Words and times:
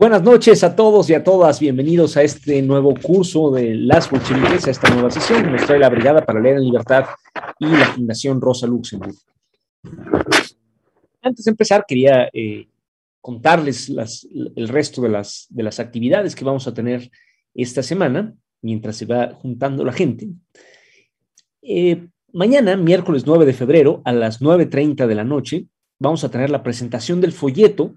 Buenas 0.00 0.22
noches 0.22 0.64
a 0.64 0.74
todos 0.74 1.10
y 1.10 1.14
a 1.14 1.22
todas. 1.22 1.60
Bienvenidos 1.60 2.16
a 2.16 2.22
este 2.22 2.62
nuevo 2.62 2.94
curso 2.94 3.50
de 3.50 3.74
las 3.74 4.10
bolcheviques, 4.10 4.66
a 4.66 4.70
esta 4.70 4.88
nueva 4.88 5.10
sesión 5.10 5.52
nos 5.52 5.66
trae 5.66 5.78
la 5.78 5.90
Brigada 5.90 6.24
para 6.24 6.40
Leer 6.40 6.56
en 6.56 6.64
Libertad 6.64 7.04
y 7.58 7.66
la 7.66 7.84
Fundación 7.84 8.40
Rosa 8.40 8.66
Luxemburg. 8.66 9.14
Antes 11.20 11.44
de 11.44 11.50
empezar, 11.50 11.84
quería 11.86 12.30
eh, 12.32 12.66
contarles 13.20 13.92
el 14.56 14.68
resto 14.68 15.02
de 15.02 15.10
las, 15.10 15.46
de 15.50 15.64
las 15.64 15.78
actividades 15.78 16.34
que 16.34 16.46
vamos 16.46 16.66
a 16.66 16.72
tener 16.72 17.10
esta 17.54 17.82
semana, 17.82 18.32
mientras 18.62 18.96
se 18.96 19.04
va 19.04 19.34
juntando 19.34 19.84
la 19.84 19.92
gente. 19.92 20.28
Eh, 21.60 22.06
mañana, 22.32 22.74
miércoles 22.74 23.24
9 23.26 23.44
de 23.44 23.52
febrero, 23.52 24.00
a 24.06 24.14
las 24.14 24.40
9.30 24.40 25.06
de 25.06 25.14
la 25.14 25.24
noche, 25.24 25.66
vamos 25.98 26.24
a 26.24 26.30
tener 26.30 26.48
la 26.48 26.62
presentación 26.62 27.20
del 27.20 27.32
folleto 27.32 27.96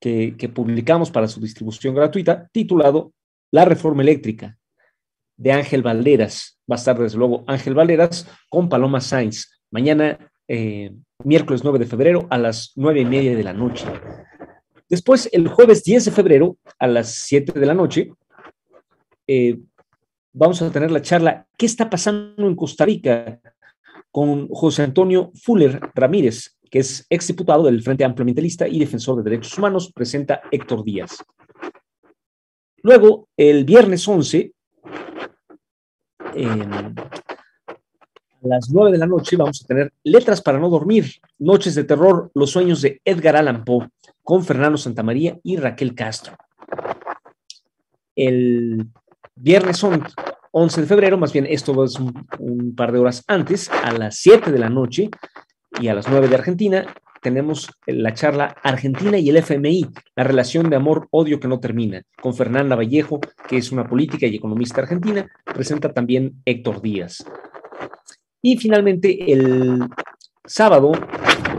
que, 0.00 0.50
publicamos 0.54 1.10
para 1.10 1.28
su 1.28 1.40
distribución 1.40 1.94
gratuita, 1.94 2.48
titulado 2.52 3.12
La 3.50 3.64
Reforma 3.64 4.02
Eléctrica, 4.02 4.58
de 5.36 5.52
Ángel 5.52 5.82
Valderas. 5.82 6.60
Va 6.70 6.76
a 6.76 6.78
estar 6.78 6.98
desde 6.98 7.18
luego 7.18 7.44
Ángel 7.46 7.74
Valderas 7.74 8.28
con 8.50 8.68
Paloma 8.68 9.00
Sainz, 9.00 9.62
mañana, 9.70 10.18
eh, 10.48 10.92
miércoles 11.24 11.62
9 11.64 11.78
de 11.78 11.86
febrero, 11.86 12.26
a 12.30 12.38
las 12.38 12.72
9 12.76 13.00
y 13.00 13.04
media 13.04 13.36
de 13.36 13.44
la 13.44 13.52
noche. 13.52 13.86
Después, 14.88 15.28
el 15.32 15.48
jueves 15.48 15.82
10 15.84 16.04
de 16.04 16.10
febrero, 16.10 16.58
a 16.78 16.86
las 16.86 17.14
7 17.14 17.58
de 17.58 17.66
la 17.66 17.74
noche, 17.74 18.12
eh, 19.26 19.58
vamos 20.32 20.60
a 20.60 20.70
tener 20.70 20.90
la 20.90 21.00
charla 21.00 21.46
¿Qué 21.56 21.64
está 21.64 21.88
pasando 21.88 22.46
en 22.46 22.54
Costa 22.54 22.84
Rica? 22.84 23.40
con 24.14 24.46
José 24.46 24.84
Antonio 24.84 25.32
Fuller 25.34 25.80
Ramírez, 25.92 26.56
que 26.74 26.80
es 26.80 27.06
exdiputado 27.08 27.62
del 27.62 27.80
Frente 27.82 28.02
Ampliamentalista 28.02 28.66
y 28.66 28.80
defensor 28.80 29.18
de 29.18 29.30
derechos 29.30 29.56
humanos, 29.56 29.92
presenta 29.94 30.42
Héctor 30.50 30.82
Díaz. 30.82 31.24
Luego, 32.82 33.28
el 33.36 33.64
viernes 33.64 34.08
11, 34.08 34.52
a 36.18 36.92
las 38.42 38.70
9 38.70 38.90
de 38.90 38.98
la 38.98 39.06
noche, 39.06 39.36
vamos 39.36 39.62
a 39.62 39.68
tener 39.68 39.92
Letras 40.02 40.42
para 40.42 40.58
no 40.58 40.68
dormir, 40.68 41.12
Noches 41.38 41.76
de 41.76 41.84
Terror, 41.84 42.32
Los 42.34 42.50
sueños 42.50 42.82
de 42.82 43.00
Edgar 43.04 43.36
Allan 43.36 43.64
Poe, 43.64 43.88
con 44.24 44.42
Fernando 44.42 44.76
Santamaría 44.76 45.38
y 45.44 45.56
Raquel 45.56 45.94
Castro. 45.94 46.36
El 48.16 48.88
viernes 49.36 49.80
11 50.50 50.80
de 50.80 50.86
febrero, 50.88 51.18
más 51.18 51.32
bien 51.32 51.46
esto 51.48 51.84
es 51.84 52.00
un, 52.00 52.26
un 52.40 52.74
par 52.74 52.90
de 52.90 52.98
horas 52.98 53.22
antes, 53.28 53.70
a 53.70 53.92
las 53.92 54.16
7 54.16 54.50
de 54.50 54.58
la 54.58 54.70
noche, 54.70 55.08
y 55.80 55.88
a 55.88 55.94
las 55.94 56.08
9 56.08 56.28
de 56.28 56.34
Argentina 56.34 56.86
tenemos 57.24 57.70
la 57.86 58.12
charla 58.12 58.54
Argentina 58.62 59.18
y 59.18 59.30
el 59.30 59.38
FMI, 59.38 59.88
la 60.14 60.24
relación 60.24 60.68
de 60.68 60.76
amor-odio 60.76 61.40
que 61.40 61.48
no 61.48 61.58
termina, 61.58 62.02
con 62.20 62.34
Fernanda 62.34 62.76
Vallejo, 62.76 63.18
que 63.48 63.56
es 63.56 63.72
una 63.72 63.88
política 63.88 64.26
y 64.26 64.36
economista 64.36 64.82
argentina, 64.82 65.26
presenta 65.42 65.92
también 65.92 66.42
Héctor 66.44 66.82
Díaz. 66.82 67.24
Y 68.42 68.58
finalmente 68.58 69.32
el 69.32 69.88
sábado 70.44 70.92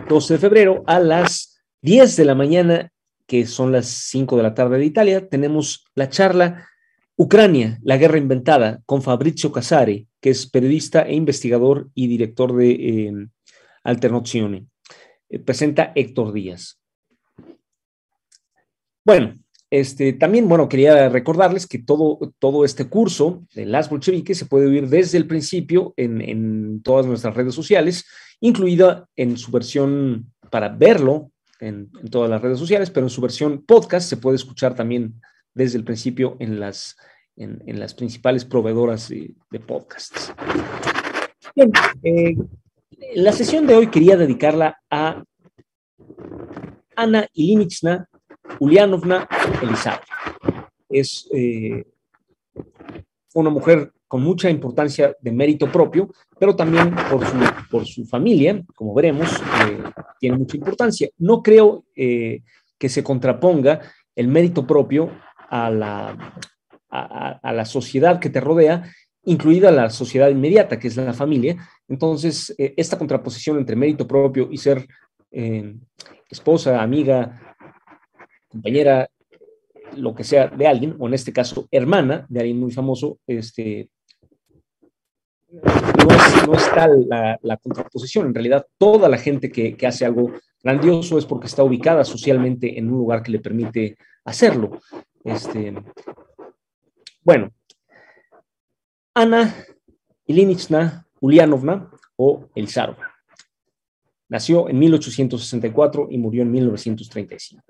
12 0.07 0.33
de 0.35 0.39
febrero 0.39 0.83
a 0.85 0.99
las 0.99 1.59
10 1.81 2.15
de 2.15 2.25
la 2.25 2.35
mañana, 2.35 2.91
que 3.25 3.47
son 3.47 3.71
las 3.71 3.87
5 3.87 4.37
de 4.37 4.43
la 4.43 4.53
tarde 4.53 4.77
de 4.77 4.85
Italia, 4.85 5.27
tenemos 5.27 5.85
la 5.95 6.09
charla 6.09 6.67
Ucrania, 7.15 7.79
la 7.81 7.97
guerra 7.97 8.19
inventada, 8.19 8.81
con 8.85 9.01
Fabrizio 9.01 9.51
Casare, 9.51 10.05
que 10.21 10.29
es 10.29 10.47
periodista 10.47 11.01
e 11.01 11.15
investigador 11.15 11.89
y 11.95 12.07
director 12.07 12.55
de... 12.55 12.71
Eh, 12.71 13.27
Alternazione. 13.85 14.68
Eh, 15.29 15.40
presenta 15.40 15.94
Héctor 15.96 16.34
Díaz. 16.34 16.81
Bueno, 19.06 19.38
este, 19.69 20.13
también, 20.13 20.47
bueno, 20.47 20.68
quería 20.68 21.09
recordarles 21.09 21.68
que 21.68 21.79
todo, 21.79 22.34
todo 22.40 22.66
este 22.66 22.88
curso 22.90 23.46
de 23.53 23.66
las 23.66 23.90
bolcheviques 23.90 24.38
se 24.38 24.46
puede 24.46 24.68
oír 24.68 24.88
desde 24.90 25.18
el 25.18 25.28
principio 25.28 25.94
en, 25.96 26.81
todas 26.81 27.06
nuestras 27.06 27.35
redes 27.35 27.53
sociales, 27.53 28.06
incluida 28.40 29.07
en 29.16 29.38
su 29.38 29.51
versión 29.51 30.34
para 30.50 30.69
verlo 30.69 31.31
en, 31.59 31.91
todas 32.09 32.29
las 32.29 32.41
redes 32.41 32.59
sociales, 32.59 32.90
pero 32.90 33.06
en 33.06 33.09
su 33.12 33.22
versión 33.22 33.63
podcast 33.66 34.09
se 34.09 34.17
puede 34.17 34.35
escuchar 34.35 34.75
también 34.75 35.22
desde 35.53 35.78
el 35.78 35.84
principio 35.84 36.35
en 36.40 36.59
las, 36.59 36.96
en, 37.35 37.79
las 37.79 37.94
principales 37.94 38.46
proveedoras 38.46 39.09
de, 39.09 39.35
podcasts. 39.59 40.34
Bien, 41.56 41.72
eh, 42.03 42.35
la 43.16 43.31
sesión 43.31 43.68
de 43.68 43.75
hoy 43.75 43.88
quería 43.88 44.18
dedicarla 44.18 44.81
a 44.90 45.23
Ana 46.96 47.28
Ilinichna 47.34 48.07
Ulianovna 48.59 49.28
Elizabeth. 49.62 50.03
Es 50.90 51.28
eh, 51.34 51.85
una 53.34 53.50
mujer 53.50 53.91
con 54.07 54.22
mucha 54.22 54.50
importancia 54.50 55.16
de 55.19 55.31
mérito 55.31 55.72
propio, 55.72 56.09
pero 56.40 56.56
también 56.56 56.96
por 57.69 57.85
su, 57.85 58.06
familia, 58.06 58.63
como 58.75 58.94
veremos, 58.94 59.29
eh, 59.67 59.84
tiene 60.19 60.38
mucha 60.38 60.57
importancia. 60.57 61.09
No 61.17 61.41
creo 61.41 61.85
eh, 61.96 62.44
que 62.78 62.90
se 62.90 63.03
contraponga 63.03 63.81
el 64.16 64.28
mérito 64.28 64.66
propio 64.66 65.09
a 65.50 65.69
la 65.69 67.66
sociedad 67.66 68.19
que 68.19 68.29
te 68.29 68.40
rodea 68.40 68.84
incluida 69.25 69.71
la 69.71 69.89
sociedad 69.89 70.29
inmediata, 70.29 70.79
que 70.79 70.87
es 70.87 70.97
la 70.97 71.13
familia. 71.13 71.57
Entonces, 71.87 72.53
eh, 72.57 72.73
esta 72.77 72.97
contraposición 72.97 73.57
entre 73.57 73.75
mérito 73.75 74.07
propio 74.07 74.47
y 74.51 74.57
ser 74.57 74.87
eh, 75.31 75.75
esposa, 76.29 76.81
amiga, 76.81 77.55
compañera, 78.47 79.09
lo 79.97 80.13
que 80.13 80.23
sea 80.23 80.47
de 80.47 80.67
alguien, 80.67 80.95
o 80.99 81.07
en 81.07 81.13
este 81.13 81.31
caso 81.31 81.67
hermana 81.71 82.25
de 82.29 82.39
alguien 82.39 82.59
muy 82.59 82.71
famoso, 82.71 83.19
este, 83.27 83.89
no, 85.51 86.53
es, 86.55 86.73
tal 86.73 87.07
la, 87.07 87.57
contraposición. 87.57 88.27
En 88.27 88.33
realidad, 88.33 88.65
toda 88.77 89.07
la 89.07 89.17
gente 89.17 89.51
que, 89.51 89.75
que 89.77 89.87
hace 89.87 90.05
algo 90.05 90.31
grandioso 90.63 91.17
es 91.17 91.25
porque 91.25 91.47
está 91.47 91.63
ubicada 91.63 92.03
socialmente 92.03 92.77
en 92.77 92.89
un 92.91 92.97
lugar 92.97 93.23
que 93.23 93.31
le 93.31 93.39
permite 93.39 93.97
hacerlo. 94.25 94.79
Este, 95.23 95.73
bueno, 97.23 97.51
Ana 99.17 99.55
Ilinichna 100.27 101.07
Ulianovna 101.21 101.89
o 102.17 102.49
Elizarova. 102.53 103.13
Nació 104.27 104.67
en 104.67 104.77
1864 104.77 106.09
y 106.11 106.17
murió 106.17 106.41
en 106.41 106.51
1935. 106.51 107.63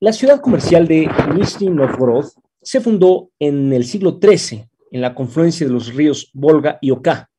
La 0.00 0.12
ciudad 0.12 0.40
comercial 0.40 0.88
de 0.88 1.08
Nizhny 1.36 1.70
Novgorod 1.70 2.26
se 2.60 2.80
fundó 2.80 3.30
en 3.38 3.72
el 3.72 3.84
siglo 3.84 4.18
XIII 4.20 4.66
en 4.90 5.00
la 5.00 5.14
confluencia 5.14 5.64
de 5.64 5.72
los 5.72 5.94
ríos 5.94 6.30
Volga 6.34 6.78
y 6.80 6.90
Oka, 6.90 7.30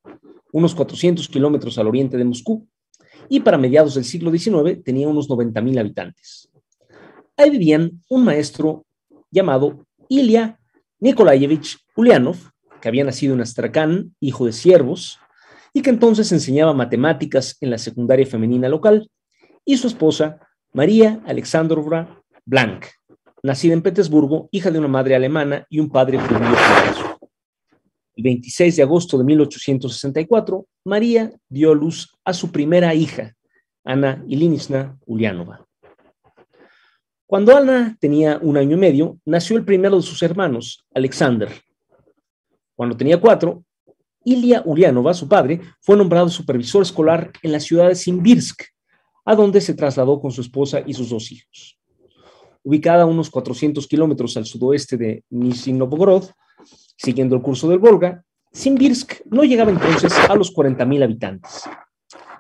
unos 0.54 0.74
400 0.74 1.28
kilómetros 1.28 1.78
al 1.78 1.88
oriente 1.88 2.16
de 2.16 2.24
Moscú, 2.24 2.66
y 3.28 3.42
para 3.42 3.58
mediados 3.58 3.96
del 3.96 4.06
siglo 4.06 4.32
XIX 4.32 4.82
tenía 4.82 5.10
unos 5.10 5.30
90.000 5.30 5.80
habitantes. 5.80 6.50
Ahí 7.36 7.50
vivían 7.50 7.92
un 8.10 8.24
maestro 8.24 8.86
llamado 9.30 9.86
Ilya 10.08 10.61
Nikolayevich 11.02 11.80
Ulianov, 11.96 12.38
que 12.80 12.88
había 12.88 13.04
nacido 13.04 13.34
en 13.34 13.42
Astrakhan, 13.42 14.16
hijo 14.20 14.46
de 14.46 14.54
siervos, 14.54 15.20
y 15.74 15.82
que 15.82 15.90
entonces 15.90 16.32
enseñaba 16.32 16.74
matemáticas 16.74 17.58
en 17.60 17.72
la 17.72 17.80
secundaria 17.80 18.26
femenina 18.26 18.70
local, 18.70 19.10
y 19.66 19.78
su 19.78 19.88
esposa, 19.88 20.40
María 20.74 21.20
Alexandrovna 21.26 22.22
Blank, 22.46 22.86
nacida 23.42 23.74
en 23.74 23.82
Petersburgo, 23.82 24.48
hija 24.52 24.70
de 24.70 24.78
una 24.78 24.88
madre 24.88 25.16
alemana 25.16 25.66
y 25.70 25.80
un 25.80 25.90
padre 25.90 26.20
judío. 26.20 27.18
El 28.16 28.24
26 28.24 28.76
de 28.76 28.84
agosto 28.84 29.18
de 29.18 29.24
1864, 29.24 30.68
María 30.86 31.32
dio 31.50 31.74
luz 31.74 32.16
a 32.24 32.34
su 32.34 32.52
primera 32.52 32.94
hija, 32.94 33.34
Ana 33.84 34.24
Ilinitsna 34.28 35.00
Ulianova. 35.08 35.66
Cuando 37.32 37.56
Ana 37.56 37.96
tenía 38.02 38.40
un 38.42 38.58
año 38.58 38.76
y 38.76 38.80
medio, 38.82 39.18
nació 39.24 39.56
el 39.56 39.64
primero 39.64 39.96
de 39.96 40.02
sus 40.02 40.22
hermanos, 40.22 40.84
Alexander. 40.94 41.50
Cuando 42.76 42.98
tenía 42.98 43.22
cuatro, 43.22 43.64
Ilya 44.26 44.64
Urianova, 44.66 45.14
su 45.14 45.30
padre, 45.30 45.62
fue 45.80 45.96
nombrado 45.96 46.28
supervisor 46.28 46.82
escolar 46.82 47.32
en 47.42 47.54
la 47.54 47.62
ciudad 47.62 47.88
de 47.88 47.96
Simbirsk, 47.96 48.64
a 49.24 49.34
donde 49.34 49.62
se 49.62 49.74
trasladó 49.74 50.20
con 50.20 50.32
su 50.34 50.42
esposa 50.42 50.82
y 50.86 50.94
sus 50.94 51.10
dos 51.10 51.32
hijos. 51.32 51.80
Ubicada 52.64 53.04
a 53.04 53.06
unos 53.06 53.30
400 53.30 53.88
kilómetros 53.88 54.36
al 54.36 54.46
sudoeste 54.46 54.98
de 54.98 55.24
Nizhny 55.30 55.72
Novgorod, 55.72 56.26
siguiendo 56.98 57.38
el 57.38 57.42
curso 57.42 57.70
del 57.70 57.80
Volga, 57.80 58.26
Simbirsk 58.52 59.22
no 59.28 59.46
llegaba 59.46 59.72
entonces 59.72 60.12
a 60.28 60.36
los 60.36 60.54
40.000 60.54 61.02
habitantes. 61.02 61.64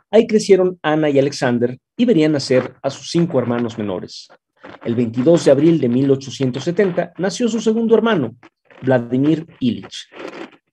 Ahí 0.09 0.27
crecieron 0.27 0.77
Ana 0.81 1.09
y 1.09 1.17
Alexander 1.17 1.79
y 1.95 2.03
verían 2.03 2.33
nacer 2.33 2.75
a 2.83 2.89
sus 2.89 3.09
cinco 3.09 3.39
hermanos 3.39 3.77
menores. 3.77 4.27
El 4.83 4.95
22 4.95 5.45
de 5.45 5.51
abril 5.51 5.79
de 5.79 5.89
1870 5.89 7.13
nació 7.17 7.47
su 7.47 7.59
segundo 7.59 7.95
hermano, 7.95 8.35
Vladimir 8.81 9.47
Ilich. 9.59 10.07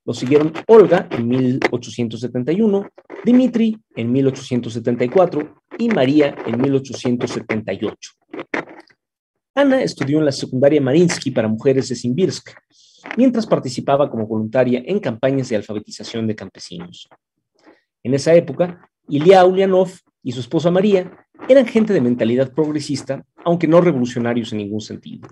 Lo 0.05 0.15
siguieron 0.15 0.53
Olga 0.67 1.07
en 1.11 1.29
1871, 1.29 2.89
Dmitri 3.25 3.79
en 3.95 4.11
1874 4.11 5.63
y 5.79 5.89
María 5.89 6.35
en 6.47 6.61
1878. 6.61 8.11
Ana 9.55 9.83
estudió 9.83 10.19
en 10.19 10.25
la 10.25 10.33
secundaria 10.33 10.81
Marinsky 10.81 11.31
para 11.31 11.49
mujeres 11.49 11.89
de 11.89 11.97
Simbirsk, 11.97 12.51
mientras 13.17 13.47
participaba 13.47 14.09
como 14.09 14.27
voluntaria 14.27 14.83
en 14.87 15.01
campañas 15.01 15.49
de 15.49 15.57
alfabetización 15.57 16.27
de 16.27 16.37
campesinos. 16.37 17.09
En 18.03 18.15
esa 18.15 18.35
época, 18.35 18.89
Ilya 19.09 19.45
Ulyanov 19.45 19.91
y 20.23 20.33
su 20.33 20.41
esposa 20.41 20.71
María 20.71 21.27
eran 21.49 21.67
gente 21.67 21.93
de 21.93 22.01
mentalidad 22.01 22.53
progresista, 22.53 23.25
aunque 23.45 23.69
no 23.69 23.81
revolucionarios 23.81 24.53
en 24.53 24.59
ningún 24.59 24.81
sentido. 24.81 25.29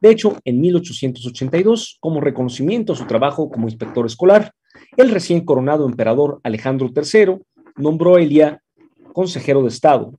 De 0.00 0.10
hecho, 0.10 0.38
en 0.44 0.60
1882, 0.60 1.98
como 2.00 2.20
reconocimiento 2.20 2.92
a 2.92 2.96
su 2.96 3.06
trabajo 3.06 3.50
como 3.50 3.66
inspector 3.66 4.06
escolar, 4.06 4.52
el 4.96 5.10
recién 5.10 5.44
coronado 5.44 5.86
emperador 5.86 6.40
Alejandro 6.42 6.90
III 6.94 7.38
nombró 7.76 8.16
a 8.16 8.20
Elia 8.20 8.62
consejero 9.12 9.62
de 9.62 9.68
Estado, 9.68 10.12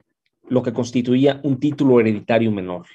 lo 0.50 0.64
que 0.64 0.74
constituía 0.74 1.40
un 1.44 1.60
título 1.60 2.00
hereditario 2.00 2.52
menor. 2.52 2.86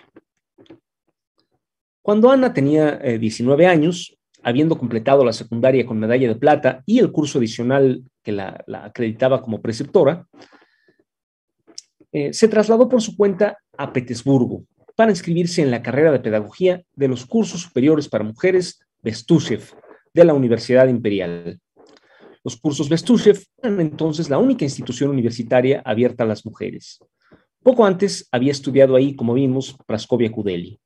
Cuando 2.02 2.30
Ana 2.30 2.52
tenía 2.52 2.96
19 2.96 3.62
eh, 3.62 3.66
años, 3.66 4.16
habiendo 4.42 4.76
completado 4.76 5.24
la 5.24 5.32
secundaria 5.32 5.86
con 5.86 5.98
medalla 5.98 6.28
de 6.28 6.34
plata 6.34 6.82
y 6.84 6.98
el 6.98 7.12
curso 7.12 7.38
adicional 7.38 8.02
que 8.22 8.32
la, 8.32 8.64
acreditaba 8.82 9.40
como 9.42 9.62
preceptora, 9.62 10.26
eh, 12.12 12.32
se 12.32 12.48
trasladó 12.48 12.88
por 12.88 13.00
su 13.00 13.16
cuenta 13.16 13.58
a 13.76 13.92
Petersburgo 13.92 14.64
para 14.94 15.10
inscribirse 15.10 15.62
en 15.62 15.70
la 15.70 15.82
carrera 15.82 16.12
de 16.12 16.20
pedagogía 16.20 16.82
de 16.94 17.08
los 17.08 17.24
cursos 17.24 17.62
superiores 17.62 18.08
para 18.08 18.24
mujeres 18.24 18.80
Bestushev 19.02 19.62
de 20.12 20.24
la 20.24 20.34
Universidad 20.34 20.88
Imperial. 20.88 21.58
Los 22.44 22.56
cursos 22.56 22.88
Bestushev 22.88 23.42
eran 23.62 23.80
entonces 23.80 24.28
la 24.28 24.38
única 24.38 24.64
institución 24.64 25.10
universitaria 25.10 25.80
abierta 25.84 26.24
a 26.24 26.26
las 26.26 26.44
mujeres. 26.44 26.98
Poco 27.62 27.86
antes 27.86 28.28
había 28.32 28.52
estudiado 28.52 28.96
ahí, 28.96 29.14
como 29.14 29.34
vimos, 29.34 29.76
Praskovia 29.86 30.30
Kudeli. 30.30 30.78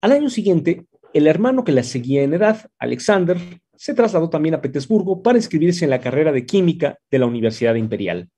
Al 0.00 0.12
año 0.12 0.30
siguiente, 0.30 0.86
el 1.12 1.26
hermano 1.26 1.64
que 1.64 1.72
la 1.72 1.82
seguía 1.82 2.22
en 2.22 2.34
edad, 2.34 2.70
Alexander, 2.78 3.36
se 3.76 3.94
trasladó 3.94 4.30
también 4.30 4.54
a 4.54 4.60
Petersburgo 4.60 5.22
para 5.22 5.38
inscribirse 5.38 5.84
en 5.84 5.90
la 5.90 6.00
carrera 6.00 6.32
de 6.32 6.46
química 6.46 6.98
de 7.10 7.18
la 7.18 7.26
Universidad 7.26 7.74
Imperial. 7.74 8.28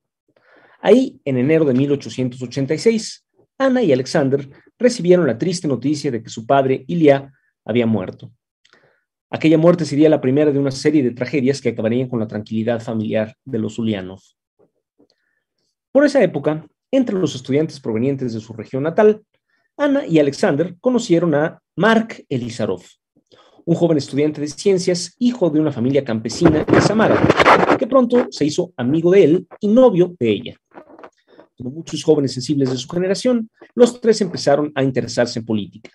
Ahí, 0.81 1.21
en 1.25 1.37
enero 1.37 1.65
de 1.65 1.75
1886, 1.75 3.27
Ana 3.59 3.83
y 3.83 3.93
Alexander 3.93 4.49
recibieron 4.79 5.27
la 5.27 5.37
triste 5.37 5.69
noticia 5.69 6.11
de 6.11 6.23
que 6.23 6.31
su 6.31 6.47
padre, 6.47 6.85
Ilya, 6.87 7.33
había 7.65 7.87
muerto. 7.87 8.33
Aquella 9.29 9.59
muerte 9.59 9.85
sería 9.85 10.09
la 10.09 10.21
primera 10.21 10.51
de 10.51 10.59
una 10.59 10.71
serie 10.71 11.03
de 11.03 11.13
tragedias 11.13 11.61
que 11.61 11.69
acabarían 11.69 12.09
con 12.09 12.19
la 12.19 12.27
tranquilidad 12.27 12.81
familiar 12.81 13.37
de 13.45 13.59
los 13.59 13.79
Ulianov. 13.79 14.21
Por 15.93 16.05
esa 16.05 16.23
época, 16.23 16.67
entre 16.91 17.17
los 17.17 17.35
estudiantes 17.35 17.79
provenientes 17.79 18.33
de 18.33 18.41
su 18.41 18.53
región 18.53 18.83
natal, 18.83 19.23
Ana 19.77 20.07
y 20.07 20.19
Alexander 20.19 20.77
conocieron 20.81 21.35
a 21.35 21.61
Mark 21.77 22.25
Elizarov, 22.29 22.83
un 23.65 23.75
joven 23.75 23.99
estudiante 23.99 24.41
de 24.41 24.49
ciencias, 24.49 25.15
hijo 25.19 25.51
de 25.51 25.61
una 25.61 25.73
familia 25.73 26.05
campesina 26.05 26.65
de 26.65 26.81
Samara, 26.81 27.77
que 27.79 27.87
pronto 27.87 28.27
se 28.31 28.45
hizo 28.45 28.73
amigo 28.77 29.11
de 29.11 29.25
él 29.25 29.47
y 29.61 29.69
novio 29.69 30.15
de 30.19 30.31
ella. 30.31 30.57
Como 31.57 31.71
muchos 31.71 32.03
jóvenes 32.03 32.33
sensibles 32.33 32.71
de 32.71 32.77
su 32.77 32.89
generación, 32.89 33.51
los 33.75 34.01
tres 34.01 34.21
empezaron 34.21 34.73
a 34.75 34.83
interesarse 34.83 35.39
en 35.41 35.45
política. 35.45 35.91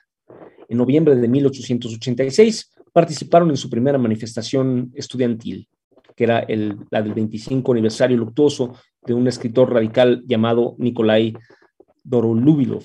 En 0.69 0.77
noviembre 0.77 1.15
de 1.15 1.27
1886 1.27 2.71
participaron 2.93 3.49
en 3.49 3.57
su 3.57 3.69
primera 3.69 3.97
manifestación 3.97 4.91
estudiantil, 4.95 5.67
que 6.15 6.23
era 6.23 6.45
la 6.89 7.01
del 7.01 7.13
25 7.13 7.71
aniversario 7.71 8.17
luctuoso 8.17 8.73
de 9.05 9.13
un 9.13 9.27
escritor 9.27 9.73
radical 9.73 10.23
llamado 10.25 10.75
Nikolai 10.77 11.33
Dorolubilov. 12.03 12.83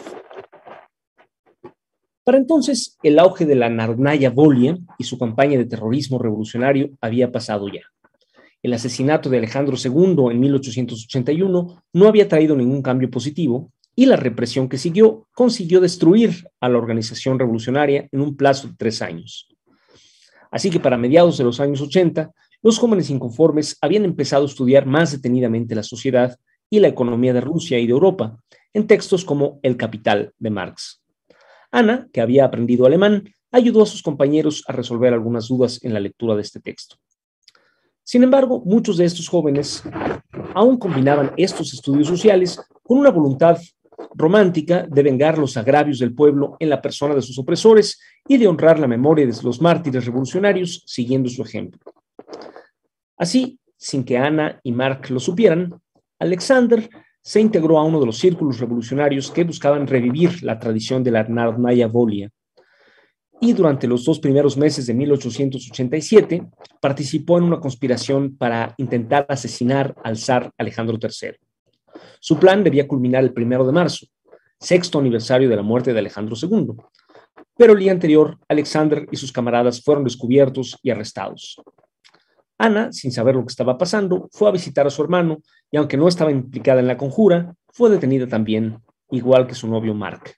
Para 2.30 2.38
entonces, 2.38 2.96
el 3.02 3.18
auge 3.18 3.44
de 3.44 3.56
la 3.56 3.68
Narnaya 3.68 4.30
Volia 4.30 4.78
y 4.98 5.02
su 5.02 5.18
campaña 5.18 5.58
de 5.58 5.64
terrorismo 5.64 6.16
revolucionario 6.16 6.90
había 7.00 7.32
pasado 7.32 7.66
ya. 7.66 7.80
El 8.62 8.72
asesinato 8.72 9.28
de 9.28 9.38
Alejandro 9.38 9.76
II 9.76 10.30
en 10.30 10.38
1881 10.38 11.82
no 11.92 12.06
había 12.06 12.28
traído 12.28 12.54
ningún 12.54 12.82
cambio 12.82 13.10
positivo 13.10 13.72
y 13.96 14.06
la 14.06 14.14
represión 14.14 14.68
que 14.68 14.78
siguió 14.78 15.26
consiguió 15.34 15.80
destruir 15.80 16.46
a 16.60 16.68
la 16.68 16.78
organización 16.78 17.36
revolucionaria 17.36 18.08
en 18.12 18.20
un 18.20 18.36
plazo 18.36 18.68
de 18.68 18.74
tres 18.78 19.02
años. 19.02 19.48
Así 20.52 20.70
que 20.70 20.78
para 20.78 20.96
mediados 20.96 21.36
de 21.36 21.42
los 21.42 21.58
años 21.58 21.80
80, 21.80 22.30
los 22.62 22.78
jóvenes 22.78 23.10
inconformes 23.10 23.76
habían 23.80 24.04
empezado 24.04 24.44
a 24.44 24.46
estudiar 24.46 24.86
más 24.86 25.10
detenidamente 25.10 25.74
la 25.74 25.82
sociedad 25.82 26.38
y 26.70 26.78
la 26.78 26.86
economía 26.86 27.32
de 27.34 27.40
Rusia 27.40 27.80
y 27.80 27.86
de 27.88 27.92
Europa 27.92 28.40
en 28.72 28.86
textos 28.86 29.24
como 29.24 29.58
El 29.64 29.76
Capital 29.76 30.32
de 30.38 30.50
Marx. 30.50 31.00
Ana, 31.70 32.08
que 32.12 32.20
había 32.20 32.44
aprendido 32.44 32.86
alemán, 32.86 33.32
ayudó 33.50 33.82
a 33.82 33.86
sus 33.86 34.02
compañeros 34.02 34.64
a 34.66 34.72
resolver 34.72 35.12
algunas 35.12 35.48
dudas 35.48 35.82
en 35.82 35.94
la 35.94 36.00
lectura 36.00 36.34
de 36.34 36.42
este 36.42 36.60
texto. 36.60 36.96
Sin 38.02 38.22
embargo, 38.22 38.62
muchos 38.64 38.96
de 38.96 39.04
estos 39.04 39.28
jóvenes 39.28 39.82
aún 40.54 40.78
combinaban 40.78 41.32
estos 41.36 41.72
estudios 41.72 42.08
sociales 42.08 42.60
con 42.82 42.98
una 42.98 43.10
voluntad 43.10 43.58
romántica 44.14 44.86
de 44.88 45.02
vengar 45.02 45.38
los 45.38 45.56
agravios 45.56 45.98
del 45.98 46.14
pueblo 46.14 46.56
en 46.58 46.70
la 46.70 46.82
persona 46.82 47.14
de 47.14 47.22
sus 47.22 47.38
opresores 47.38 48.00
y 48.26 48.36
de 48.36 48.48
honrar 48.48 48.78
la 48.78 48.88
memoria 48.88 49.26
de 49.26 49.34
los 49.42 49.60
mártires 49.60 50.04
revolucionarios 50.04 50.82
siguiendo 50.86 51.28
su 51.28 51.42
ejemplo. 51.42 51.80
Así, 53.16 53.58
sin 53.76 54.04
que 54.04 54.18
Ana 54.18 54.60
y 54.62 54.72
Mark 54.72 55.10
lo 55.10 55.20
supieran, 55.20 55.80
Alexander 56.18 56.88
se 57.22 57.40
integró 57.40 57.78
a 57.78 57.84
uno 57.84 58.00
de 58.00 58.06
los 58.06 58.18
círculos 58.18 58.58
revolucionarios 58.58 59.30
que 59.30 59.44
buscaban 59.44 59.86
revivir 59.86 60.42
la 60.42 60.58
tradición 60.58 61.04
de 61.04 61.10
la 61.10 61.24
Narnaya 61.24 61.86
Volia. 61.86 62.30
Y 63.40 63.52
durante 63.52 63.86
los 63.86 64.04
dos 64.04 64.18
primeros 64.18 64.56
meses 64.56 64.86
de 64.86 64.94
1887 64.94 66.46
participó 66.80 67.38
en 67.38 67.44
una 67.44 67.60
conspiración 67.60 68.36
para 68.36 68.74
intentar 68.76 69.26
asesinar 69.28 69.94
al 70.04 70.18
zar 70.18 70.52
Alejandro 70.58 70.98
III. 71.00 71.36
Su 72.20 72.38
plan 72.38 72.62
debía 72.62 72.86
culminar 72.86 73.22
el 73.22 73.32
primero 73.32 73.66
de 73.66 73.72
marzo, 73.72 74.06
sexto 74.58 74.98
aniversario 74.98 75.48
de 75.48 75.56
la 75.56 75.62
muerte 75.62 75.92
de 75.92 75.98
Alejandro 75.98 76.36
II. 76.40 76.74
Pero 77.56 77.72
el 77.72 77.78
día 77.78 77.92
anterior, 77.92 78.38
Alexander 78.48 79.06
y 79.10 79.16
sus 79.16 79.32
camaradas 79.32 79.82
fueron 79.82 80.04
descubiertos 80.04 80.78
y 80.82 80.90
arrestados. 80.90 81.60
Ana, 82.60 82.92
sin 82.92 83.10
saber 83.10 83.36
lo 83.36 83.42
que 83.42 83.52
estaba 83.52 83.78
pasando, 83.78 84.28
fue 84.32 84.46
a 84.46 84.52
visitar 84.52 84.86
a 84.86 84.90
su 84.90 85.02
hermano 85.02 85.38
y 85.70 85.78
aunque 85.78 85.96
no 85.96 86.06
estaba 86.08 86.30
implicada 86.30 86.80
en 86.80 86.88
la 86.88 86.98
conjura, 86.98 87.54
fue 87.72 87.88
detenida 87.88 88.26
también, 88.26 88.82
igual 89.10 89.46
que 89.46 89.54
su 89.54 89.66
novio 89.66 89.94
Mark. 89.94 90.34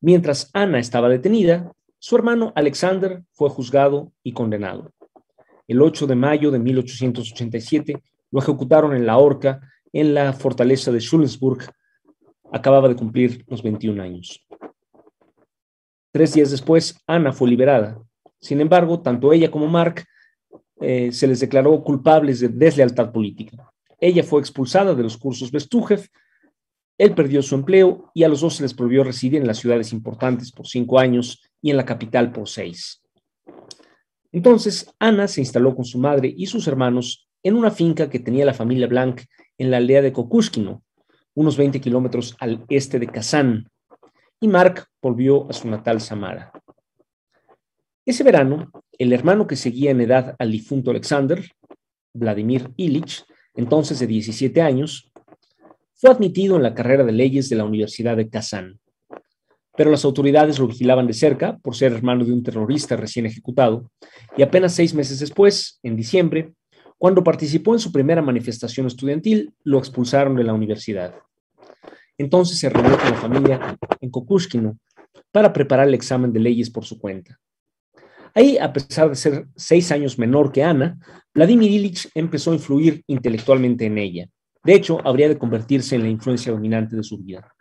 Mientras 0.00 0.48
Ana 0.52 0.78
estaba 0.78 1.08
detenida, 1.08 1.72
su 1.98 2.14
hermano 2.14 2.52
Alexander 2.54 3.24
fue 3.32 3.50
juzgado 3.50 4.12
y 4.22 4.32
condenado. 4.32 4.92
El 5.66 5.82
8 5.82 6.06
de 6.06 6.14
mayo 6.14 6.52
de 6.52 6.60
1887 6.60 8.00
lo 8.30 8.38
ejecutaron 8.38 8.94
en 8.94 9.04
la 9.04 9.18
horca 9.18 9.60
en 9.92 10.14
la 10.14 10.32
fortaleza 10.32 10.92
de 10.92 11.00
Schulzburg, 11.00 11.64
acababa 12.52 12.88
de 12.88 12.94
cumplir 12.94 13.44
los 13.48 13.60
21 13.60 14.00
años. 14.00 14.46
Tres 16.12 16.32
días 16.34 16.52
después, 16.52 16.96
Ana 17.08 17.32
fue 17.32 17.48
liberada. 17.48 18.00
Sin 18.40 18.60
embargo, 18.60 19.00
tanto 19.00 19.32
ella 19.32 19.50
como 19.50 19.66
Mark 19.66 20.04
eh, 20.82 21.12
se 21.12 21.26
les 21.26 21.40
declaró 21.40 21.82
culpables 21.82 22.40
de 22.40 22.48
deslealtad 22.48 23.12
política. 23.12 23.70
Ella 24.00 24.22
fue 24.22 24.40
expulsada 24.40 24.94
de 24.94 25.02
los 25.02 25.16
cursos 25.16 25.50
Bestujev, 25.50 26.08
él 26.98 27.14
perdió 27.14 27.42
su 27.42 27.54
empleo 27.54 28.10
y 28.14 28.22
a 28.22 28.28
los 28.28 28.42
dos 28.42 28.56
se 28.56 28.62
les 28.62 28.74
prohibió 28.74 29.02
residir 29.02 29.40
en 29.40 29.46
las 29.46 29.58
ciudades 29.58 29.92
importantes 29.92 30.52
por 30.52 30.66
cinco 30.66 30.98
años 30.98 31.42
y 31.60 31.70
en 31.70 31.76
la 31.76 31.84
capital 31.84 32.32
por 32.32 32.48
seis. 32.48 33.02
Entonces, 34.30 34.92
Ana 34.98 35.28
se 35.28 35.40
instaló 35.40 35.74
con 35.74 35.84
su 35.84 35.98
madre 35.98 36.32
y 36.34 36.46
sus 36.46 36.66
hermanos 36.66 37.28
en 37.42 37.54
una 37.54 37.70
finca 37.70 38.08
que 38.08 38.18
tenía 38.18 38.44
la 38.44 38.54
familia 38.54 38.86
Blanc 38.86 39.22
en 39.58 39.70
la 39.70 39.78
aldea 39.78 40.00
de 40.00 40.12
Kokushkino, 40.12 40.82
unos 41.34 41.56
20 41.56 41.80
kilómetros 41.80 42.36
al 42.38 42.64
este 42.68 42.98
de 42.98 43.08
Kazán, 43.08 43.68
y 44.40 44.48
Mark 44.48 44.86
volvió 45.00 45.48
a 45.48 45.52
su 45.52 45.68
natal 45.68 46.00
Samara. 46.00 46.52
Ese 48.04 48.24
verano, 48.24 48.72
el 48.98 49.12
hermano 49.12 49.46
que 49.46 49.54
seguía 49.54 49.92
en 49.92 50.00
edad 50.00 50.34
al 50.40 50.50
difunto 50.50 50.90
Alexander, 50.90 51.40
Vladimir 52.12 52.72
Ilich, 52.76 53.24
entonces 53.54 54.00
de 54.00 54.08
17 54.08 54.60
años, 54.60 55.12
fue 55.94 56.10
admitido 56.10 56.56
en 56.56 56.64
la 56.64 56.74
carrera 56.74 57.04
de 57.04 57.12
leyes 57.12 57.48
de 57.48 57.54
la 57.54 57.64
Universidad 57.64 58.16
de 58.16 58.28
Kazán. 58.28 58.80
Pero 59.76 59.92
las 59.92 60.04
autoridades 60.04 60.58
lo 60.58 60.66
vigilaban 60.66 61.06
de 61.06 61.12
cerca 61.12 61.58
por 61.58 61.76
ser 61.76 61.92
hermano 61.92 62.24
de 62.24 62.32
un 62.32 62.42
terrorista 62.42 62.96
recién 62.96 63.24
ejecutado, 63.24 63.88
y 64.36 64.42
apenas 64.42 64.74
seis 64.74 64.94
meses 64.94 65.20
después, 65.20 65.78
en 65.84 65.94
diciembre, 65.94 66.54
cuando 66.98 67.22
participó 67.22 67.72
en 67.72 67.78
su 67.78 67.92
primera 67.92 68.20
manifestación 68.20 68.88
estudiantil, 68.88 69.54
lo 69.62 69.78
expulsaron 69.78 70.34
de 70.34 70.42
la 70.42 70.54
universidad. 70.54 71.14
Entonces 72.18 72.58
se 72.58 72.68
reunió 72.68 72.98
con 72.98 73.10
la 73.10 73.16
familia 73.16 73.78
en 74.00 74.10
Kokushkino 74.10 74.76
para 75.30 75.52
preparar 75.52 75.86
el 75.86 75.94
examen 75.94 76.32
de 76.32 76.40
leyes 76.40 76.68
por 76.68 76.84
su 76.84 76.98
cuenta. 76.98 77.38
Ahí, 78.34 78.56
a 78.58 78.72
pesar 78.72 79.10
de 79.10 79.16
ser 79.16 79.46
seis 79.56 79.92
años 79.92 80.18
menor 80.18 80.52
que 80.52 80.62
Ana, 80.62 80.98
Vladimir 81.34 81.70
Ilich 81.70 82.08
empezó 82.14 82.52
a 82.52 82.54
influir 82.54 83.02
intelectualmente 83.06 83.86
en 83.86 83.98
ella. 83.98 84.28
De 84.64 84.74
hecho, 84.74 85.00
habría 85.06 85.28
de 85.28 85.38
convertirse 85.38 85.96
en 85.96 86.02
la 86.02 86.08
influencia 86.08 86.52
dominante 86.52 86.96
de 86.96 87.02
su 87.02 87.18
vida. 87.18 87.52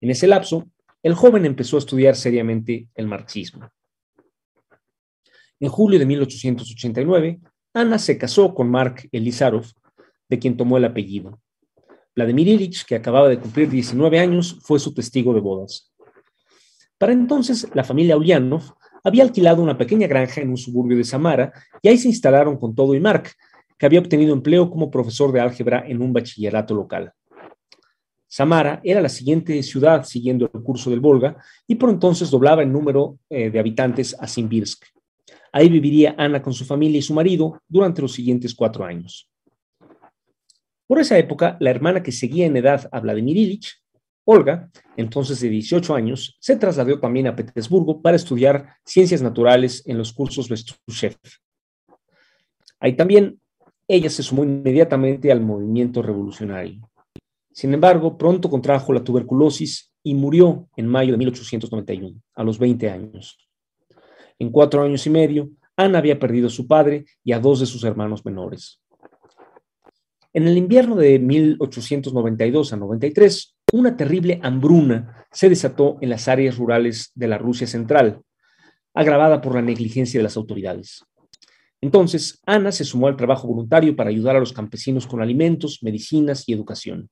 En 0.00 0.10
ese 0.10 0.26
lapso, 0.26 0.70
el 1.02 1.14
joven 1.14 1.44
empezó 1.44 1.76
a 1.76 1.80
estudiar 1.80 2.16
seriamente 2.16 2.88
el 2.94 3.06
marxismo. 3.06 3.68
En 5.60 5.68
julio 5.68 5.98
de 5.98 6.06
1889, 6.06 7.40
Ana 7.74 7.98
se 7.98 8.16
casó 8.16 8.54
con 8.54 8.70
Mark 8.70 9.08
Elizarov, 9.12 9.66
de 10.28 10.38
quien 10.38 10.56
tomó 10.56 10.78
el 10.78 10.84
apellido. 10.84 11.40
Vladimir 12.14 12.48
Ilich, 12.48 12.84
que 12.84 12.96
acababa 12.96 13.28
de 13.28 13.38
cumplir 13.38 13.68
19 13.68 14.18
años, 14.18 14.58
fue 14.62 14.78
su 14.78 14.94
testigo 14.94 15.34
de 15.34 15.40
bodas. 15.40 15.92
Para 16.96 17.12
entonces, 17.12 17.68
la 17.74 17.84
familia 17.84 18.16
Ulyanov 18.16 18.74
había 19.08 19.24
alquilado 19.24 19.62
una 19.62 19.76
pequeña 19.76 20.06
granja 20.06 20.40
en 20.40 20.50
un 20.50 20.56
suburbio 20.56 20.96
de 20.96 21.04
Samara 21.04 21.52
y 21.82 21.88
ahí 21.88 21.98
se 21.98 22.08
instalaron 22.08 22.56
con 22.56 22.74
todo 22.74 22.94
y 22.94 23.00
Mark, 23.00 23.30
que 23.76 23.86
había 23.86 24.00
obtenido 24.00 24.32
empleo 24.32 24.70
como 24.70 24.90
profesor 24.90 25.32
de 25.32 25.40
álgebra 25.40 25.84
en 25.86 26.02
un 26.02 26.12
bachillerato 26.12 26.74
local. 26.74 27.12
Samara 28.26 28.80
era 28.84 29.00
la 29.00 29.08
siguiente 29.08 29.62
ciudad 29.62 30.04
siguiendo 30.04 30.50
el 30.52 30.62
curso 30.62 30.90
del 30.90 31.00
Volga 31.00 31.36
y 31.66 31.76
por 31.76 31.88
entonces 31.88 32.30
doblaba 32.30 32.62
el 32.62 32.70
número 32.70 33.18
eh, 33.30 33.50
de 33.50 33.58
habitantes 33.58 34.14
a 34.20 34.28
Simbirsk. 34.28 34.84
Ahí 35.50 35.70
viviría 35.70 36.14
Ana 36.18 36.42
con 36.42 36.52
su 36.52 36.66
familia 36.66 36.98
y 36.98 37.02
su 37.02 37.14
marido 37.14 37.62
durante 37.66 38.02
los 38.02 38.12
siguientes 38.12 38.54
cuatro 38.54 38.84
años. 38.84 39.30
Por 40.86 40.98
esa 40.98 41.18
época, 41.18 41.56
la 41.60 41.70
hermana 41.70 42.02
que 42.02 42.12
seguía 42.12 42.46
en 42.46 42.56
edad 42.56 42.88
a 42.92 43.00
Vladimir 43.00 43.36
Ilich, 43.36 43.82
Olga, 44.30 44.68
entonces 44.94 45.40
de 45.40 45.48
18 45.48 45.94
años, 45.94 46.36
se 46.38 46.56
trasladó 46.56 47.00
también 47.00 47.28
a 47.28 47.34
Petersburgo 47.34 48.02
para 48.02 48.16
estudiar 48.16 48.74
ciencias 48.84 49.22
naturales 49.22 49.82
en 49.86 49.96
los 49.96 50.12
cursos 50.12 50.50
Bestuchev. 50.50 51.16
Ahí 52.78 52.94
también 52.94 53.40
ella 53.88 54.10
se 54.10 54.22
sumó 54.22 54.44
inmediatamente 54.44 55.32
al 55.32 55.40
movimiento 55.40 56.02
revolucionario. 56.02 56.90
Sin 57.50 57.72
embargo, 57.72 58.18
pronto 58.18 58.50
contrajo 58.50 58.92
la 58.92 59.02
tuberculosis 59.02 59.94
y 60.02 60.12
murió 60.14 60.68
en 60.76 60.88
mayo 60.88 61.12
de 61.12 61.18
1891, 61.18 62.20
a 62.34 62.44
los 62.44 62.58
20 62.58 62.90
años. 62.90 63.48
En 64.38 64.50
cuatro 64.50 64.82
años 64.82 65.06
y 65.06 65.10
medio, 65.10 65.48
Ana 65.74 66.00
había 66.00 66.18
perdido 66.18 66.48
a 66.48 66.50
su 66.50 66.66
padre 66.66 67.06
y 67.24 67.32
a 67.32 67.40
dos 67.40 67.60
de 67.60 67.66
sus 67.66 67.82
hermanos 67.82 68.26
menores. 68.26 68.78
En 70.34 70.46
el 70.46 70.58
invierno 70.58 70.94
de 70.96 71.18
1892 71.18 72.72
a 72.72 72.76
93, 72.76 73.56
una 73.72 73.96
terrible 73.96 74.38
hambruna 74.42 75.26
se 75.32 75.48
desató 75.48 75.96
en 76.00 76.10
las 76.10 76.28
áreas 76.28 76.58
rurales 76.58 77.10
de 77.14 77.28
la 77.28 77.38
Rusia 77.38 77.66
central, 77.66 78.20
agravada 78.92 79.40
por 79.40 79.54
la 79.54 79.62
negligencia 79.62 80.18
de 80.18 80.24
las 80.24 80.36
autoridades. 80.36 81.02
Entonces, 81.80 82.40
Ana 82.44 82.72
se 82.72 82.84
sumó 82.84 83.06
al 83.06 83.16
trabajo 83.16 83.48
voluntario 83.48 83.94
para 83.94 84.10
ayudar 84.10 84.36
a 84.36 84.40
los 84.40 84.52
campesinos 84.52 85.06
con 85.06 85.22
alimentos, 85.22 85.78
medicinas 85.82 86.48
y 86.48 86.52
educación. 86.52 87.08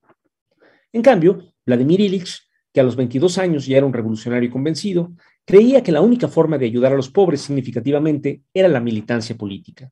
En 0.93 1.03
cambio, 1.03 1.53
Vladimir 1.65 2.01
Ilich, 2.01 2.41
que 2.73 2.81
a 2.81 2.83
los 2.83 2.97
22 2.97 3.39
años 3.39 3.67
ya 3.67 3.79
era 3.79 3.87
un 3.87 3.93
revolucionario 3.93 4.51
convencido, 4.51 5.13
creía 5.45 5.83
que 5.83 5.93
la 5.93 6.01
única 6.01 6.29
forma 6.29 6.59
de 6.59 6.67
ayudar 6.67 6.93
a 6.93 6.97
los 6.97 7.09
pobres 7.09 7.41
significativamente 7.43 8.43
era 8.53 8.69
la 8.69 8.81
militancia 8.81 9.37
política. 9.37 9.91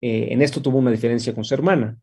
Eh, 0.00 0.28
en 0.30 0.42
esto 0.42 0.60
tuvo 0.60 0.78
una 0.78 0.90
diferencia 0.90 1.34
con 1.34 1.44
su 1.44 1.54
hermana. 1.54 1.98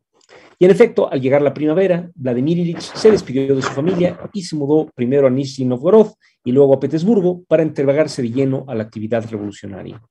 Y 0.60 0.66
en 0.66 0.72
efecto, 0.72 1.12
al 1.12 1.22
llegar 1.22 1.42
la 1.42 1.54
primavera, 1.54 2.10
Vladimir 2.16 2.60
Ilich 2.60 2.82
se 2.82 3.12
despidió 3.12 3.56
de 3.56 3.62
su 3.62 3.70
familia 3.70 4.20
y 4.34 4.44
se 4.44 4.56
mudó 4.56 4.90
primero 4.96 5.28
a 5.28 5.30
Nizhny 5.30 5.66
Novgorod 5.66 6.14
y 6.44 6.52
luego 6.52 6.74
a 6.74 6.80
Petersburgo 6.80 7.44
para 7.44 7.64
entregarse 7.64 8.22
de 8.22 8.32
lleno 8.32 8.66
a 8.68 8.76
la 8.76 8.84
actividad 8.84 9.30
revolucionaria. 9.30 10.02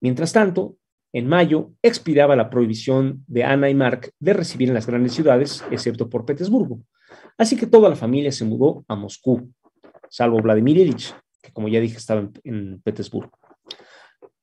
Mientras 0.00 0.32
tanto, 0.32 0.76
en 1.12 1.28
mayo 1.28 1.72
expiraba 1.82 2.34
la 2.34 2.48
prohibición 2.48 3.22
de 3.26 3.44
Ana 3.44 3.68
y 3.68 3.74
Mark 3.74 4.12
de 4.18 4.32
recibir 4.32 4.68
en 4.68 4.74
las 4.74 4.86
grandes 4.86 5.12
ciudades, 5.12 5.62
excepto 5.70 6.08
por 6.08 6.24
Petersburgo. 6.24 6.80
Así 7.36 7.56
que 7.56 7.66
toda 7.66 7.88
la 7.88 7.96
familia 7.96 8.32
se 8.32 8.44
mudó 8.44 8.84
a 8.88 8.96
Moscú, 8.96 9.52
salvo 10.08 10.40
Vladimir 10.40 10.78
Ilich, 10.78 11.14
que 11.42 11.52
como 11.52 11.68
ya 11.68 11.80
dije 11.80 11.98
estaba 11.98 12.28
en, 12.44 12.80
Petersburgo. 12.82 13.30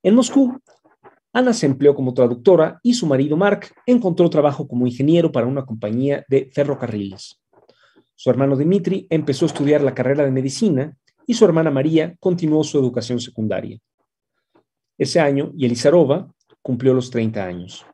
En 0.04 0.16
Moscú, 0.16 0.60
Ana 1.32 1.54
se 1.54 1.68
empleó 1.68 1.94
como 1.94 2.14
traductora 2.14 2.80
y 2.82 2.94
su 2.96 3.06
marido 3.06 3.38
Mark 3.38 3.68
encontró 3.86 4.30
trabajo 4.30 4.68
como 4.68 4.88
ingeniero 4.88 5.32
para 5.32 5.48
una 5.48 5.66
compañía 5.66 6.26
de 6.28 6.50
ferrocarriles. 6.52 7.40
Su 8.16 8.30
hermano 8.30 8.56
Dmitri 8.56 9.08
empezó 9.10 9.46
a 9.46 9.48
estudiar 9.48 9.82
la 9.82 9.94
carrera 9.94 10.26
de 10.26 10.32
medicina 10.32 10.98
y 11.26 11.36
su 11.36 11.46
hermana 11.46 11.70
María 11.70 12.16
continuó 12.20 12.64
su 12.64 12.80
educación 12.80 13.20
secundaria. 13.20 13.78
Ese 14.98 15.20
año, 15.20 15.54
Yelizarova 15.54 16.34
cumplió 16.62 16.94
los 16.94 17.12
30 17.12 17.46
años. 17.46 17.86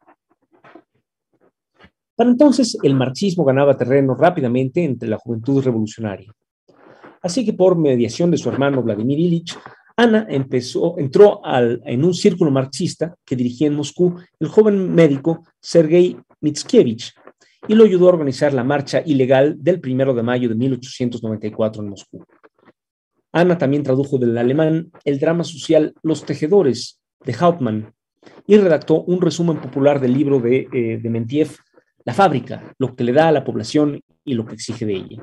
Para 2.15 2.29
entonces, 2.29 2.77
el 2.81 2.95
marxismo 2.95 3.43
ganaba 3.43 3.77
terreno 3.77 4.15
rápidamente 4.15 4.83
entre 4.83 5.09
la 5.09 5.17
juventud 5.17 5.63
revolucionaria. 5.63 6.31
Así 7.21 7.45
que 7.45 7.53
por 7.53 7.77
mediación 7.77 8.31
de 8.31 8.37
su 8.37 8.49
hermano 8.49 8.81
Vladimir 8.81 9.19
Ilich, 9.19 9.57
Ana 9.97 10.27
empezó, 10.29 10.97
entró 10.97 11.41
en 11.45 12.03
un 12.03 12.13
círculo 12.13 12.51
marxista 12.51 13.15
que 13.23 13.35
dirigía 13.35 13.67
en 13.67 13.75
Moscú 13.75 14.15
el 14.39 14.47
joven 14.49 14.93
médico 14.93 15.45
Sergei 15.61 16.17
Mitskiewicz 16.41 17.13
y 17.67 17.75
lo 17.75 17.85
ayudó 17.85 18.07
a 18.07 18.13
organizar 18.13 18.53
la 18.53 18.63
marcha 18.63 19.01
ilegal 19.05 19.55
del 19.57 19.79
primero 19.79 20.13
de 20.13 20.21
mayo 20.21 20.49
de 20.49 20.55
1894 20.55 21.81
en 21.81 21.89
Moscú. 21.89 22.25
Ana 23.31 23.57
también 23.57 23.83
tradujo 23.83 24.17
del 24.17 24.37
alemán 24.37 24.91
el 25.03 25.19
drama 25.19 25.43
social 25.43 25.93
Los 26.03 26.25
Tejedores 26.25 26.99
de 27.25 27.35
Hauptmann 27.39 27.93
y 28.47 28.57
redactó 28.57 29.01
un 29.03 29.21
resumen 29.21 29.59
popular 29.59 29.99
del 29.99 30.13
libro 30.13 30.39
de, 30.39 30.67
eh, 30.73 30.99
de 31.01 31.09
Mentiev, 31.09 31.57
La 32.03 32.13
fábrica, 32.13 32.75
lo 32.77 32.95
que 32.95 33.03
le 33.03 33.13
da 33.13 33.29
a 33.29 33.31
la 33.31 33.43
población 33.43 34.01
y 34.23 34.33
lo 34.33 34.45
que 34.45 34.55
exige 34.55 34.85
de 34.85 34.93
ella. 34.93 35.21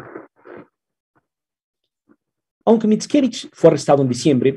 Aunque 2.64 2.86
Mickiewicz 2.86 3.48
fue 3.52 3.68
arrestado 3.68 4.02
en 4.02 4.08
diciembre, 4.08 4.56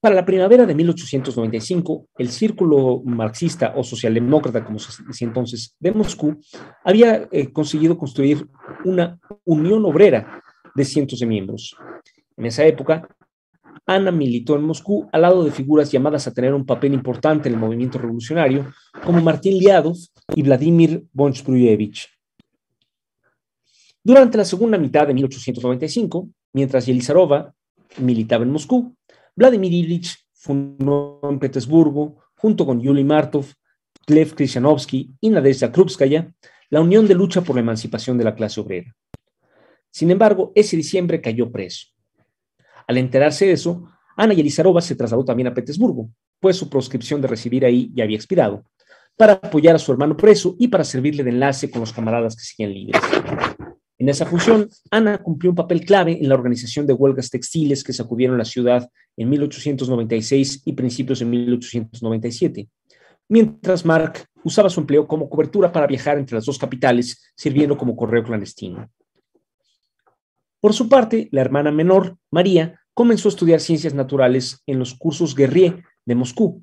para 0.00 0.14
la 0.14 0.24
primavera 0.24 0.66
de 0.66 0.74
1895, 0.74 2.08
el 2.18 2.28
círculo 2.28 3.00
marxista 3.04 3.74
o 3.76 3.84
socialdemócrata, 3.84 4.64
como 4.64 4.78
se 4.78 5.04
decía 5.04 5.28
entonces, 5.28 5.76
de 5.78 5.92
Moscú, 5.92 6.36
había 6.84 7.28
eh, 7.30 7.52
conseguido 7.52 7.96
construir 7.96 8.46
una 8.84 9.18
unión 9.44 9.84
obrera 9.84 10.42
de 10.74 10.84
cientos 10.84 11.20
de 11.20 11.26
miembros. 11.26 11.76
En 12.36 12.46
esa 12.46 12.64
época, 12.64 13.06
Ana 13.86 14.10
militó 14.10 14.56
en 14.56 14.62
Moscú 14.62 15.08
al 15.12 15.22
lado 15.22 15.44
de 15.44 15.52
figuras 15.52 15.92
llamadas 15.92 16.26
a 16.26 16.32
tener 16.32 16.54
un 16.54 16.66
papel 16.66 16.94
importante 16.94 17.48
en 17.48 17.54
el 17.54 17.60
movimiento 17.60 17.98
revolucionario, 17.98 18.72
como 19.04 19.20
Martín 19.20 19.58
Liadov 19.58 19.96
y 20.34 20.42
Vladimir 20.42 21.04
Bonchbruyevich. 21.12 22.08
Durante 24.02 24.38
la 24.38 24.44
segunda 24.44 24.76
mitad 24.76 25.06
de 25.06 25.14
1895, 25.14 26.28
mientras 26.54 26.86
Yelizarova 26.86 27.52
militaba 27.98 28.44
en 28.44 28.50
Moscú, 28.50 28.96
Vladimir 29.36 29.72
Ilich 29.72 30.16
fundó 30.32 31.20
en 31.24 31.38
Petersburgo, 31.38 32.16
junto 32.36 32.64
con 32.64 32.80
Yuli 32.80 33.04
Martov, 33.04 33.46
Lev 34.06 34.34
Krishanovsky 34.34 35.14
y 35.20 35.30
Nadezhda 35.30 35.70
Krupskaya, 35.70 36.32
la 36.70 36.80
Unión 36.80 37.06
de 37.06 37.14
Lucha 37.14 37.42
por 37.42 37.56
la 37.56 37.60
Emancipación 37.60 38.16
de 38.16 38.24
la 38.24 38.34
Clase 38.34 38.60
Obrera. 38.60 38.94
Sin 39.90 40.10
embargo, 40.10 40.52
ese 40.54 40.76
diciembre 40.76 41.20
cayó 41.20 41.50
preso. 41.50 41.88
Al 42.86 42.98
enterarse 42.98 43.46
de 43.46 43.52
eso, 43.52 43.88
Ana 44.16 44.34
Yelizarova 44.34 44.80
se 44.80 44.94
trasladó 44.94 45.24
también 45.24 45.48
a 45.48 45.54
Petersburgo, 45.54 46.10
pues 46.40 46.56
su 46.56 46.68
proscripción 46.68 47.20
de 47.20 47.28
recibir 47.28 47.64
ahí 47.64 47.90
ya 47.94 48.04
había 48.04 48.16
expirado, 48.16 48.64
para 49.16 49.34
apoyar 49.34 49.76
a 49.76 49.78
su 49.78 49.92
hermano 49.92 50.16
preso 50.16 50.56
y 50.58 50.68
para 50.68 50.84
servirle 50.84 51.24
de 51.24 51.30
enlace 51.30 51.70
con 51.70 51.80
los 51.80 51.92
camaradas 51.92 52.36
que 52.36 52.42
siguen 52.42 52.74
libres. 52.74 53.00
En 54.04 54.10
esa 54.10 54.26
función, 54.26 54.68
Ana 54.90 55.16
cumplió 55.16 55.50
un 55.50 55.56
papel 55.56 55.82
clave 55.82 56.18
en 56.20 56.28
la 56.28 56.34
organización 56.34 56.86
de 56.86 56.92
huelgas 56.92 57.30
textiles 57.30 57.82
que 57.82 57.94
sacudieron 57.94 58.36
la 58.36 58.44
ciudad 58.44 58.90
en 59.16 59.30
1896 59.30 60.60
y 60.66 60.74
principios 60.74 61.20
de 61.20 61.24
1897, 61.24 62.68
mientras 63.30 63.86
Mark 63.86 64.26
usaba 64.42 64.68
su 64.68 64.80
empleo 64.80 65.08
como 65.08 65.30
cobertura 65.30 65.72
para 65.72 65.86
viajar 65.86 66.18
entre 66.18 66.34
las 66.34 66.44
dos 66.44 66.58
capitales, 66.58 67.32
sirviendo 67.34 67.78
como 67.78 67.96
correo 67.96 68.22
clandestino. 68.22 68.90
Por 70.60 70.74
su 70.74 70.86
parte, 70.86 71.30
la 71.32 71.40
hermana 71.40 71.72
menor, 71.72 72.18
María, 72.30 72.78
comenzó 72.92 73.28
a 73.28 73.30
estudiar 73.30 73.60
ciencias 73.60 73.94
naturales 73.94 74.62
en 74.66 74.80
los 74.80 74.92
cursos 74.92 75.34
Guerrier 75.34 75.82
de 76.04 76.14
Moscú, 76.14 76.62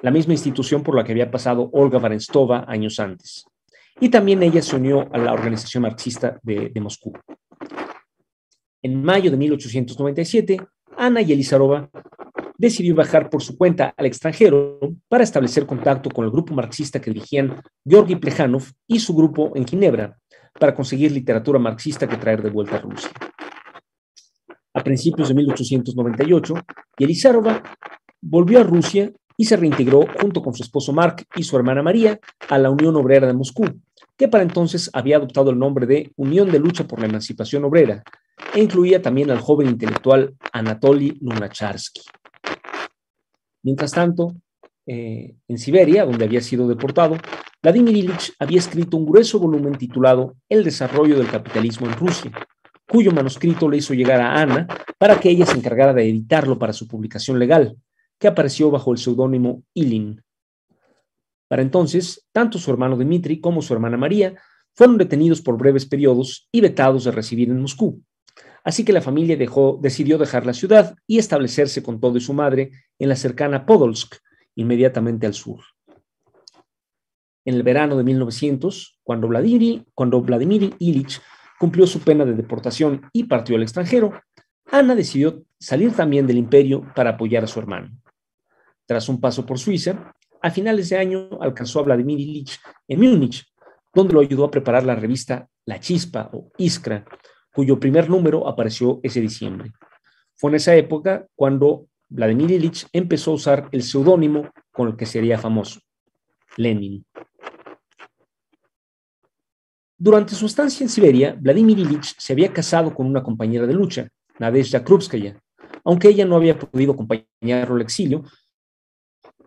la 0.00 0.10
misma 0.10 0.32
institución 0.32 0.82
por 0.82 0.96
la 0.96 1.04
que 1.04 1.12
había 1.12 1.30
pasado 1.30 1.68
Olga 1.74 1.98
Varenstova 1.98 2.64
años 2.66 2.98
antes. 2.98 3.44
Y 4.00 4.08
también 4.08 4.42
ella 4.42 4.62
se 4.62 4.76
unió 4.76 5.08
a 5.12 5.18
la 5.18 5.32
organización 5.32 5.82
marxista 5.82 6.38
de, 6.42 6.72
Moscú. 6.80 7.12
En 8.82 9.02
mayo 9.02 9.30
de 9.30 9.36
1897, 9.36 10.60
Ana 10.96 11.22
y 11.22 11.32
Elizarova 11.32 11.88
decidió 12.58 12.94
viajar 12.94 13.30
por 13.30 13.42
su 13.42 13.56
cuenta 13.56 13.94
al 13.96 14.06
extranjero 14.06 14.78
para 15.08 15.24
establecer 15.24 15.66
contacto 15.66 16.10
con 16.10 16.24
el 16.24 16.30
grupo 16.30 16.54
marxista 16.54 17.00
que 17.00 17.10
dirigían 17.10 17.62
Georgi 17.84 18.16
Plejanov 18.16 18.64
y 18.86 19.00
su 19.00 19.14
grupo 19.14 19.52
en 19.54 19.66
Ginebra, 19.66 20.18
para 20.58 20.74
conseguir 20.74 21.12
literatura 21.12 21.58
marxista 21.58 22.08
que 22.08 22.16
traer 22.16 22.42
de 22.42 22.50
vuelta 22.50 22.76
a 22.76 22.80
Rusia. 22.80 23.10
A 24.74 24.82
principios 24.82 25.28
de 25.28 25.34
1898, 25.34 26.54
Yelizarova 26.98 27.62
volvió 28.20 28.60
a 28.60 28.64
Rusia 28.64 29.12
y 29.36 29.44
se 29.44 29.56
reintegró 29.56 30.04
junto 30.20 30.42
con 30.42 30.54
su 30.54 30.62
esposo 30.62 30.92
Mark 30.92 31.26
y 31.36 31.42
su 31.42 31.56
hermana 31.56 31.82
María 31.82 32.18
a 32.48 32.58
la 32.58 32.70
Unión 32.70 32.96
Obrera 32.96 33.26
de 33.26 33.32
Moscú, 33.32 33.64
que 34.16 34.28
para 34.28 34.42
entonces 34.42 34.90
había 34.92 35.16
adoptado 35.16 35.50
el 35.50 35.58
nombre 35.58 35.86
de 35.86 36.12
Unión 36.16 36.50
de 36.50 36.58
Lucha 36.58 36.84
por 36.84 37.00
la 37.00 37.06
Emancipación 37.06 37.64
Obrera 37.64 38.02
e 38.54 38.60
incluía 38.60 39.00
también 39.00 39.30
al 39.30 39.40
joven 39.40 39.68
intelectual 39.68 40.34
Anatoly 40.52 41.18
Lunacharsky. 41.20 42.02
Mientras 43.62 43.92
tanto, 43.92 44.34
eh, 44.86 45.34
en 45.46 45.58
Siberia, 45.58 46.04
donde 46.04 46.24
había 46.24 46.40
sido 46.40 46.66
deportado, 46.66 47.16
Vladimir 47.62 47.96
Ilich 47.96 48.32
había 48.40 48.58
escrito 48.58 48.96
un 48.96 49.06
grueso 49.06 49.38
volumen 49.38 49.78
titulado 49.78 50.34
El 50.48 50.64
desarrollo 50.64 51.16
del 51.16 51.30
capitalismo 51.30 51.86
en 51.86 51.92
Rusia, 51.92 52.32
cuyo 52.88 53.12
manuscrito 53.12 53.68
le 53.68 53.76
hizo 53.76 53.94
llegar 53.94 54.20
a 54.20 54.40
Ana 54.40 54.66
para 54.98 55.18
que 55.20 55.30
ella 55.30 55.46
se 55.46 55.56
encargara 55.56 55.94
de 55.94 56.08
editarlo 56.08 56.58
para 56.58 56.72
su 56.72 56.88
publicación 56.88 57.38
legal, 57.38 57.76
que 58.22 58.28
apareció 58.28 58.70
bajo 58.70 58.92
el 58.92 58.98
seudónimo 58.98 59.64
Ilin. 59.74 60.22
Para 61.48 61.60
entonces, 61.60 62.24
tanto 62.30 62.56
su 62.56 62.70
hermano 62.70 62.96
Dmitri 62.96 63.40
como 63.40 63.62
su 63.62 63.74
hermana 63.74 63.96
María 63.96 64.36
fueron 64.76 64.96
detenidos 64.96 65.42
por 65.42 65.58
breves 65.58 65.86
periodos 65.86 66.48
y 66.52 66.60
vetados 66.60 67.02
de 67.02 67.10
recibir 67.10 67.50
en 67.50 67.60
Moscú. 67.60 68.00
Así 68.62 68.84
que 68.84 68.92
la 68.92 69.00
familia 69.00 69.36
dejó, 69.36 69.80
decidió 69.82 70.18
dejar 70.18 70.46
la 70.46 70.54
ciudad 70.54 70.94
y 71.04 71.18
establecerse 71.18 71.82
con 71.82 71.98
todo 71.98 72.16
y 72.16 72.20
su 72.20 72.32
madre 72.32 72.70
en 73.00 73.08
la 73.08 73.16
cercana 73.16 73.66
Podolsk, 73.66 74.14
inmediatamente 74.54 75.26
al 75.26 75.34
sur. 75.34 75.58
En 77.44 77.56
el 77.56 77.64
verano 77.64 77.96
de 77.96 78.04
1900, 78.04 79.00
cuando 79.02 79.26
Vladimir, 79.26 79.84
cuando 79.96 80.24
Ilich 80.78 81.20
cumplió 81.58 81.88
su 81.88 81.98
pena 81.98 82.24
de 82.24 82.34
deportación 82.34 83.02
y 83.12 83.24
partió 83.24 83.56
al 83.56 83.64
extranjero, 83.64 84.12
Ana 84.70 84.94
decidió 84.94 85.42
salir 85.58 85.92
también 85.92 86.28
del 86.28 86.38
imperio 86.38 86.86
para 86.94 87.10
apoyar 87.10 87.42
a 87.42 87.48
su 87.48 87.58
hermano. 87.58 87.90
Tras 88.92 89.08
un 89.08 89.18
paso 89.18 89.46
por 89.46 89.58
Suiza, 89.58 90.12
a 90.42 90.50
finales 90.50 90.90
de 90.90 90.98
año 90.98 91.30
alcanzó 91.40 91.80
a 91.80 91.84
Vladimir 91.84 92.20
Ilich 92.20 92.60
en 92.86 93.00
Múnich, 93.00 93.42
donde 93.94 94.12
lo 94.12 94.20
ayudó 94.20 94.44
a 94.44 94.50
preparar 94.50 94.84
la 94.84 94.94
revista 94.94 95.48
La 95.64 95.80
Chispa 95.80 96.28
o 96.30 96.50
Iskra, 96.58 97.06
cuyo 97.54 97.80
primer 97.80 98.10
número 98.10 98.46
apareció 98.46 99.00
ese 99.02 99.22
diciembre. 99.22 99.72
Fue 100.34 100.50
en 100.50 100.56
esa 100.56 100.76
época 100.76 101.26
cuando 101.34 101.86
Vladimir 102.10 102.50
Ilich 102.50 102.86
empezó 102.92 103.30
a 103.30 103.34
usar 103.36 103.68
el 103.72 103.82
seudónimo 103.82 104.50
con 104.70 104.88
el 104.88 104.96
que 104.96 105.06
sería 105.06 105.38
famoso, 105.38 105.80
Lenin. 106.58 107.02
Durante 109.96 110.34
su 110.34 110.44
estancia 110.44 110.84
en 110.84 110.90
Siberia, 110.90 111.34
Vladimir 111.40 111.78
Ilich 111.78 112.14
se 112.18 112.34
había 112.34 112.52
casado 112.52 112.94
con 112.94 113.06
una 113.06 113.22
compañera 113.22 113.66
de 113.66 113.72
lucha, 113.72 114.06
Nadezhda 114.38 114.84
Krupskaya, 114.84 115.40
aunque 115.82 116.08
ella 116.08 116.26
no 116.26 116.36
había 116.36 116.58
podido 116.58 116.92
acompañarlo 116.92 117.76
al 117.76 117.80
exilio, 117.80 118.24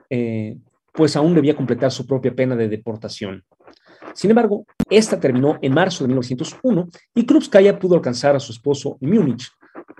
eh, 0.09 0.57
pues 0.93 1.15
aún 1.15 1.35
debía 1.35 1.55
completar 1.55 1.91
su 1.91 2.05
propia 2.05 2.33
pena 2.33 2.55
de 2.55 2.69
deportación. 2.69 3.43
Sin 4.13 4.29
embargo, 4.29 4.65
esta 4.89 5.19
terminó 5.19 5.57
en 5.61 5.73
marzo 5.73 6.03
de 6.03 6.07
1901 6.09 6.87
y 7.15 7.25
Krupskaya 7.25 7.77
pudo 7.77 7.95
alcanzar 7.95 8.35
a 8.35 8.39
su 8.39 8.51
esposo 8.53 8.97
en 9.01 9.11
Múnich, 9.13 9.49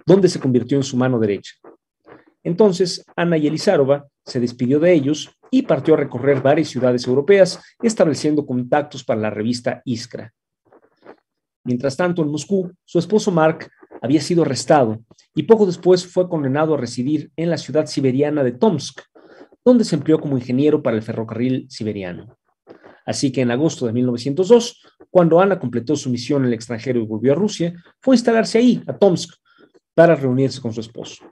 donde 0.05 0.29
se 0.29 0.39
convirtió 0.39 0.77
en 0.77 0.83
su 0.83 0.95
mano 0.95 1.19
derecha. 1.19 1.53
Entonces, 2.43 3.03
Ana 3.15 3.37
y 3.37 3.47
Elizarova 3.47 4.05
se 4.23 4.39
despidió 4.39 4.79
de 4.79 4.93
ellos 4.93 5.35
y 5.51 5.63
partió 5.63 5.95
a 5.95 5.97
recorrer 5.97 6.41
varias 6.41 6.69
ciudades 6.69 7.05
europeas, 7.07 7.59
estableciendo 7.81 8.45
contactos 8.45 9.03
para 9.03 9.19
la 9.19 9.29
revista 9.29 9.81
Iskra. 9.83 10.33
Mientras 11.63 11.97
tanto, 11.97 12.21
en 12.21 12.29
Moscú, 12.29 12.71
su 12.85 12.99
esposo 12.99 13.31
Mark 13.31 13.67
había 14.01 14.21
sido 14.21 14.43
arrestado 14.43 14.99
y 15.33 15.43
poco 15.43 15.65
después 15.65 16.05
fue 16.05 16.29
condenado 16.29 16.75
a 16.75 16.77
residir 16.77 17.31
en 17.35 17.49
la 17.49 17.57
ciudad 17.57 17.87
siberiana 17.87 18.43
de 18.43 18.51
Tomsk, 18.51 19.01
donde 19.65 19.83
se 19.83 19.95
empleó 19.95 20.19
como 20.19 20.37
ingeniero 20.37 20.83
para 20.83 20.95
el 20.95 21.01
ferrocarril 21.01 21.65
siberiano. 21.69 22.37
Así 23.05 23.31
que 23.31 23.41
en 23.41 23.51
agosto 23.51 23.87
de 23.87 23.93
1902, 23.93 24.81
cuando 25.09 25.39
Ana 25.39 25.59
completó 25.59 25.95
su 25.95 26.09
misión 26.09 26.43
en 26.43 26.49
el 26.49 26.53
extranjero 26.53 26.99
y 26.99 27.05
volvió 27.05 27.33
a 27.33 27.35
Rusia, 27.35 27.73
fue 27.99 28.13
a 28.13 28.17
instalarse 28.17 28.59
ahí, 28.59 28.83
a 28.87 28.97
Tomsk, 28.97 29.33
para 29.93 30.15
reunirse 30.15 30.61
con 30.61 30.73
su 30.73 30.81
esposo. 30.81 31.25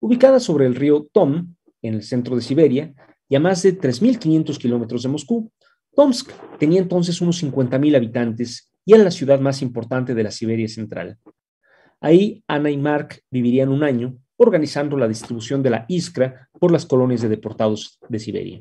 Ubicada 0.00 0.40
sobre 0.40 0.66
el 0.66 0.74
río 0.74 1.06
Tom, 1.12 1.54
en 1.82 1.94
el 1.94 2.02
centro 2.02 2.34
de 2.36 2.42
Siberia, 2.42 2.92
y 3.28 3.36
a 3.36 3.40
más 3.40 3.62
de 3.62 3.78
3.500 3.78 4.58
kilómetros 4.58 5.02
de 5.02 5.08
Moscú, 5.08 5.50
Tomsk 5.94 6.32
tenía 6.58 6.80
entonces 6.80 7.20
unos 7.20 7.42
50.000 7.42 7.96
habitantes 7.96 8.70
y 8.84 8.94
era 8.94 9.04
la 9.04 9.10
ciudad 9.10 9.40
más 9.40 9.62
importante 9.62 10.14
de 10.14 10.22
la 10.22 10.30
Siberia 10.30 10.68
central. 10.68 11.18
Ahí 12.00 12.42
Ana 12.46 12.70
y 12.70 12.76
Mark 12.76 13.22
vivirían 13.30 13.68
un 13.68 13.82
año 13.82 14.16
organizando 14.36 14.96
la 14.96 15.08
distribución 15.08 15.62
de 15.62 15.70
la 15.70 15.84
Iskra 15.88 16.48
por 16.62 16.70
las 16.70 16.86
colonias 16.86 17.20
de 17.20 17.28
deportados 17.28 17.98
de 18.08 18.20
Siberia. 18.20 18.60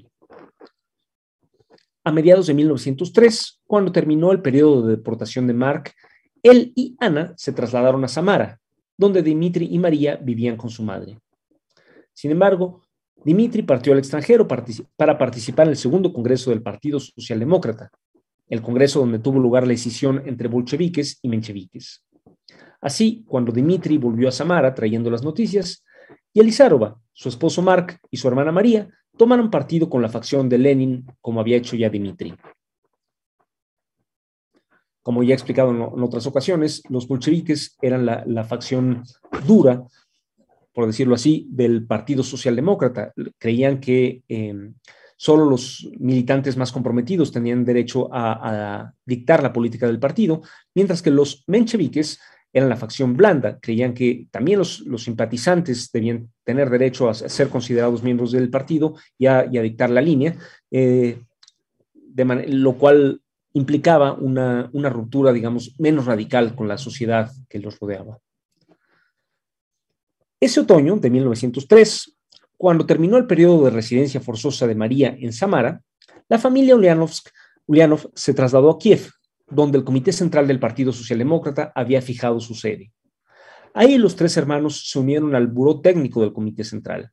A 2.03 2.11
mediados 2.11 2.47
de 2.47 2.55
1903, 2.55 3.61
cuando 3.67 3.91
terminó 3.91 4.31
el 4.31 4.41
periodo 4.41 4.81
de 4.81 4.95
deportación 4.95 5.45
de 5.45 5.53
Mark, 5.53 5.91
él 6.41 6.73
y 6.75 6.95
Ana 6.99 7.35
se 7.37 7.53
trasladaron 7.53 8.03
a 8.03 8.07
Samara, 8.07 8.59
donde 8.97 9.21
Dimitri 9.21 9.67
y 9.69 9.77
María 9.77 10.15
vivían 10.15 10.57
con 10.57 10.71
su 10.71 10.81
madre. 10.81 11.19
Sin 12.11 12.31
embargo, 12.31 12.81
Dimitri 13.23 13.61
partió 13.61 13.93
al 13.93 13.99
extranjero 13.99 14.47
para 14.47 15.19
participar 15.19 15.67
en 15.67 15.73
el 15.73 15.77
segundo 15.77 16.11
congreso 16.11 16.49
del 16.49 16.63
Partido 16.63 16.99
Socialdemócrata, 16.99 17.91
el 18.49 18.63
congreso 18.63 19.01
donde 19.01 19.19
tuvo 19.19 19.39
lugar 19.39 19.61
la 19.61 19.73
decisión 19.73 20.23
entre 20.25 20.47
bolcheviques 20.47 21.19
y 21.21 21.29
mencheviques. 21.29 22.03
Así, 22.81 23.23
cuando 23.27 23.51
Dimitri 23.51 23.99
volvió 23.99 24.27
a 24.27 24.31
Samara 24.31 24.73
trayendo 24.73 25.11
las 25.11 25.21
noticias, 25.21 25.83
y 26.33 26.39
Elizarova, 26.39 26.99
su 27.11 27.29
esposo 27.29 27.61
Mark 27.61 27.99
y 28.09 28.17
su 28.17 28.27
hermana 28.27 28.51
María 28.51 28.89
tomaron 29.17 29.51
partido 29.51 29.89
con 29.89 30.01
la 30.01 30.09
facción 30.09 30.49
de 30.49 30.57
Lenin, 30.57 31.05
como 31.19 31.39
había 31.39 31.57
hecho 31.57 31.75
ya 31.75 31.89
Dimitri. 31.89 32.35
Como 35.03 35.23
ya 35.23 35.31
he 35.31 35.33
explicado 35.33 35.71
en, 35.71 36.03
otras 36.03 36.27
ocasiones, 36.27 36.83
los 36.89 37.07
bolcheviques 37.07 37.77
eran 37.81 38.05
la 38.05 38.43
facción 38.43 39.03
dura 39.45 39.85
por 40.73 40.87
decirlo 40.87 41.15
así, 41.15 41.47
del 41.49 41.85
Partido 41.85 42.23
Socialdemócrata. 42.23 43.13
Creían 43.37 43.79
que 43.79 44.23
em, 44.27 44.73
solo 45.17 45.45
los 45.45 45.89
militantes 45.99 46.57
más 46.57 46.71
comprometidos 46.71 47.31
tenían 47.31 47.65
derecho 47.65 48.09
a, 48.11 48.93
dictar 49.05 49.43
la 49.43 49.53
política 49.53 49.87
del 49.87 49.99
partido, 49.99 50.41
mientras 50.73 51.01
que 51.01 51.11
los 51.11 51.43
mencheviques 51.47 52.19
eran 52.53 52.69
la 52.69 52.77
facción 52.77 53.15
blanda. 53.15 53.59
Creían 53.59 53.93
que 53.93 54.27
también 54.31 54.59
los, 54.59 54.83
simpatizantes 54.97 55.91
debían 55.91 56.31
tener 56.43 56.69
derecho 56.69 57.09
a 57.09 57.13
ser 57.13 57.49
considerados 57.49 58.03
miembros 58.03 58.31
del 58.31 58.49
partido 58.49 58.95
y 59.17 59.27
a, 59.27 59.43
dictar 59.43 59.89
la 59.89 60.01
línea, 60.01 60.35
eh, 60.69 61.21
lo 62.47 62.77
cual 62.77 63.21
implicaba 63.53 64.13
una, 64.13 64.69
una 64.73 64.89
ruptura, 64.89 65.33
digamos, 65.33 65.75
menos 65.79 66.05
radical 66.05 66.55
con 66.55 66.67
la 66.67 66.77
sociedad 66.77 67.31
que 67.49 67.59
los 67.59 67.79
rodeaba. 67.79 68.19
Ese 70.39 70.59
otoño 70.59 70.95
de 70.95 71.09
1903, 71.09 72.17
cuando 72.57 72.85
terminó 72.85 73.17
el 73.17 73.27
periodo 73.27 73.65
de 73.65 73.71
residencia 73.71 74.21
forzosa 74.21 74.65
de 74.67 74.75
María 74.75 75.15
en 75.19 75.33
Samara, 75.33 75.81
la 76.29 76.39
familia 76.39 76.75
Ulyanov 76.75 78.11
se 78.15 78.33
trasladó 78.33 78.71
a 78.71 78.79
Kiev, 78.79 79.11
donde 79.51 79.77
el 79.77 79.83
Comité 79.83 80.11
Central 80.11 80.47
del 80.47 80.59
Partido 80.59 80.91
Socialdemócrata 80.91 81.71
había 81.75 82.01
fijado 82.01 82.39
su 82.39 82.55
sede. 82.55 82.91
Ahí 83.73 83.97
los 83.97 84.15
tres 84.15 84.35
hermanos 84.37 84.89
se 84.89 84.99
unieron 84.99 85.35
al 85.35 85.47
buró 85.47 85.81
técnico 85.81 86.21
del 86.21 86.33
Comité 86.33 86.63
Central. 86.63 87.11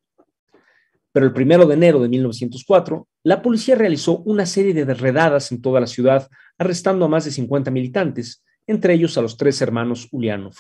Pero 1.13 1.27
el 1.27 1.33
primero 1.33 1.67
de 1.67 1.75
enero 1.75 2.01
de 2.01 2.09
1904, 2.09 3.09
la 3.25 3.43
policía 3.43 3.75
realizó 3.75 4.19
una 4.21 4.47
serie 4.47 4.73
de 4.73 4.95
redadas 4.95 5.53
en 5.53 5.61
toda 5.61 5.81
la 5.81 5.87
ciudad, 5.87 6.29
arrestando 6.57 7.05
a 7.05 7.09
más 7.09 7.25
de 7.25 7.31
50 7.31 7.71
militantes, 7.71 8.45
entre 8.67 8.95
ellos 8.95 9.17
a 9.19 9.23
los 9.23 9.37
tres 9.37 9.61
hermanos 9.61 10.09
Ulyanov 10.13 10.55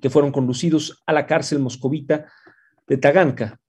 que 0.00 0.10
fueron 0.10 0.32
conducidos 0.32 1.02
a 1.06 1.12
la 1.12 1.26
cárcel 1.26 1.58
moscovita 1.58 2.26
de 2.86 2.96
Taganka. 2.96 3.60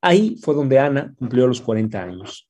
Ahí 0.00 0.36
fue 0.40 0.54
donde 0.54 0.78
Ana 0.78 1.12
cumplió 1.18 1.46
los 1.46 1.60
40 1.60 2.02
años. 2.02 2.48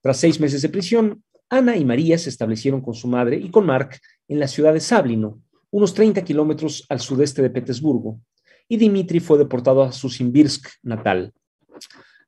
Tras 0.00 0.16
seis 0.16 0.40
meses 0.40 0.62
de 0.62 0.68
prisión, 0.68 1.22
Ana 1.50 1.76
y 1.76 1.84
María 1.84 2.18
se 2.18 2.28
establecieron 2.28 2.80
con 2.80 2.94
su 2.94 3.08
madre 3.08 3.36
y 3.36 3.50
con 3.50 3.66
Mark 3.66 3.98
en 4.28 4.38
la 4.38 4.48
ciudad 4.48 4.72
de 4.72 4.80
Sablino, 4.80 5.40
unos 5.70 5.94
30 5.94 6.22
kilómetros 6.24 6.84
al 6.88 7.00
sudeste 7.00 7.42
de 7.42 7.50
Petersburgo, 7.50 8.20
y 8.68 8.76
Dimitri 8.76 9.20
fue 9.20 9.38
deportado 9.38 9.82
a 9.82 9.92
su 9.92 10.10
Simbirsk 10.10 10.68
natal. 10.82 11.32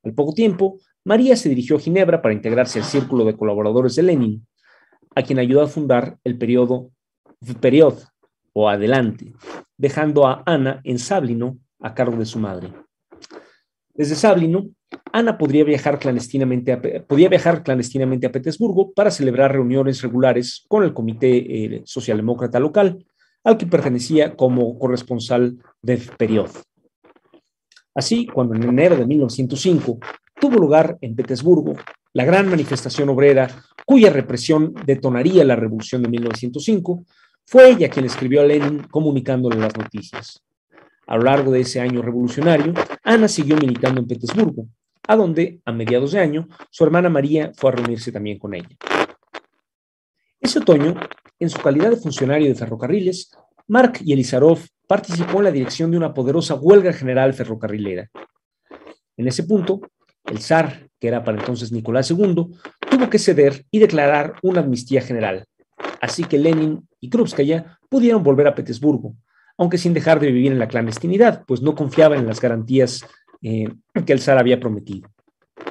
Al 0.03 0.15
poco 0.15 0.33
tiempo, 0.33 0.79
María 1.05 1.37
se 1.37 1.49
dirigió 1.49 1.77
a 1.77 1.81
Ginebra 1.81 2.23
para 2.23 2.35
integrarse 2.35 2.79
al 2.79 2.85
círculo 2.85 3.25
de 3.25 3.37
colaboradores 3.37 3.95
de 3.97 4.03
Lenin, 4.03 4.47
a 5.15 5.23
quien 5.23 5.39
ayudó 5.39 5.63
a 5.63 5.69
fundar 5.69 6.19
el 6.25 6.39
periodo 6.39 6.91
Period, 7.61 7.95
o 8.53 8.69
adelante, 8.69 9.33
dejando 9.77 10.27
a 10.27 10.43
Ana 10.45 10.81
en 10.85 10.99
Sablino 10.99 11.59
a 11.81 11.95
cargo 11.95 12.17
de 12.17 12.27
su 12.27 12.39
madre. 12.39 12.73
Desde 14.01 14.15
Sablino, 14.15 14.71
Ana 15.13 15.37
podría 15.37 15.63
viajar 15.63 15.99
clandestinamente 15.99 16.73
a, 16.73 16.81
podía 16.81 17.29
viajar 17.29 17.63
clandestinamente 17.63 18.27
a 18.27 18.33
Petersburgo 18.33 18.93
para 18.95 19.11
celebrar 19.11 19.53
reuniones 19.53 20.01
regulares 20.01 20.65
con 20.69 20.85
el 20.85 20.95
Comité 20.95 21.37
eh, 21.37 21.83
Socialdemócrata 21.85 22.59
local, 22.59 23.05
al 23.45 23.59
que 23.59 23.67
pertenecía 23.67 24.37
como 24.37 24.79
corresponsal 24.79 25.59
de 25.83 25.99
Period. 26.17 26.49
Así, 27.95 28.27
cuando 28.27 28.55
en 28.55 28.63
enero 28.63 28.97
de 28.97 29.05
1905 29.05 29.99
tuvo 30.41 30.57
lugar 30.57 30.97
en 31.03 31.15
Petersburgo 31.15 31.75
la 32.15 32.25
gran 32.25 32.49
manifestación 32.49 33.11
obrera 33.11 33.51
cuya 33.85 34.09
represión 34.09 34.73
detonaría 34.87 35.45
la 35.45 35.57
revolución 35.57 36.03
de 36.03 36.09
1905, 36.09 37.05
fue 37.45 37.69
ella 37.69 37.91
quien 37.91 38.07
escribió 38.07 38.41
a 38.41 38.45
Lenin 38.45 38.79
comunicándole 38.85 39.61
las 39.61 39.77
noticias. 39.77 40.43
A 41.11 41.17
lo 41.17 41.25
largo 41.25 41.51
de 41.51 41.63
ese 41.63 41.81
año 41.81 42.03
revolucionario, 42.03 42.73
Ana 43.03 43.27
siguió 43.27 43.57
militando 43.57 44.01
en 44.01 44.07
Petersburgo, 44.07 44.69
a 45.09 45.17
donde, 45.17 45.61
a 45.65 45.73
mediados 45.73 46.13
de 46.13 46.21
año, 46.21 46.49
su 46.71 46.85
hermana 46.85 47.09
María 47.09 47.51
fue 47.57 47.73
a 47.73 47.75
reunirse 47.75 48.13
también 48.13 48.39
con 48.39 48.55
ella. 48.55 48.69
Ese 50.39 50.61
otoño, 50.61 50.95
en 51.41 51.51
su 51.51 51.59
calidad 51.59 51.91
de 51.91 51.97
funcionario 51.97 52.47
de 52.47 52.55
ferrocarriles, 52.55 53.33
Mark 53.67 53.99
Yelizarov 54.05 54.61
participó 54.87 55.39
en 55.39 55.45
la 55.45 55.51
dirección 55.51 55.91
de 55.91 55.97
una 55.97 56.15
poderosa 56.15 56.55
huelga 56.55 56.93
general 56.93 57.35
ferrocarrilera. 57.35 58.09
En 59.17 59.27
ese 59.27 59.43
punto, 59.43 59.81
el 60.27 60.39
zar, 60.39 60.91
que 61.01 61.09
era 61.09 61.25
para 61.25 61.41
entonces 61.41 61.73
Nicolás 61.73 62.09
II, 62.09 62.53
tuvo 62.89 63.11
que 63.11 63.19
ceder 63.19 63.67
y 63.73 63.81
declarar 63.81 64.35
una 64.43 64.61
amnistía 64.61 65.03
general. 65.03 65.45
Así 66.01 66.23
que 66.23 66.39
Lenin 66.39 66.89
y 67.01 67.11
Krupskaya 67.11 67.81
pudieron 67.89 68.23
volver 68.23 68.47
a 68.47 68.55
Petersburgo, 68.55 69.17
aunque 69.61 69.77
sin 69.77 69.93
dejar 69.93 70.19
de 70.21 70.33
vivir 70.33 70.53
en 70.53 70.59
la 70.59 70.69
clandestinidad, 70.69 71.45
pues 71.47 71.61
no 71.61 71.75
confiaban 71.75 72.19
en 72.19 72.27
las 72.27 72.41
garantías 72.41 73.05
eh, 73.43 73.69
que 74.07 74.13
el 74.15 74.21
zar 74.21 74.39
había 74.39 74.59
prometido. 74.59 75.11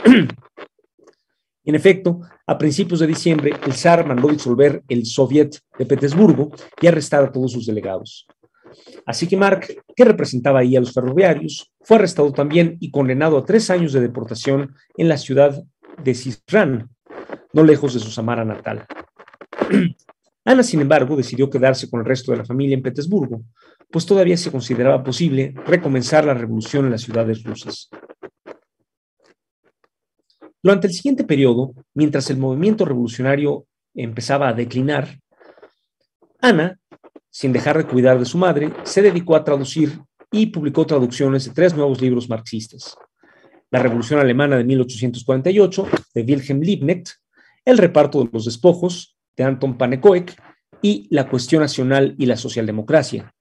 en 1.65 1.75
efecto, 1.75 2.19
a 2.45 2.55
principios 2.55 2.99
de 2.99 3.07
diciembre, 3.07 3.51
el 3.65 3.73
zar 3.73 4.05
mandó 4.05 4.27
disolver 4.27 4.83
el 4.87 5.07
Soviet 5.07 5.57
de 5.79 5.87
Petersburgo 5.87 6.51
y 6.79 6.85
arrestar 6.85 7.23
a 7.23 7.31
todos 7.31 7.51
sus 7.51 7.65
delegados. 7.65 8.27
Así 9.07 9.25
que 9.25 9.35
Mark, 9.35 9.65
que 9.95 10.05
representaba 10.05 10.59
ahí 10.59 10.75
a 10.75 10.81
los 10.81 10.93
ferroviarios, 10.93 11.71
fue 11.81 11.97
arrestado 11.97 12.31
también 12.31 12.77
y 12.79 12.91
condenado 12.91 13.39
a 13.39 13.45
tres 13.45 13.71
años 13.71 13.91
de 13.91 14.01
deportación 14.01 14.75
en 14.97 15.09
la 15.09 15.17
ciudad 15.17 15.63
de 16.03 16.13
Cisran, 16.13 16.91
no 17.53 17.63
lejos 17.63 17.95
de 17.95 17.99
su 17.99 18.11
Samara 18.11 18.45
natal. 18.45 18.85
Ana, 20.45 20.63
sin 20.63 20.81
embargo, 20.81 21.15
decidió 21.15 21.49
quedarse 21.49 21.89
con 21.89 21.99
el 21.99 22.05
resto 22.05 22.31
de 22.31 22.37
la 22.37 22.45
familia 22.45 22.75
en 22.75 22.81
Petersburgo, 22.81 23.43
pues 23.91 24.05
todavía 24.05 24.37
se 24.37 24.51
consideraba 24.51 25.03
posible 25.03 25.53
recomenzar 25.65 26.25
la 26.25 26.33
revolución 26.33 26.85
en 26.85 26.91
las 26.91 27.01
ciudades 27.01 27.43
rusas. 27.43 27.89
Durante 30.61 30.87
el 30.87 30.93
siguiente 30.93 31.23
periodo, 31.23 31.73
mientras 31.93 32.29
el 32.29 32.37
movimiento 32.37 32.85
revolucionario 32.85 33.65
empezaba 33.95 34.49
a 34.49 34.53
declinar, 34.53 35.19
Ana, 36.41 36.79
sin 37.29 37.53
dejar 37.53 37.77
de 37.77 37.87
cuidar 37.87 38.19
de 38.19 38.25
su 38.25 38.37
madre, 38.37 38.73
se 38.83 39.01
dedicó 39.01 39.35
a 39.35 39.43
traducir 39.43 39.99
y 40.31 40.47
publicó 40.47 40.85
traducciones 40.85 41.45
de 41.45 41.51
tres 41.51 41.73
nuevos 41.73 42.01
libros 42.01 42.29
marxistas. 42.29 42.95
La 43.71 43.79
Revolución 43.79 44.19
Alemana 44.19 44.57
de 44.57 44.63
1848, 44.63 45.87
de 46.15 46.21
Wilhelm 46.23 46.61
Liebknecht, 46.61 47.09
El 47.65 47.77
reparto 47.77 48.23
de 48.23 48.29
los 48.31 48.45
despojos, 48.45 49.15
de 49.35 49.43
Anton 49.43 49.77
Panekoek, 49.77 50.35
y 50.81 51.07
La 51.09 51.29
cuestión 51.29 51.61
nacional 51.61 52.15
y 52.17 52.25
la 52.25 52.37
socialdemocracia, 52.37 53.33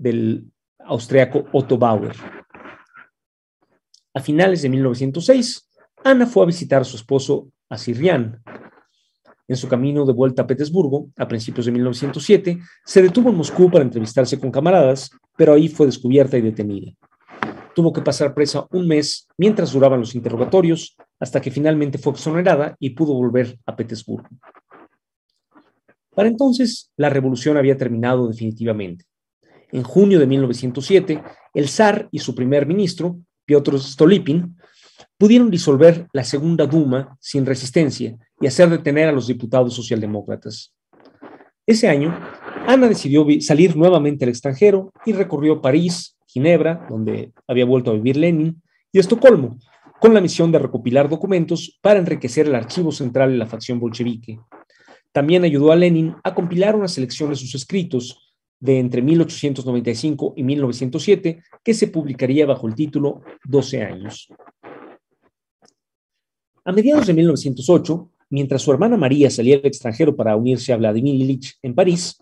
del 0.00 0.50
austriaco 0.78 1.44
Otto 1.52 1.76
Bauer. 1.76 2.16
A 4.14 4.20
finales 4.20 4.62
de 4.62 4.68
1906, 4.70 5.68
Ana 6.02 6.26
fue 6.26 6.42
a 6.42 6.46
visitar 6.46 6.80
a 6.80 6.84
su 6.84 6.96
esposo 6.96 7.52
a 7.68 7.76
Sirian. 7.76 8.42
En 9.46 9.56
su 9.56 9.68
camino 9.68 10.06
de 10.06 10.12
vuelta 10.12 10.42
a 10.42 10.46
Petersburgo, 10.46 11.10
a 11.16 11.28
principios 11.28 11.66
de 11.66 11.72
1907, 11.72 12.58
se 12.84 13.02
detuvo 13.02 13.30
en 13.30 13.36
Moscú 13.36 13.70
para 13.70 13.84
entrevistarse 13.84 14.38
con 14.40 14.50
camaradas, 14.50 15.10
pero 15.36 15.52
ahí 15.52 15.68
fue 15.68 15.86
descubierta 15.86 16.38
y 16.38 16.40
detenida. 16.40 16.92
Tuvo 17.74 17.92
que 17.92 18.00
pasar 18.00 18.34
presa 18.34 18.66
un 18.70 18.88
mes 18.88 19.28
mientras 19.36 19.72
duraban 19.72 20.00
los 20.00 20.14
interrogatorios, 20.14 20.96
hasta 21.18 21.40
que 21.40 21.50
finalmente 21.50 21.98
fue 21.98 22.12
exonerada 22.12 22.76
y 22.78 22.90
pudo 22.90 23.14
volver 23.14 23.58
a 23.66 23.76
Petersburgo. 23.76 24.28
Para 26.14 26.28
entonces, 26.28 26.90
la 26.96 27.10
revolución 27.10 27.56
había 27.56 27.76
terminado 27.76 28.28
definitivamente. 28.28 29.04
En 29.72 29.82
junio 29.82 30.18
de 30.18 30.26
1907, 30.26 31.22
el 31.54 31.68
zar 31.68 32.08
y 32.10 32.18
su 32.18 32.34
primer 32.34 32.66
ministro, 32.66 33.18
Piotr 33.44 33.78
Stolypin, 33.78 34.56
pudieron 35.16 35.50
disolver 35.50 36.08
la 36.12 36.24
Segunda 36.24 36.66
Duma 36.66 37.16
sin 37.20 37.46
resistencia 37.46 38.16
y 38.40 38.46
hacer 38.46 38.70
detener 38.70 39.08
a 39.08 39.12
los 39.12 39.26
diputados 39.26 39.74
socialdemócratas. 39.74 40.72
Ese 41.66 41.88
año, 41.88 42.18
Ana 42.66 42.88
decidió 42.88 43.26
salir 43.40 43.76
nuevamente 43.76 44.24
al 44.24 44.30
extranjero 44.30 44.92
y 45.04 45.12
recorrió 45.12 45.60
París, 45.60 46.16
Ginebra, 46.26 46.86
donde 46.88 47.32
había 47.46 47.64
vuelto 47.64 47.90
a 47.90 47.94
vivir 47.94 48.16
Lenin, 48.16 48.62
y 48.92 48.98
Estocolmo, 48.98 49.58
con 50.00 50.14
la 50.14 50.20
misión 50.20 50.50
de 50.50 50.58
recopilar 50.58 51.08
documentos 51.08 51.78
para 51.82 52.00
enriquecer 52.00 52.46
el 52.46 52.54
archivo 52.54 52.90
central 52.90 53.30
de 53.30 53.36
la 53.36 53.46
facción 53.46 53.78
bolchevique. 53.78 54.40
También 55.12 55.44
ayudó 55.44 55.72
a 55.72 55.76
Lenin 55.76 56.14
a 56.24 56.34
compilar 56.34 56.74
una 56.76 56.88
selección 56.88 57.30
de 57.30 57.36
sus 57.36 57.54
escritos 57.54 58.29
de 58.60 58.78
entre 58.78 59.02
1895 59.02 60.34
y 60.36 60.44
1907, 60.44 61.42
que 61.64 61.74
se 61.74 61.88
publicaría 61.88 62.46
bajo 62.46 62.68
el 62.68 62.74
título 62.74 63.22
12 63.44 63.82
años. 63.82 64.28
A 66.64 66.72
mediados 66.72 67.06
de 67.06 67.14
1908, 67.14 68.12
mientras 68.28 68.62
su 68.62 68.70
hermana 68.70 68.96
María 68.96 69.30
salía 69.30 69.56
al 69.56 69.66
extranjero 69.66 70.14
para 70.14 70.36
unirse 70.36 70.72
a 70.72 70.76
Vladimir 70.76 71.14
Ilich 71.14 71.58
en 71.62 71.74
París, 71.74 72.18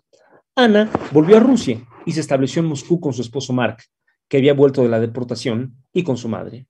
Ana 0.55 0.91
volvió 1.13 1.37
a 1.37 1.41
Rusia 1.41 1.81
y 2.07 2.13
se 2.13 2.21
estableció 2.21 2.63
en 2.63 2.69
Moscú 2.69 3.01
con 3.01 3.13
su 3.13 3.23
esposo 3.23 3.53
Mark, 3.53 3.83
que 4.29 4.39
había 4.39 4.55
vuelto 4.55 4.83
de 4.83 4.89
la 4.89 5.01
deportación, 5.01 5.75
y 5.93 6.03
con 6.03 6.17
su 6.17 6.29
madre. 6.29 6.67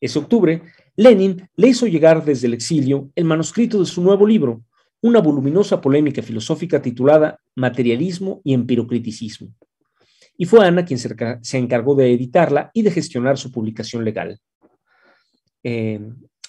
Ese 0.00 0.18
octubre, 0.18 0.62
Lenin 0.96 1.48
le 1.56 1.68
hizo 1.68 1.86
llegar 1.86 2.24
desde 2.24 2.46
el 2.46 2.54
exilio 2.54 3.10
el 3.14 3.24
manuscrito 3.24 3.78
de 3.78 3.86
su 3.86 4.02
nuevo 4.02 4.26
libro, 4.26 4.62
una 5.02 5.20
voluminosa 5.20 5.80
polémica 5.80 6.22
filosófica 6.22 6.80
titulada 6.80 7.38
Materialismo 7.56 8.40
y 8.44 8.54
Empirocriticismo. 8.54 9.54
Y 10.36 10.46
fue 10.46 10.66
Ana 10.66 10.84
quien 10.84 10.98
se 10.98 11.58
encargó 11.58 11.94
de 11.94 12.12
editarla 12.12 12.70
y 12.72 12.82
de 12.82 12.90
gestionar 12.90 13.38
su 13.38 13.52
publicación 13.52 14.04
legal. 14.04 14.38
Eh, 15.62 16.00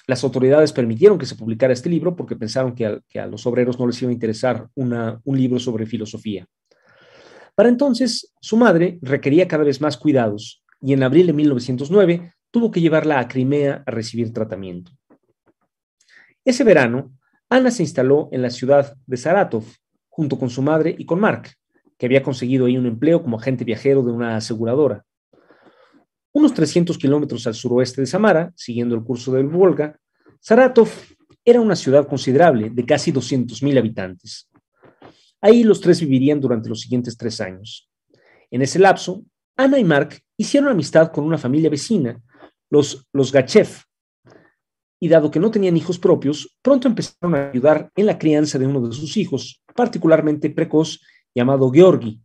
las 0.08 0.24
autoridades 0.24 0.74
permitieron 0.74 1.18
que 1.18 1.26
se 1.26 1.36
publicara 1.36 1.74
este 1.74 1.89
libro 1.89 2.16
porque 2.16 2.36
pensaron 2.36 2.76
que 2.76 3.20
a, 3.20 3.28
los 3.28 3.46
obreros 3.46 3.80
no 3.80 3.88
les 3.88 4.02
iba 4.02 4.10
a 4.10 4.13
interesar 4.13 4.68
un 4.76 5.38
libro 5.38 5.60
sobre 5.60 5.86
filosofía. 5.86 6.46
Para 7.56 7.70
entonces, 7.70 8.34
su 8.42 8.58
madre 8.58 9.00
requería 9.02 9.48
cada 9.48 9.63
vez 9.63 9.80
más 9.80 9.98
cuidados 9.98 10.63
y 10.82 10.94
en 10.94 11.04
abril 11.04 11.28
de 11.28 11.34
1909 11.34 12.34
tuvo 12.52 12.72
que 12.72 12.82
llevarla 12.82 13.20
a 13.20 13.28
Crimea 13.28 13.84
a 13.86 13.92
recibir 13.92 14.34
tratamiento. 14.34 14.92
Ese 16.44 16.63
verano, 16.63 17.18
Ana 17.50 17.72
se 17.72 17.84
instaló 17.84 18.28
en 18.32 18.42
la 18.42 18.50
ciudad 18.50 18.96
de 19.06 19.18
Saratov 19.18 19.66
junto 20.15 20.38
con 20.38 20.52
su 20.52 20.62
madre 20.62 20.95
y 20.95 21.06
con 21.06 21.19
Mark, 21.19 21.49
que 21.97 22.06
había 22.06 22.21
conseguido 22.21 22.67
ahí 22.67 22.78
un 22.78 22.86
empleo 22.86 23.23
como 23.23 23.39
agente 23.39 23.63
viajero 23.63 24.04
de 24.04 24.12
una 24.12 24.38
aseguradora. 24.38 25.04
Unos 26.32 26.54
300 26.54 26.99
kilómetros 26.99 27.47
al 27.47 27.56
suroeste 27.56 28.02
de 28.02 28.06
Samara, 28.06 28.54
siguiendo 28.56 28.93
el 28.93 29.04
curso 29.04 29.32
del 29.34 29.47
Volga, 29.47 29.99
Saratov 30.39 30.89
era 31.43 31.60
una 31.60 31.76
ciudad 31.76 32.08
considerable 32.08 32.69
de 32.69 32.86
casi 32.86 33.12
200.000 33.12 33.80
habitantes. 33.80 34.52
Ahí 35.41 35.63
los 35.63 35.82
tres 35.82 35.99
vivirían 35.99 36.39
durante 36.39 36.69
los 36.69 36.82
siguientes 36.82 37.17
tres 37.17 37.41
años. 37.41 37.89
En 38.52 38.62
ese 38.62 38.78
lapso, 38.78 39.23
Ana 39.58 39.80
y 39.80 39.84
Mark 39.84 40.19
hicieron 40.38 40.69
amistad 40.69 41.12
con 41.12 41.26
una 41.26 41.39
familia 41.39 41.71
vecina, 41.71 42.21
los, 42.69 43.08
los 43.13 43.32
Gachev, 43.32 43.67
y 45.04 45.10
dado 45.10 45.30
que 45.30 45.39
no 45.42 45.52
tenían 45.52 45.76
hijos 45.76 46.00
propios, 46.00 46.56
pronto 46.62 46.88
empezaron 46.88 47.36
a 47.36 47.50
ayudar 47.50 47.92
en 47.94 48.06
la 48.06 48.18
crianza 48.18 48.58
de 48.58 48.66
uno 48.66 48.88
de 48.88 48.96
sus 48.96 49.18
hijos, 49.18 49.62
particularmente 49.76 50.50
precoz, 50.50 51.02
llamado 51.36 51.70
Georgi, 51.72 52.22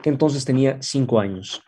que 0.00 0.10
entonces 0.10 0.44
tenía 0.44 0.80
cinco 0.80 1.18
años. 1.18 1.60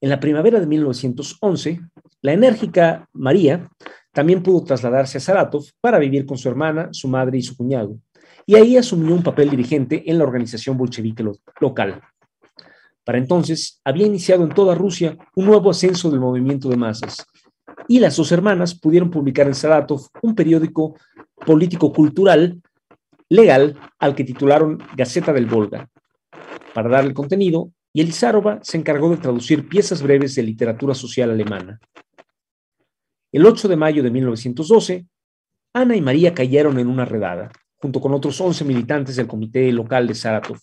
En 0.00 0.10
la 0.10 0.18
primavera 0.18 0.58
de 0.58 0.66
1911, 0.66 1.80
la 2.22 2.32
enérgica 2.32 3.08
María 3.12 3.70
también 4.12 4.42
pudo 4.42 4.64
trasladarse 4.64 5.18
a 5.18 5.20
Saratov 5.20 5.62
para 5.80 6.00
vivir 6.00 6.26
con 6.26 6.36
su 6.36 6.48
hermana, 6.48 6.88
su 6.90 7.06
madre 7.06 7.38
y 7.38 7.42
su 7.42 7.56
cuñado, 7.56 8.00
y 8.46 8.56
ahí 8.56 8.76
asumió 8.76 9.14
un 9.14 9.22
papel 9.22 9.48
dirigente 9.48 10.10
en 10.10 10.18
la 10.18 10.24
organización 10.24 10.76
bolchevique 10.76 11.24
local. 11.60 12.02
Para 13.04 13.18
entonces, 13.18 13.80
había 13.84 14.08
iniciado 14.08 14.42
en 14.42 14.50
toda 14.50 14.74
Rusia 14.74 15.16
un 15.36 15.46
nuevo 15.46 15.70
ascenso 15.70 16.10
del 16.10 16.18
movimiento 16.18 16.68
de 16.68 16.76
masas, 16.76 17.24
y 17.88 17.98
las 17.98 18.16
dos 18.16 18.30
hermanas 18.30 18.78
pudieron 18.78 19.10
publicar 19.10 19.46
en 19.46 19.54
Saratov 19.54 20.08
un 20.22 20.34
periódico 20.34 20.96
político-cultural 21.46 22.60
legal 23.30 23.78
al 23.98 24.14
que 24.14 24.24
titularon 24.24 24.78
Gaceta 24.94 25.32
del 25.32 25.46
Volga. 25.46 25.88
Para 26.74 26.90
darle 26.90 27.14
contenido, 27.14 27.72
y 27.92 28.02
Elizarova 28.02 28.60
se 28.62 28.76
encargó 28.76 29.10
de 29.10 29.16
traducir 29.16 29.68
piezas 29.68 30.02
breves 30.02 30.34
de 30.34 30.42
literatura 30.42 30.94
social 30.94 31.30
alemana. 31.30 31.80
El 33.32 33.46
8 33.46 33.68
de 33.68 33.76
mayo 33.76 34.02
de 34.02 34.10
1912, 34.10 35.06
Ana 35.72 35.96
y 35.96 36.00
María 36.00 36.34
cayeron 36.34 36.78
en 36.78 36.86
una 36.86 37.04
redada, 37.04 37.50
junto 37.76 38.00
con 38.00 38.12
otros 38.12 38.40
11 38.40 38.64
militantes 38.64 39.16
del 39.16 39.26
comité 39.26 39.72
local 39.72 40.06
de 40.06 40.14
Saratov. 40.14 40.58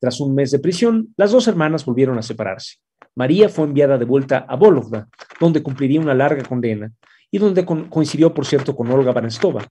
Tras 0.00 0.20
un 0.20 0.34
mes 0.34 0.52
de 0.52 0.60
prisión, 0.60 1.12
las 1.16 1.32
dos 1.32 1.48
hermanas 1.48 1.84
volvieron 1.84 2.18
a 2.18 2.22
separarse. 2.22 2.76
María 3.18 3.48
fue 3.48 3.64
enviada 3.64 3.98
de 3.98 4.04
vuelta 4.04 4.46
a 4.48 4.54
Vologda, 4.54 5.08
donde 5.40 5.60
cumpliría 5.60 6.00
una 6.00 6.14
larga 6.14 6.44
condena, 6.44 6.92
y 7.32 7.38
donde 7.38 7.64
coincidió, 7.64 8.32
por 8.32 8.46
cierto, 8.46 8.76
con 8.76 8.88
Olga 8.92 9.10
Barenstova, 9.10 9.66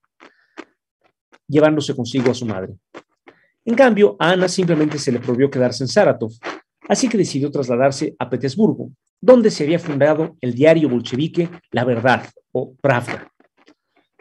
llevándose 1.48 1.96
consigo 1.96 2.30
a 2.30 2.34
su 2.34 2.46
madre. 2.46 2.74
En 3.64 3.74
cambio, 3.74 4.18
a 4.20 4.32
Ana 4.32 4.50
simplemente 4.50 5.00
se 5.00 5.14
le 5.14 5.22
prohibió 5.22 5.50
quedarse 5.50 5.86
en 5.86 5.88
Saratov, 5.88 6.32
así 6.90 7.08
que 7.08 7.18
decidió 7.18 7.50
trasladarse 7.50 8.18
a 8.20 8.30
Petersburgo, 8.30 8.92
donde 9.22 9.50
se 9.50 9.64
había 9.64 9.80
fundado 9.80 10.36
el 10.42 10.54
diario 10.54 10.90
bolchevique 10.90 11.50
La 11.72 11.86
Verdad, 11.86 12.26
o 12.52 12.76
Pravda. 12.82 13.32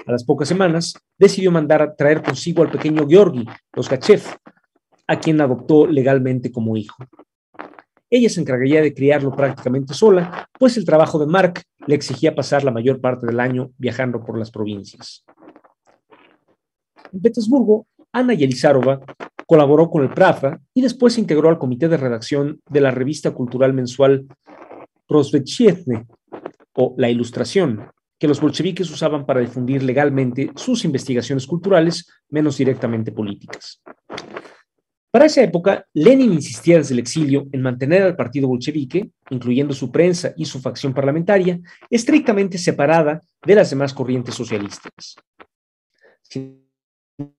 A 0.06 0.12
las 0.12 0.22
pocas 0.22 0.46
semanas, 0.46 0.94
decidió 1.18 1.50
mandar 1.50 1.82
a 1.82 1.96
traer 1.96 2.22
consigo 2.22 2.62
al 2.62 2.70
pequeño 2.70 3.08
Georgi 3.08 3.44
Oskachev, 3.76 4.22
a 5.08 5.18
quien 5.18 5.40
adoptó 5.40 5.88
legalmente 5.88 6.52
como 6.52 6.76
hijo. 6.76 6.94
Ella 8.09 8.29
se 8.29 8.40
encargaría 8.40 8.81
de 8.81 8.95
criarlo 8.95 9.35
prácticamente 9.35 9.95
sola, 9.95 10.49
pues 10.59 10.77
el 10.77 10.85
trabajo 10.85 11.19
de 11.19 11.27
Mark 11.27 11.62
le 11.87 11.95
exigía 11.95 12.35
pasar 12.35 12.62
la 12.64 12.71
mayor 12.71 13.01
parte 13.01 13.27
del 13.27 13.40
año 13.40 13.71
viajando 13.79 14.25
por 14.25 14.38
las 14.38 14.51
provincias. 14.51 15.25
En 17.12 17.21
Petersburgo, 17.21 17.87
Ana 18.12 18.35
Yelizarova 18.35 19.01
colaboró 19.47 19.90
con 19.90 20.03
el 20.03 20.12
Pravda 20.12 20.61
y 20.75 20.83
después 20.83 21.14
se 21.14 21.21
integró 21.21 21.49
al 21.49 21.59
comité 21.59 21.88
de 21.88 21.97
redacción 21.97 22.61
de 22.69 22.81
la 22.81 22.90
revista 22.90 23.33
cultural 23.33 23.73
mensual 23.73 24.27
Prosvechitne, 25.07 26.07
o 26.77 26.95
La 26.99 27.09
Ilustración, 27.09 27.90
que 28.19 28.29
los 28.29 28.40
bolcheviques 28.40 28.90
usaban 28.90 29.27
para 29.27 29.40
difundir 29.40 29.83
legalmente 29.83 30.51
sus 30.57 30.85
investigaciones 30.85 31.47
culturales, 31.47 32.07
menos 32.29 32.59
directamente 32.59 33.12
políticas. 33.12 33.83
Para 35.16 35.24
esa 35.24 35.42
época, 35.42 35.87
Lenin 35.94 36.35
insistía 36.35 36.76
desde 36.76 36.92
el 36.92 37.00
exilio 37.00 37.46
en 37.50 37.62
mantener 37.62 38.02
al 38.02 38.16
partido 38.16 38.48
bolchevique, 38.48 39.12
incluyendo 39.31 39.72
su 39.72 39.90
prensa 39.90 40.35
y 40.37 40.44
su 40.44 40.61
facción 40.61 40.92
parlamentaria, 40.92 41.59
estrictamente 41.88 42.59
separada 42.59 43.22
de 43.42 43.55
las 43.55 43.70
demás 43.70 43.94
corrientes 43.94 44.35
socialistas. 44.35 45.16
Sin 46.20 46.68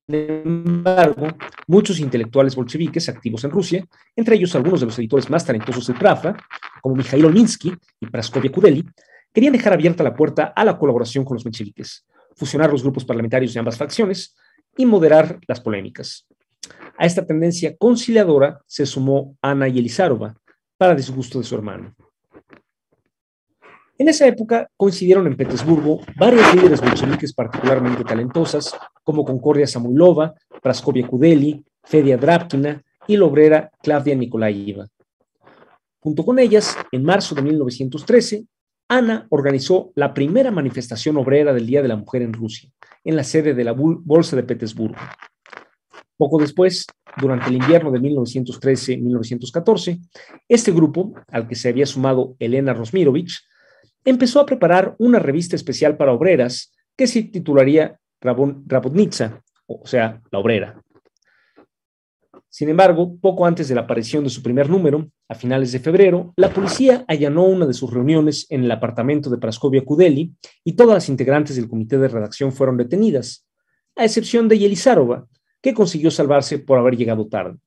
embargo, 0.08 1.28
muchos 1.68 2.00
intelectuales 2.00 2.56
bolcheviques 2.56 3.10
activos 3.10 3.44
en 3.44 3.52
Rusia, 3.52 3.86
entre 4.16 4.38
ellos 4.38 4.56
algunos 4.56 4.80
de 4.80 4.88
los 4.88 4.98
editores 4.98 5.30
más 5.30 5.46
talentosos 5.46 5.86
del 5.86 6.00
Pravda, 6.00 6.36
como 6.82 6.96
Mikhail 6.96 7.26
Olminsky 7.26 7.72
y 8.00 8.08
Praskovia 8.08 8.52
Kudeli, 8.52 8.84
querían 9.32 9.54
dejar 9.54 9.74
abierta 9.74 10.04
la 10.04 10.16
puerta 10.16 10.46
a 10.46 10.66
la 10.66 10.80
colaboración 10.80 11.24
con 11.24 11.36
los 11.36 11.46
mencheviques, 11.46 12.08
fusionar 12.36 12.72
los 12.72 12.82
grupos 12.82 13.06
parlamentarios 13.06 13.54
de 13.54 13.60
ambas 13.60 13.78
facciones 13.78 14.36
y 14.76 14.88
moderar 14.88 15.40
las 15.48 15.62
polémicas. 15.62 16.28
A 16.98 17.06
esta 17.06 17.26
tendencia 17.26 17.76
conciliadora 17.78 18.62
se 18.66 18.86
sumó 18.86 19.36
Ana 19.42 19.68
Yelizarova, 19.68 20.36
para 20.78 20.96
disgusto 20.96 21.40
de 21.40 21.44
su 21.44 21.56
hermano. 21.56 21.96
En 24.00 24.08
esa 24.08 24.28
época 24.28 24.70
coincidieron 24.78 25.26
en 25.26 25.36
Petersburgo 25.36 26.02
varios 26.18 26.54
líderes 26.54 26.82
bolcheviques 26.82 27.34
particularmente 27.34 28.04
talentosas, 28.04 28.76
como 29.04 29.26
Concordia 29.26 29.66
Samuilova, 29.66 30.36
Praskovia 30.62 31.08
Kudeli, 31.08 31.66
Fedia 31.84 32.18
Drapkina 32.18 32.84
y 33.08 33.18
la 33.18 33.26
obrera 33.26 33.72
Claudia 33.82 34.16
Nikolaeva. 34.16 34.88
Junto 36.00 36.24
con 36.24 36.38
ellas, 36.38 36.78
en 36.92 37.04
marzo 37.04 37.34
de 37.34 37.42
1913, 37.42 38.46
Ana 38.88 39.26
organizó 39.30 39.92
la 39.96 40.14
primera 40.14 40.52
manifestación 40.52 41.18
obrera 41.18 41.52
del 41.52 41.66
Día 41.66 41.82
de 41.82 41.88
la 41.88 41.96
Mujer 41.96 42.22
en 42.22 42.34
Rusia, 42.34 42.70
en 43.04 43.16
la 43.16 43.24
sede 43.24 43.54
de 43.54 43.64
la 43.64 43.74
Bolsa 43.74 44.36
de 44.36 44.44
Petersburgo. 44.44 44.98
Poco 46.18 46.40
después, 46.40 46.88
durante 47.22 47.50
el 47.50 47.58
invierno 47.58 47.92
de 47.92 48.00
1913-1914, 48.00 50.00
este 50.48 50.72
grupo, 50.72 51.14
al 51.28 51.48
que 51.48 51.56
se 51.56 51.70
había 51.70 51.86
sumado 51.86 52.36
Elena 52.40 52.74
Rosmirovich, 52.74 53.40
empezó 54.04 54.40
a 54.40 54.46
preparar 54.46 54.96
una 54.98 55.20
revista 55.20 55.56
especial 55.56 55.96
para 55.96 56.14
obreras 56.14 56.74
que 56.96 57.08
se 57.08 57.24
titularía 57.24 58.00
Rabotnitsa, 58.20 59.44
o 59.68 59.86
sea, 59.86 60.22
la 60.32 60.40
obrera. 60.40 60.82
Sin 62.50 62.70
embargo, 62.70 63.16
poco 63.22 63.46
antes 63.46 63.68
de 63.68 63.76
la 63.76 63.82
aparición 63.82 64.24
de 64.24 64.32
su 64.32 64.42
primer 64.42 64.68
número, 64.68 65.08
a 65.30 65.36
finales 65.36 65.72
de 65.72 65.80
febrero, 65.80 66.34
la 66.38 66.50
policía 66.50 67.06
allanó 67.08 67.46
una 67.46 67.68
de 67.68 67.74
sus 67.74 67.94
reuniones 67.94 68.48
en 68.50 68.64
el 68.64 68.72
apartamento 68.72 69.30
de 69.30 69.38
Praskovia 69.38 69.86
Kudeli 69.86 70.34
y 70.64 70.74
todas 70.74 70.96
las 70.96 71.10
integrantes 71.10 71.56
del 71.56 71.70
comité 71.70 72.00
de 72.00 72.08
redacción 72.08 72.52
fueron 72.52 72.78
detenidas, 72.78 73.46
a 73.96 74.06
excepción 74.06 74.48
de 74.48 74.58
Yelizarova, 74.58 75.28
que 75.68 75.74
consiguió 75.74 76.10
salvarse 76.10 76.60
por 76.60 76.80
haber 76.80 76.96
llegado 76.96 77.28
tarde. 77.28 77.58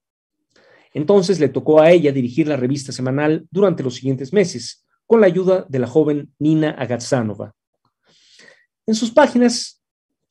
Entonces 0.94 1.38
le 1.38 1.50
tocó 1.50 1.82
a 1.82 1.90
ella 1.90 2.12
dirigir 2.12 2.48
la 2.48 2.56
revista 2.56 2.92
semanal 2.92 3.46
durante 3.50 3.82
los 3.82 3.96
siguientes 3.96 4.32
meses, 4.32 4.86
con 5.06 5.20
la 5.20 5.26
ayuda 5.26 5.66
de 5.68 5.78
la 5.80 5.86
joven 5.86 6.32
Nina 6.38 6.70
Agatzanova. 6.70 7.54
En 8.86 8.94
sus 8.94 9.10
páginas, 9.10 9.82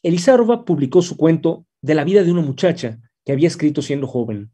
Elizarova 0.02 0.66
publicó 0.66 1.04
su 1.04 1.16
cuento 1.16 1.68
de 1.80 1.94
la 1.94 2.04
vida 2.04 2.24
de 2.24 2.32
una 2.32 2.42
muchacha 2.42 2.98
que 3.24 3.34
había 3.34 3.48
escrito 3.48 3.84
siendo 3.84 4.08
joven. 4.08 4.52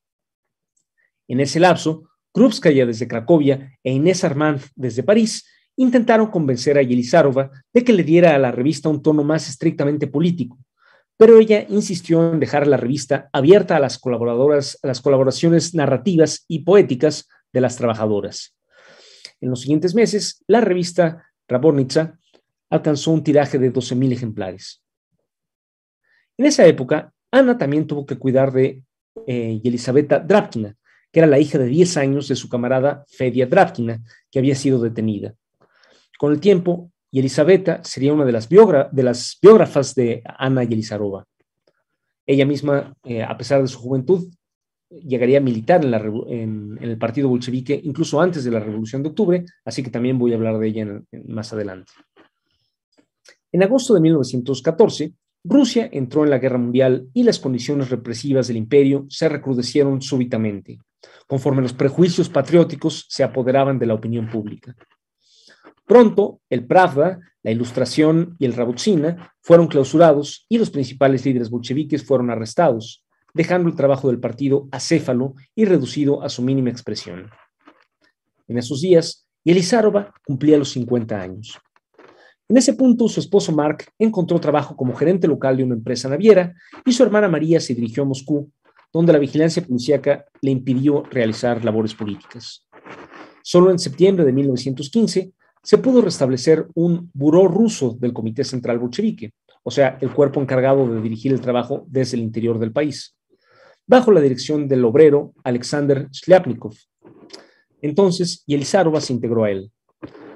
En 1.30 1.40
ese 1.40 1.62
lapso, 1.62 2.10
Krupskaya 2.34 2.86
desde 2.86 3.08
Cracovia 3.08 3.80
e 3.82 3.94
Inés 3.94 4.26
Armand 4.26 4.60
desde 4.76 5.04
París 5.04 5.48
intentaron 5.78 6.28
convencer 6.28 6.78
a 6.78 6.82
Elizarova 6.82 7.50
de 7.74 7.82
que 7.86 7.94
le 7.94 8.04
diera 8.04 8.36
a 8.36 8.40
la 8.40 8.52
revista 8.52 8.90
un 8.90 9.02
tono 9.02 9.24
más 9.24 9.48
estrictamente 9.48 10.08
político, 10.08 10.60
pero 11.18 11.40
ella 11.40 11.66
insistió 11.70 12.34
en 12.34 12.40
dejar 12.40 12.68
la 12.68 12.78
revista 12.78 13.30
abierta 13.32 13.78
a 13.78 13.80
las 13.80 13.98
colaboradoras, 13.98 14.78
a 14.84 14.88
las 14.88 15.02
colaboraciones 15.02 15.74
narrativas 15.74 16.46
y 16.48 16.60
poéticas 16.60 17.28
de 17.54 17.62
las 17.62 17.78
trabajadoras. 17.78 18.56
En 19.40 19.50
los 19.50 19.62
siguientes 19.62 19.96
meses, 19.96 20.44
la 20.48 20.62
revista 20.62 21.26
Rabornitsa 21.48 22.20
alcanzó 22.70 23.12
un 23.12 23.24
tiraje 23.24 23.58
de 23.58 23.72
12.000 23.72 24.12
ejemplares. 24.12 24.84
En 26.38 26.46
esa 26.46 26.66
época, 26.66 27.14
Ana 27.32 27.58
también 27.58 27.88
tuvo 27.88 28.06
que 28.06 28.18
cuidar 28.18 28.52
de 28.52 28.82
eh, 29.28 29.62
Elisabetta 29.64 30.20
Drapkina, 30.20 30.76
que 31.12 31.20
era 31.20 31.28
la 31.28 31.40
hija 31.40 31.58
de 31.58 31.68
10 31.68 31.98
años 31.98 32.28
de 32.28 32.36
su 32.36 32.50
camarada 32.50 33.06
Fedia 33.08 33.46
Drapkina, 33.46 34.02
que 34.30 34.40
había 34.40 34.56
sido 34.56 34.80
detenida. 34.80 35.34
Con 36.18 36.34
el 36.34 36.40
tiempo, 36.40 36.92
y 37.16 37.20
Elisabetta 37.20 37.82
sería 37.82 38.14
una 38.14 38.26
de 38.26 38.34
las, 38.34 38.50
de 38.50 39.04
las 39.04 39.38
biógrafas 39.42 39.96
de 39.96 40.22
Ana 40.38 40.66
Yelizarova. 40.66 41.26
Ella 42.26 42.46
misma, 42.46 42.94
eh, 43.06 43.24
a 43.24 43.38
pesar 43.38 43.62
de 43.62 43.70
su 43.70 43.80
juventud, 43.80 44.28
llegaría 44.90 45.38
a 45.38 45.42
militar 45.42 45.86
en, 45.86 46.78
el 46.82 46.98
partido 46.98 47.30
bolchevique 47.30 47.80
incluso 47.82 48.20
antes 48.20 48.44
de 48.44 48.52
la 48.52 48.60
Revolución 48.60 49.02
de 49.02 49.08
Octubre, 49.08 49.46
así 49.64 49.82
que 49.82 49.90
también 49.90 50.20
voy 50.20 50.34
a 50.34 50.36
hablar 50.36 50.60
de 50.60 50.68
ella 50.68 51.02
más 51.26 51.54
adelante. 51.54 51.94
En 53.50 53.64
agosto 53.64 53.94
de 53.94 54.02
1914, 54.02 55.14
Rusia 55.46 55.88
entró 55.94 56.26
en 56.26 56.32
la 56.32 56.40
guerra 56.40 56.58
mundial 56.58 57.08
y 57.14 57.24
las 57.24 57.40
condiciones 57.40 57.92
represivas 57.92 58.50
del 58.50 58.58
imperio 58.58 59.06
se 59.08 59.30
recrudecieron 59.30 60.02
súbitamente, 60.02 60.80
conforme 61.28 61.62
los 61.62 61.72
prejuicios 61.72 62.28
patrióticos 62.28 63.06
se 63.08 63.24
apoderaban 63.24 63.80
de 63.80 63.86
la 63.86 63.94
opinión 63.94 64.30
pública. 64.30 64.76
Pronto, 65.86 66.42
el 66.50 66.66
Pravda, 66.66 67.20
la 67.44 67.52
Ilustración 67.52 68.36
y 68.40 68.46
el 68.46 68.54
Rabutsina 68.54 69.32
fueron 69.42 69.68
clausurados 69.68 70.46
y 70.50 70.58
los 70.58 70.72
principales 70.72 71.24
líderes 71.26 71.52
bolcheviques 71.52 72.04
fueron 72.04 72.32
arrestados, 72.32 73.06
dejando 73.36 73.70
el 73.70 73.76
trabajo 73.76 74.08
del 74.08 74.20
partido 74.20 74.68
acéfalo 74.72 75.36
y 75.54 75.66
reducido 75.66 76.24
a 76.24 76.30
su 76.30 76.42
mínima 76.42 76.72
expresión. 76.72 77.30
En 78.48 78.58
esos 78.58 78.82
días, 78.82 79.28
Elizarova 79.44 80.12
cumplía 80.26 80.58
los 80.58 80.70
50 80.70 81.22
años. 81.22 81.60
En 82.50 82.58
ese 82.58 82.74
punto, 82.74 83.08
su 83.08 83.20
esposo 83.20 83.52
Mark 83.52 83.86
encontró 84.00 84.40
trabajo 84.40 84.76
como 84.76 84.96
gerente 84.96 85.28
local 85.28 85.58
de 85.58 85.64
una 85.64 85.76
empresa 85.76 86.10
naviera 86.10 86.56
y 86.84 86.94
su 86.94 87.04
hermana 87.04 87.28
María 87.28 87.60
se 87.60 87.76
dirigió 87.76 88.04
a 88.04 88.06
Moscú, 88.08 88.52
donde 88.92 89.14
la 89.14 89.20
vigilancia 89.20 89.64
policíaca 89.64 90.26
le 90.42 90.52
impidió 90.52 91.04
realizar 91.04 91.64
labores 91.64 91.94
políticas. 91.94 92.68
Solo 93.44 93.70
en 93.70 93.78
septiembre 93.78 94.26
de 94.26 94.32
1915 94.32 95.34
se 95.66 95.80
pudo 95.80 96.00
restablecer 96.02 96.68
un 96.76 97.10
buró 97.12 97.48
ruso 97.48 97.98
del 98.00 98.14
Comité 98.14 98.44
Central 98.44 98.78
Bolchevique, 98.78 99.34
o 99.64 99.72
sea, 99.72 99.98
el 100.00 100.14
cuerpo 100.14 100.40
encargado 100.40 100.88
de 100.88 101.02
dirigir 101.02 101.34
el 101.34 101.42
trabajo 101.42 101.86
desde 101.88 102.18
el 102.18 102.24
interior 102.24 102.60
del 102.60 102.72
país, 102.72 103.18
bajo 103.88 104.12
la 104.12 104.22
dirección 104.22 104.68
del 104.68 104.86
obrero 104.86 105.34
Alexander 105.44 106.08
Shliapnikov. 106.12 106.76
Entonces, 107.82 108.44
Yelizarova 108.46 109.02
se 109.02 109.14
integró 109.14 109.44
a 109.44 109.50
él. 109.50 109.72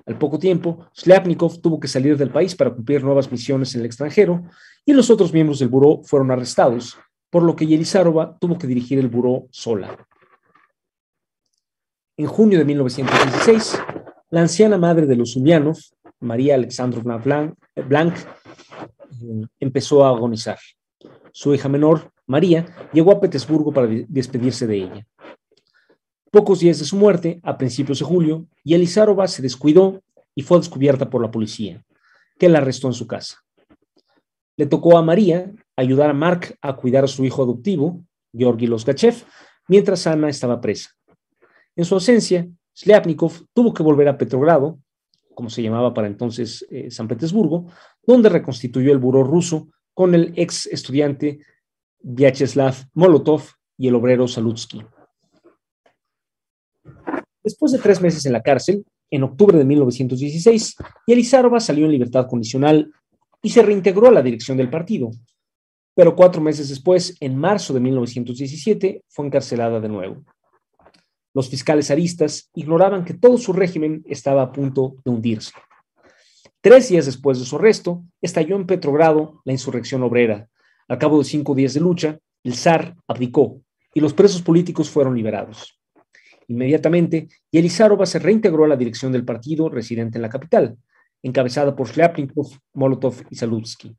Al 0.08 0.18
poco 0.18 0.39
tiempo, 0.39 0.88
Shliapnikov 0.96 1.62
tuvo 1.62 1.80
que 1.80 1.88
salir 1.88 2.18
del 2.18 2.32
país 2.32 2.56
para 2.56 2.74
cumplir 2.74 3.04
nuevas 3.04 3.32
misiones 3.32 3.76
en 3.76 3.82
el 3.82 3.86
extranjero 3.86 4.46
y 4.84 4.94
los 4.94 5.12
otros 5.12 5.32
miembros 5.32 5.60
del 5.60 5.70
buró 5.70 6.02
fueron 6.04 6.32
arrestados, 6.32 6.98
por 7.30 7.44
lo 7.44 7.56
que 7.56 7.68
Yelizarova 7.68 8.36
tuvo 8.39 8.58
que 8.58 8.65
dirigir 8.65 8.98
el 8.98 9.10
buró 9.10 9.46
sola. 9.52 10.08
En 12.18 12.26
junio 12.26 12.58
de 12.58 12.65
1916, 12.65 13.80
la 14.30 14.42
anciana 14.42 14.78
madre 14.78 15.06
de 15.06 15.15
los 15.15 15.36
Ulyanov, 15.36 15.78
María 16.20 16.56
Alexandrovna 16.56 17.18
Blanc, 17.18 17.56
eh, 17.76 19.48
empezó 19.60 20.06
a 20.06 20.10
agonizar. 20.10 20.60
Su 21.32 21.54
hija 21.54 21.70
menor, 21.70 22.12
María, 22.28 22.65
llegó 22.94 23.12
a 23.12 23.20
Petersburgo 23.20 23.72
para 23.74 23.88
despedirse 24.08 24.68
de 24.68 24.78
ella. 24.78 25.08
Pocos 26.32 26.60
días 26.60 26.78
de 26.78 26.86
su 26.86 26.96
muerte, 26.96 27.39
a 27.44 27.58
principios 27.58 28.00
de 28.00 28.06
julio, 28.06 28.46
Yelizarova 28.63 29.28
se 29.28 29.42
descuidó 29.42 30.04
y 30.36 30.44
fue 30.44 30.60
descubierta 30.60 31.10
por 31.10 31.22
la 31.22 31.32
policía. 31.32 31.84
que 32.38 32.48
la 32.48 32.60
arrestó 32.60 32.88
en 32.88 32.94
su 32.94 33.06
casa. 33.06 33.44
Le 34.56 34.65
tocó 34.65 34.98
a 34.98 35.02
María 35.02 35.52
ayudar 35.76 36.10
a 36.10 36.13
Mark 36.13 36.58
a 36.62 36.78
cuidar 36.78 37.04
a 37.04 37.08
su 37.08 37.26
hijo 37.26 37.44
adoptivo, 37.44 38.02
Georgi 38.32 38.65
Losgachev, 38.65 39.26
mientras 39.68 40.08
Ana 40.08 40.30
estaba 40.30 40.62
presa. 40.62 40.92
En 41.76 41.84
su 41.84 41.96
ausencia, 41.96 42.48
Sliapnikov 42.80 43.46
tuvo 43.54 43.74
que 43.74 43.84
volver 43.84 44.08
a 44.08 44.18
Petrogrado, 44.18 44.80
como 45.36 45.50
se 45.50 45.62
llamaba 45.62 45.94
para 45.94 46.08
entonces 46.08 46.65
eh, 46.70 46.89
San 46.89 47.10
Petersburgo, 47.10 47.65
donde 48.08 48.30
reconstituyó 48.30 48.94
el 48.94 49.00
buró 49.00 49.22
ruso 49.22 49.68
con 49.94 50.15
el 50.15 50.32
ex 50.38 50.65
estudiante 50.68 51.39
Vyacheslav 52.00 52.76
Molotov 52.94 53.44
y 53.78 53.89
el 53.89 53.96
obrero 53.96 54.30
Salutsky. 54.30 54.82
Después 57.44 57.74
de 57.74 57.80
tres 57.80 58.00
meses 58.00 58.26
en 58.26 58.32
la 58.32 58.42
cárcel, 58.42 58.86
en 59.12 59.24
octubre 59.24 59.58
de 59.58 59.65
1916, 59.65 60.78
Yelizarova 61.06 61.60
salió 61.60 61.84
en 61.84 61.92
libertad 61.92 62.28
condicional 62.28 62.94
y 63.42 63.50
se 63.50 63.62
reintegró 63.62 64.08
a 64.08 64.12
la 64.12 64.22
dirección 64.22 64.56
del 64.56 64.70
partido. 64.70 65.12
Pero 65.96 66.15
cuatro 66.15 66.42
meses 66.42 66.70
después, 66.70 67.18
en 67.20 67.36
marzo 67.36 67.74
de 67.74 67.82
1917, 67.82 69.04
fue 69.10 69.26
encarcelada 69.26 69.82
de 69.82 69.89
nuevo. 69.89 70.24
Los 71.34 71.50
fiscales 71.50 71.88
zaristas 71.88 72.50
ignoraban 72.56 73.06
que 73.06 73.13
todo 73.13 73.38
su 73.38 73.54
régimen 73.54 74.04
estaba 74.08 74.42
a 74.42 74.52
punto 74.52 74.96
de 75.06 75.12
hundirse. 75.12 75.52
Tres 76.62 76.89
días 76.89 77.06
después 77.06 77.39
de 77.39 77.46
su 77.46 77.56
arresto, 77.56 78.04
estalló 78.22 78.56
en 78.56 78.65
Petrogrado 78.65 79.42
la 79.46 79.54
insurrección 79.54 80.04
obrera. 80.04 80.50
Al 80.88 80.98
cabo 80.98 81.20
de 81.20 81.24
cinco 81.26 81.56
días 81.56 81.74
de 81.74 81.80
lucha, 81.80 82.20
el 82.44 82.56
zar 82.56 82.96
abdicó 83.08 83.62
y 83.94 84.00
los 84.00 84.13
presos 84.13 84.42
políticos 84.42 84.89
fueron 84.89 85.15
liberados. 85.15 85.80
Inmediatamente, 86.48 87.28
Yelizarova 87.52 88.06
se 88.06 88.18
reintegró 88.20 88.65
a 88.65 88.68
la 88.68 88.76
dirección 88.76 89.12
del 89.12 89.24
partido 89.24 89.70
residente 89.70 90.18
en 90.18 90.24
la 90.24 90.30
capital, 90.30 90.78
encabezada 91.22 91.76
por 91.76 91.88
Shliapnikov, 91.89 92.48
Molotov 92.74 93.24
y 93.30 93.36
Salutsky. 93.36 93.96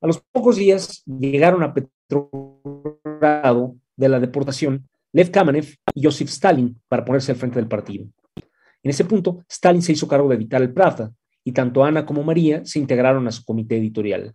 A 0.00 0.06
los 0.06 0.20
pocos 0.32 0.56
días 0.56 1.04
llegaron 1.06 1.62
a 1.62 1.74
Petrogrado 1.74 2.46
de 3.96 4.08
la 4.08 4.20
deportación 4.20 4.87
Lev 5.12 5.30
Kamenev 5.30 5.74
y 5.94 6.04
Joseph 6.04 6.28
Stalin 6.28 6.80
para 6.88 7.04
ponerse 7.04 7.32
al 7.32 7.38
frente 7.38 7.58
del 7.58 7.68
partido. 7.68 8.06
En 8.82 8.90
ese 8.90 9.04
punto, 9.04 9.44
Stalin 9.48 9.82
se 9.82 9.92
hizo 9.92 10.08
cargo 10.08 10.28
de 10.28 10.36
evitar 10.36 10.62
el 10.62 10.72
Pravda 10.72 11.10
y 11.44 11.52
tanto 11.52 11.84
Ana 11.84 12.04
como 12.04 12.22
María 12.22 12.64
se 12.64 12.78
integraron 12.78 13.26
a 13.26 13.32
su 13.32 13.44
comité 13.44 13.76
editorial. 13.76 14.32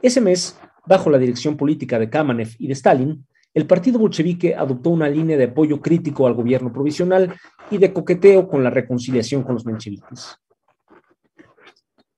Ese 0.00 0.20
mes, 0.20 0.58
bajo 0.86 1.10
la 1.10 1.18
dirección 1.18 1.56
política 1.56 1.98
de 1.98 2.10
Kamenev 2.10 2.54
y 2.58 2.66
de 2.66 2.72
Stalin, 2.74 3.26
el 3.54 3.66
partido 3.66 3.98
bolchevique 3.98 4.54
adoptó 4.54 4.90
una 4.90 5.08
línea 5.08 5.36
de 5.36 5.44
apoyo 5.44 5.80
crítico 5.80 6.26
al 6.26 6.34
gobierno 6.34 6.72
provisional 6.72 7.34
y 7.70 7.78
de 7.78 7.92
coqueteo 7.92 8.46
con 8.46 8.62
la 8.62 8.70
reconciliación 8.70 9.42
con 9.42 9.54
los 9.54 9.66
mencheviques. 9.66 10.36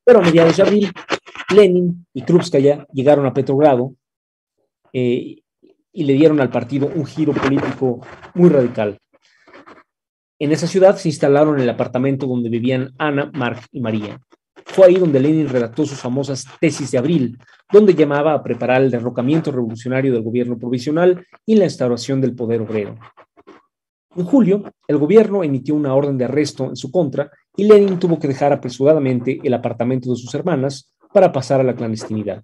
Pero 0.05 0.19
a 0.19 0.23
mediados 0.23 0.57
de 0.57 0.63
abril, 0.63 0.93
Lenin 1.55 2.07
y 2.13 2.23
Krupskaya 2.23 2.87
llegaron 2.93 3.27
a 3.27 3.33
Petrogrado 3.33 3.95
eh, 4.93 5.40
y 5.93 6.05
le 6.05 6.15
dieron 6.15 6.41
al 6.41 6.51
partido 6.51 6.91
un 6.95 7.07
giro 7.07 7.33
político 7.33 8.01
muy 8.35 8.49
radical. 8.49 8.99
En 10.39 10.53
esa 10.53 10.67
ciudad 10.67 10.97
se 10.97 11.09
instalaron 11.09 11.57
en 11.57 11.63
el 11.63 11.71
apartamento 11.71 12.27
donde 12.27 12.49
vivían 12.49 12.95
Ana, 12.97 13.31
Mark 13.35 13.61
y 13.73 13.81
María. 13.81 14.19
Fue 14.65 14.87
ahí 14.87 14.95
donde 14.95 15.21
Lenin 15.21 15.49
redactó 15.49 15.85
sus 15.85 15.99
famosas 15.99 16.47
tesis 16.61 16.91
de 16.91 16.99
abril, 16.99 17.39
donde 17.71 17.95
llamaba 17.95 18.35
a 18.35 18.43
preparar 18.43 18.83
el 18.83 18.91
derrocamiento 18.91 19.51
revolucionario 19.51 20.13
del 20.13 20.23
gobierno 20.23 20.57
provisional 20.57 21.27
y 21.45 21.57
la 21.57 21.65
instauración 21.65 22.21
del 22.21 22.35
poder 22.35 22.63
obrero. 22.63 22.97
En 24.17 24.25
julio, 24.25 24.65
el 24.89 24.99
gobierno 24.99 25.45
emitió 25.45 25.75
una 25.75 25.95
orden 25.95 26.19
de 26.19 26.25
arresto 26.25 26.65
en 26.65 26.77
su 26.77 26.91
contra 26.91 27.31
y 27.57 27.65
Lenin 27.65 27.99
tuvo 27.99 28.19
que 28.19 28.29
dejar 28.29 28.53
apresuradamente 28.53 29.39
el 29.43 29.55
apartamento 29.55 30.11
de 30.11 30.17
sus 30.17 30.35
hermanas 30.35 30.93
para 31.13 31.33
pasar 31.33 31.61
a 31.61 31.65
la 31.65 31.75
clandestinidad. 31.75 32.43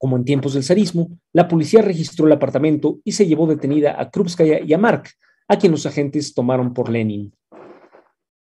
Como 0.00 0.16
en 0.16 0.24
tiempos 0.24 0.54
del 0.54 0.64
zarismo, 0.64 1.10
la 1.34 1.46
policía 1.46 1.82
registró 1.82 2.26
el 2.26 2.32
apartamento 2.32 3.00
y 3.04 3.12
se 3.12 3.26
llevó 3.26 3.46
detenida 3.46 4.00
a 4.00 4.10
Krupskaya 4.10 4.60
y 4.60 4.72
a 4.72 4.78
Mark, 4.78 5.10
a 5.46 5.58
quien 5.58 5.72
los 5.72 5.84
agentes 5.84 6.32
tomaron 6.32 6.72
por 6.72 6.88
Lenin. 6.88 7.34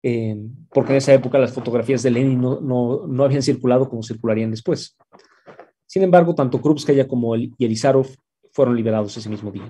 Eh, 0.02 0.38
porque 0.74 0.94
en 0.94 0.98
esa 1.00 1.14
época 1.14 1.38
las 1.38 1.52
fotografías 1.52 2.04
de 2.04 2.12
Lenin 2.12 2.40
no, 2.40 2.62
no 3.06 3.24
habían 3.26 3.42
circulado 3.42 3.90
como 3.90 4.02
circularían 4.02 4.50
después. 4.50 4.98
Sin 5.86 6.04
embargo, 6.04 6.34
tanto 6.34 6.62
Krupskaya 6.62 7.06
como 7.06 7.36
Yelizarov 7.36 8.08
fueron 8.54 8.78
liberados 8.78 9.18
ese 9.18 9.28
mismo 9.28 9.52
día. 9.52 9.70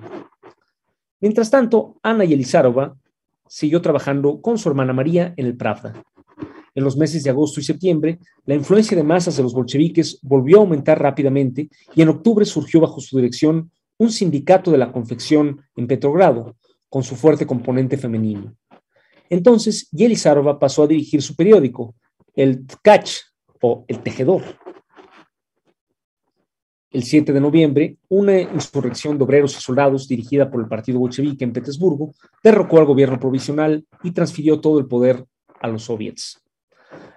Mientras 1.20 1.50
tanto, 1.50 1.98
Ana 2.04 2.26
Yelizarova 2.26 2.96
siguió 3.48 3.82
trabajando 3.82 4.40
con 4.40 4.60
su 4.60 4.70
hermana 4.70 4.94
María 4.94 5.34
en 5.36 5.48
el 5.48 5.58
Pravda. 5.58 6.04
En 6.74 6.84
los 6.84 6.96
meses 6.96 7.24
de 7.24 7.30
agosto 7.30 7.60
y 7.60 7.64
septiembre, 7.64 8.20
la 8.46 8.56
influencia 8.56 8.96
de 8.96 9.04
masas 9.04 9.38
de 9.38 9.44
los 9.44 9.54
bolcheviques 9.54 10.20
volvió 10.22 10.58
a 10.58 10.62
aumentar 10.62 11.02
rápidamente 11.02 11.70
y 11.96 12.02
en 12.02 12.10
octubre 12.10 12.46
surgió 12.46 12.80
bajo 12.80 13.02
su 13.02 13.18
dirección 13.18 13.72
un 13.98 14.12
sindicato 14.12 14.72
de 14.72 14.78
la 14.78 14.92
confección 14.92 15.62
en 15.76 15.88
Petrogrado, 15.88 16.56
con 16.90 17.04
su 17.04 17.16
fuerte 17.16 17.46
componente 17.46 17.98
femenino. 17.98 18.56
Entonces, 19.30 19.90
Yelizarova 19.92 20.60
pasó 20.60 20.84
a 20.84 20.88
dirigir 20.88 21.22
su 21.22 21.36
periódico, 21.36 21.96
el 22.36 22.66
Tkach, 22.66 23.10
o 23.62 23.86
El 23.88 24.00
Tejedor, 24.00 24.44
el 26.92 27.04
7 27.04 27.32
de 27.32 27.40
noviembre, 27.40 27.98
una 28.10 28.42
insurrección 28.42 29.18
de 29.18 29.24
obreros 29.24 29.56
y 29.56 29.62
soldados 29.62 30.08
dirigida 30.08 30.52
por 30.52 30.62
el 30.62 30.68
partido 30.68 31.00
bolchevique 31.00 31.46
en 31.46 31.54
Petersburgo 31.54 32.14
derrocó 32.44 32.80
al 32.80 32.86
gobierno 32.86 33.18
provisional 33.18 33.86
y 34.04 34.12
transfirió 34.12 34.60
todo 34.60 34.78
el 34.80 34.88
poder 34.88 35.26
a 35.62 35.68
los 35.70 35.84
soviets. 35.84 36.41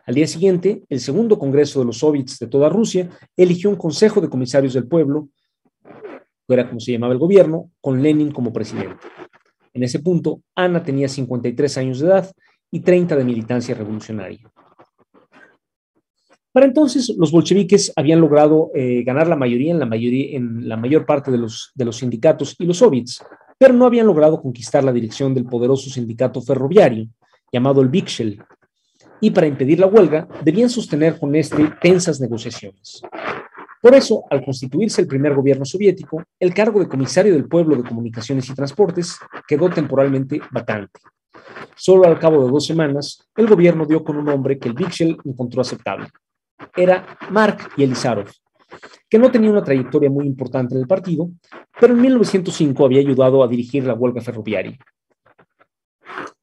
Al 0.06 0.14
día 0.14 0.26
siguiente, 0.26 0.82
el 0.88 1.00
segundo 1.00 1.38
Congreso 1.38 1.80
de 1.80 1.86
los 1.86 1.98
Soviets 1.98 2.38
de 2.38 2.46
toda 2.46 2.68
Rusia 2.68 3.08
eligió 3.36 3.70
un 3.70 3.76
Consejo 3.76 4.20
de 4.20 4.28
Comisarios 4.28 4.74
del 4.74 4.86
Pueblo, 4.86 5.28
que 5.82 6.54
era 6.54 6.68
como 6.68 6.78
se 6.78 6.92
llamaba 6.92 7.14
el 7.14 7.18
gobierno, 7.18 7.70
con 7.80 8.02
Lenin 8.02 8.30
como 8.30 8.52
presidente. 8.52 8.98
En 9.72 9.82
ese 9.82 10.00
punto, 10.00 10.42
Ana 10.54 10.82
tenía 10.82 11.08
53 11.08 11.78
años 11.78 12.00
de 12.00 12.06
edad 12.08 12.30
y 12.70 12.80
30 12.80 13.16
de 13.16 13.24
militancia 13.24 13.74
revolucionaria. 13.74 14.50
Para 16.52 16.66
entonces, 16.66 17.12
los 17.18 17.32
bolcheviques 17.32 17.92
habían 17.96 18.20
logrado 18.20 18.70
eh, 18.74 19.02
ganar 19.04 19.26
la 19.26 19.36
mayoría 19.36 19.72
en 19.72 19.80
la, 19.80 19.86
mayoría 19.86 20.36
en 20.36 20.68
la 20.68 20.76
mayor 20.76 21.06
parte 21.06 21.32
de 21.32 21.38
los, 21.38 21.72
de 21.74 21.84
los 21.84 21.96
sindicatos 21.96 22.54
y 22.58 22.66
los 22.66 22.76
soviets, 22.76 23.24
pero 23.58 23.74
no 23.74 23.86
habían 23.86 24.06
logrado 24.06 24.40
conquistar 24.40 24.84
la 24.84 24.92
dirección 24.92 25.34
del 25.34 25.46
poderoso 25.46 25.90
sindicato 25.90 26.42
ferroviario, 26.42 27.08
llamado 27.50 27.80
el 27.80 27.88
Vikshel, 27.88 28.40
y 29.24 29.30
para 29.30 29.46
impedir 29.46 29.80
la 29.80 29.86
huelga 29.86 30.28
debían 30.42 30.68
sostener 30.68 31.18
con 31.18 31.34
este 31.34 31.72
tensas 31.80 32.20
negociaciones. 32.20 33.00
Por 33.80 33.94
eso, 33.94 34.24
al 34.28 34.44
constituirse 34.44 35.00
el 35.00 35.08
primer 35.08 35.34
gobierno 35.34 35.64
soviético, 35.64 36.22
el 36.38 36.52
cargo 36.52 36.78
de 36.78 36.88
comisario 36.88 37.32
del 37.32 37.48
pueblo 37.48 37.74
de 37.74 37.88
comunicaciones 37.88 38.50
y 38.50 38.54
transportes 38.54 39.16
quedó 39.48 39.70
temporalmente 39.70 40.42
vacante. 40.50 41.00
Solo 41.74 42.04
al 42.04 42.18
cabo 42.18 42.44
de 42.44 42.50
dos 42.50 42.66
semanas, 42.66 43.26
el 43.34 43.46
gobierno 43.46 43.86
dio 43.86 44.04
con 44.04 44.18
un 44.18 44.28
hombre 44.28 44.58
que 44.58 44.68
el 44.68 44.74
Vikshel 44.74 45.16
encontró 45.24 45.62
aceptable, 45.62 46.08
era 46.76 47.16
Mark 47.30 47.70
Yelizarov, 47.78 48.28
que 49.08 49.18
no 49.18 49.30
tenía 49.30 49.50
una 49.50 49.64
trayectoria 49.64 50.10
muy 50.10 50.26
importante 50.26 50.74
en 50.74 50.82
el 50.82 50.86
partido, 50.86 51.30
pero 51.80 51.94
en 51.94 52.02
1905 52.02 52.84
había 52.84 53.00
ayudado 53.00 53.42
a 53.42 53.48
dirigir 53.48 53.84
la 53.84 53.94
huelga 53.94 54.20
ferroviaria. 54.20 54.78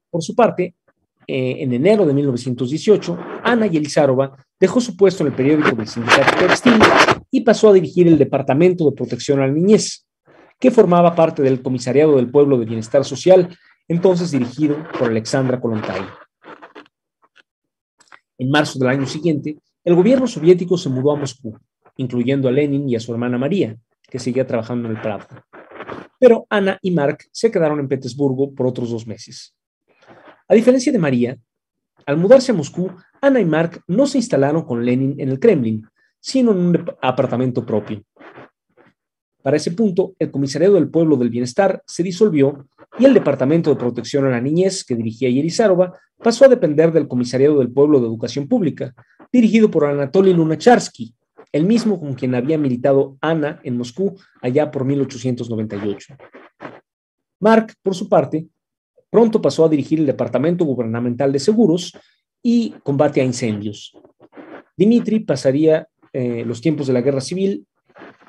Por 0.10 0.24
su 0.24 0.36
parte, 0.36 0.76
eh, 1.28 1.58
en 1.60 1.74
enero 1.74 2.06
de 2.06 2.14
1918, 2.14 3.18
Ana 3.44 3.68
Yelizarova 3.68 4.38
dejó 4.60 4.82
su 4.82 4.96
puesto 4.96 5.24
en 5.24 5.28
el 5.28 5.36
periódico 5.36 5.76
del 5.76 5.88
Sindicato 5.88 6.38
Textil 6.38 6.74
y 7.30 7.42
pasó 7.42 7.70
a 7.70 7.74
dirigir 7.74 8.08
el 8.08 8.18
Departamento 8.18 8.90
de 8.90 8.96
Protección 8.96 9.40
a 9.40 9.48
la 9.48 9.54
Niñez, 9.54 10.06
que 10.60 10.72
formaba 10.72 11.16
parte 11.16 11.42
del 11.42 11.62
Comisariado 11.62 12.16
del 12.18 12.30
Pueblo 12.30 12.58
de 12.58 12.66
Bienestar 12.66 13.04
Social, 13.04 13.56
entonces 13.88 14.32
dirigido 14.32 14.78
por 14.98 15.10
Alexandra 15.10 15.60
Kolontai. 15.60 16.02
En 18.38 18.50
marzo 18.50 18.80
del 18.80 18.90
año 18.90 19.06
siguiente, 19.06 19.58
el 19.84 19.96
gobierno 19.96 20.28
soviético 20.28 20.78
se 20.78 20.90
mudó 20.90 21.12
a 21.12 21.16
Moscú, 21.16 21.58
incluyendo 21.98 22.48
a 22.48 22.52
Lenin 22.52 22.88
y 22.90 22.96
a 22.96 23.00
su 23.00 23.12
hermana 23.12 23.38
María, 23.38 23.76
que 24.10 24.20
seguía 24.20 24.46
trabajando 24.46 24.90
en 24.90 24.96
el 24.96 25.02
Prado. 25.02 25.28
Pero 26.20 26.46
Ana 26.50 26.78
y 26.82 26.92
Mark 26.92 27.26
se 27.32 27.50
quedaron 27.50 27.80
en 27.80 27.88
Petersburgo 27.88 28.54
por 28.54 28.68
otros 28.68 28.92
dos 28.92 29.08
meses. 29.08 29.56
A 30.52 30.54
diferencia 30.54 30.92
de 30.92 31.00
María, 31.00 31.38
al 32.06 32.18
mudarse 32.18 32.52
a 32.52 32.54
Moscú, 32.56 32.92
Ana 33.22 33.40
y 33.40 33.46
Mark 33.46 33.82
no 33.88 34.06
se 34.06 34.18
instalaron 34.18 34.64
con 34.64 34.84
Lenin 34.84 35.18
en 35.18 35.30
el 35.30 35.40
Kremlin, 35.40 35.88
sino 36.20 36.52
en 36.52 36.58
un 36.58 36.86
apartamento 37.02 37.66
propio. 37.66 38.04
Para 39.42 39.56
ese 39.56 39.72
punto, 39.72 40.14
el 40.20 40.30
Comisariado 40.30 40.74
del 40.74 40.90
Pueblo 40.90 41.16
del 41.16 41.30
Bienestar 41.30 41.82
se 41.88 42.04
disolvió 42.04 42.68
y 43.00 43.06
el 43.06 43.14
Departamento 43.14 43.70
de 43.70 43.78
Protección 43.78 44.26
a 44.26 44.30
la 44.30 44.42
Niñez, 44.42 44.84
que 44.84 44.94
dirigía 44.94 45.30
Yerizarova, 45.30 45.98
pasó 46.18 46.44
a 46.44 46.50
depender 46.50 46.92
del 46.92 47.08
Comisariado 47.08 47.60
del 47.60 47.72
Pueblo 47.72 48.02
de 48.02 48.08
Educación 48.08 48.50
Pública, 48.50 48.94
dirigido 49.32 49.72
por 49.72 49.86
Anatoly 49.86 50.34
Lunacharsky, 50.34 51.16
el 51.54 51.64
mismo 51.64 51.98
con 51.98 52.14
quien 52.14 52.36
había 52.36 52.58
militado 52.58 53.18
Ana 53.22 53.62
en 53.64 53.78
Moscú 53.78 54.20
allá 54.42 54.70
por 54.70 54.84
1898. 54.84 56.18
Mark, 57.40 57.74
por 57.82 57.96
su 57.96 58.10
parte, 58.10 58.50
pronto 59.12 59.42
pasó 59.42 59.66
a 59.66 59.70
dirigir 59.70 60.00
el 60.00 60.08
Departamento 60.08 60.66
Gubernamental 60.66 61.32
de 61.32 61.40
Seguros 61.40 61.94
y 62.42 62.72
Combate 62.84 63.22
a 63.22 63.26
Incendios. 63.26 63.94
Dimitri 64.76 65.20
pasaría 65.20 65.88
eh, 66.14 66.44
los 66.46 66.62
tiempos 66.62 66.88
de 66.88 66.94
la 66.94 67.02
guerra 67.02 67.22
civil 67.22 67.68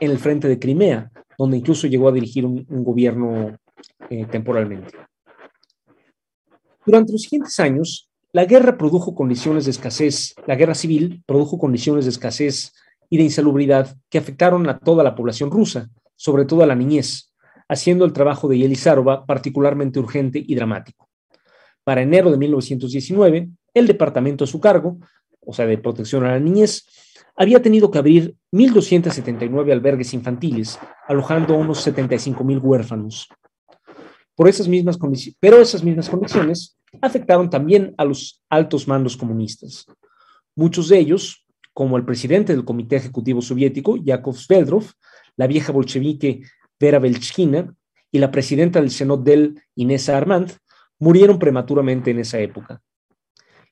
en 0.01 0.11
el 0.11 0.19
frente 0.19 0.49
de 0.49 0.59
Crimea, 0.59 1.11
donde 1.39 1.57
incluso 1.57 1.87
llegó 1.87 2.09
a 2.09 2.13
dirigir 2.13 2.45
un, 2.45 2.67
gobierno 2.69 3.57
eh, 4.11 4.27
temporalmente. 4.31 4.93
Durante 6.85 7.13
los 7.13 7.23
siguientes 7.23 7.59
años, 7.61 8.11
la 8.33 8.45
guerra 8.45 8.77
produjo 8.77 9.15
condiciones 9.15 9.65
de 9.65 9.71
escasez, 9.71 10.35
la 10.47 10.57
guerra 10.57 10.75
civil 10.75 11.23
produjo 11.27 11.59
condiciones 11.59 12.05
de 12.07 12.11
escasez 12.11 12.73
y 13.09 13.19
de 13.19 13.25
insalubridad 13.25 13.97
que 14.11 14.19
afectaron 14.19 14.69
a 14.69 14.79
toda 14.79 15.05
la 15.05 15.15
población 15.15 15.51
rusa, 15.51 15.89
sobre 16.17 16.45
todo 16.45 16.63
a 16.63 16.67
la 16.67 16.75
niñez, 16.75 17.32
haciendo 17.69 18.05
el 18.05 18.13
trabajo 18.13 18.49
de 18.49 18.59
Yelizarova 18.59 19.27
particularmente 19.27 19.99
urgente 19.99 20.43
y 20.47 20.55
dramático. 20.55 21.09
Para 21.85 22.03
enero 22.03 22.31
de 22.31 22.39
1919, 22.39 23.49
el 23.75 23.87
departamento 23.87 24.45
a 24.45 24.47
su 24.47 24.61
cargo, 24.61 24.99
o 25.41 25.53
sea, 25.53 25.67
de 25.67 25.79
protección 25.79 26.25
a 26.25 26.33
la 26.33 26.41
niñez, 26.41 26.87
había 27.35 27.63
tenido 27.63 27.91
que 27.91 27.99
abrir 27.99 28.37
1.279 28.53 29.73
albergues 29.73 30.15
infantiles, 30.15 30.79
alojando 31.09 31.55
a 31.55 31.59
unos 31.59 31.87
75.000 31.87 32.61
huérfanos. 32.63 33.29
Pero 34.37 34.49
esas 34.49 34.69
mismas 34.69 34.99
condiciones 36.09 36.79
afectaron 37.01 37.51
también 37.51 37.95
a 37.97 38.05
los 38.05 38.43
altos 38.49 38.87
mandos 38.87 39.17
comunistas. 39.17 39.87
Muchos 40.55 40.89
de 40.89 40.99
ellos, 40.99 41.47
como 41.73 41.97
el 41.97 42.05
presidente 42.05 42.53
del 42.53 42.65
Comité 42.65 42.97
Ejecutivo 42.97 43.41
Soviético, 43.41 43.97
Yakov 43.97 44.37
Sveldrov, 44.37 44.85
la 45.37 45.47
vieja 45.47 45.73
bolchevique 45.73 46.43
Vera 46.83 46.99
Belchkina 46.99 47.73
y 48.11 48.19
la 48.19 48.33
presidenta 48.33 48.81
del 48.81 48.91
Senado 48.91 49.23
del 49.23 49.63
Inés 49.77 50.09
Armand, 50.09 50.51
murieron 50.99 51.39
prematuramente 51.39 52.11
en 52.11 52.19
esa 52.19 52.41
época. 52.41 52.83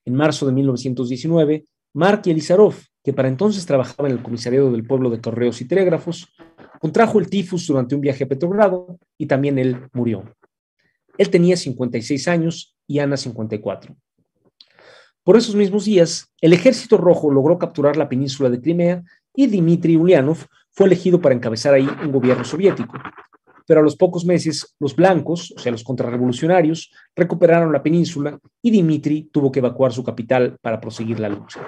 En 0.04 0.14
marzo 0.14 0.46
de 0.46 0.52
1919, 0.52 1.64
Mark 1.92 2.22
Elizarov, 2.26 2.76
que 3.02 3.12
para 3.12 3.26
entonces 3.26 3.66
trabajaba 3.66 4.08
en 4.08 4.14
el 4.14 4.22
comisariado 4.22 4.70
del 4.70 4.86
pueblo 4.86 5.10
de 5.10 5.20
correos 5.20 5.60
y 5.60 5.64
telégrafos, 5.64 6.32
contrajo 6.80 7.18
el 7.18 7.28
tifus 7.28 7.66
durante 7.66 7.96
un 7.96 8.00
viaje 8.00 8.22
a 8.22 8.28
Petrogrado 8.28 8.96
y 9.18 9.26
también 9.26 9.58
él 9.58 9.88
murió. 9.92 10.22
Él 11.18 11.30
tenía 11.30 11.56
56 11.56 12.28
años 12.28 12.76
y 12.86 13.00
Ana 13.00 13.16
54. 13.16 13.96
Por 15.24 15.36
esos 15.36 15.56
mismos 15.56 15.84
días, 15.84 16.32
el 16.40 16.52
ejército 16.52 16.96
rojo 16.96 17.30
logró 17.30 17.58
capturar 17.58 17.96
la 17.96 18.08
península 18.08 18.48
de 18.50 18.60
Crimea 18.60 19.02
y 19.34 19.48
Dmitry 19.48 19.96
Ulyanov 19.96 20.46
fue 20.80 20.86
elegido 20.86 21.20
para 21.20 21.34
encabezar 21.34 21.74
ahí 21.74 21.86
un 22.02 22.10
gobierno 22.10 22.42
soviético. 22.42 22.96
Pero 23.66 23.80
a 23.80 23.82
los 23.82 23.96
pocos 23.96 24.24
meses, 24.24 24.74
los 24.78 24.96
blancos, 24.96 25.52
o 25.54 25.58
sea, 25.58 25.70
los 25.70 25.84
contrarrevolucionarios, 25.84 26.90
recuperaron 27.14 27.70
la 27.70 27.82
península 27.82 28.38
y 28.62 28.70
Dmitry 28.70 29.28
tuvo 29.30 29.52
que 29.52 29.58
evacuar 29.58 29.92
su 29.92 30.02
capital 30.02 30.56
para 30.62 30.80
proseguir 30.80 31.20
la 31.20 31.28
lucha. 31.28 31.60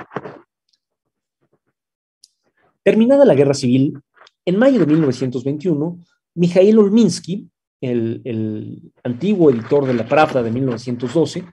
Terminada 2.83 3.27
la 3.27 3.35
guerra 3.35 3.53
civil, 3.53 4.01
en 4.47 4.59
mayo 4.59 4.81
de 4.81 4.87
1921, 4.87 5.99
Mikhail 6.37 6.79
Olminsky, 6.79 7.47
el, 7.83 8.81
antiguo 9.05 9.51
editor 9.51 9.85
de 9.85 9.93
la 9.93 10.09
Pravda 10.09 10.43
de 10.43 10.51
1912, 10.51 11.45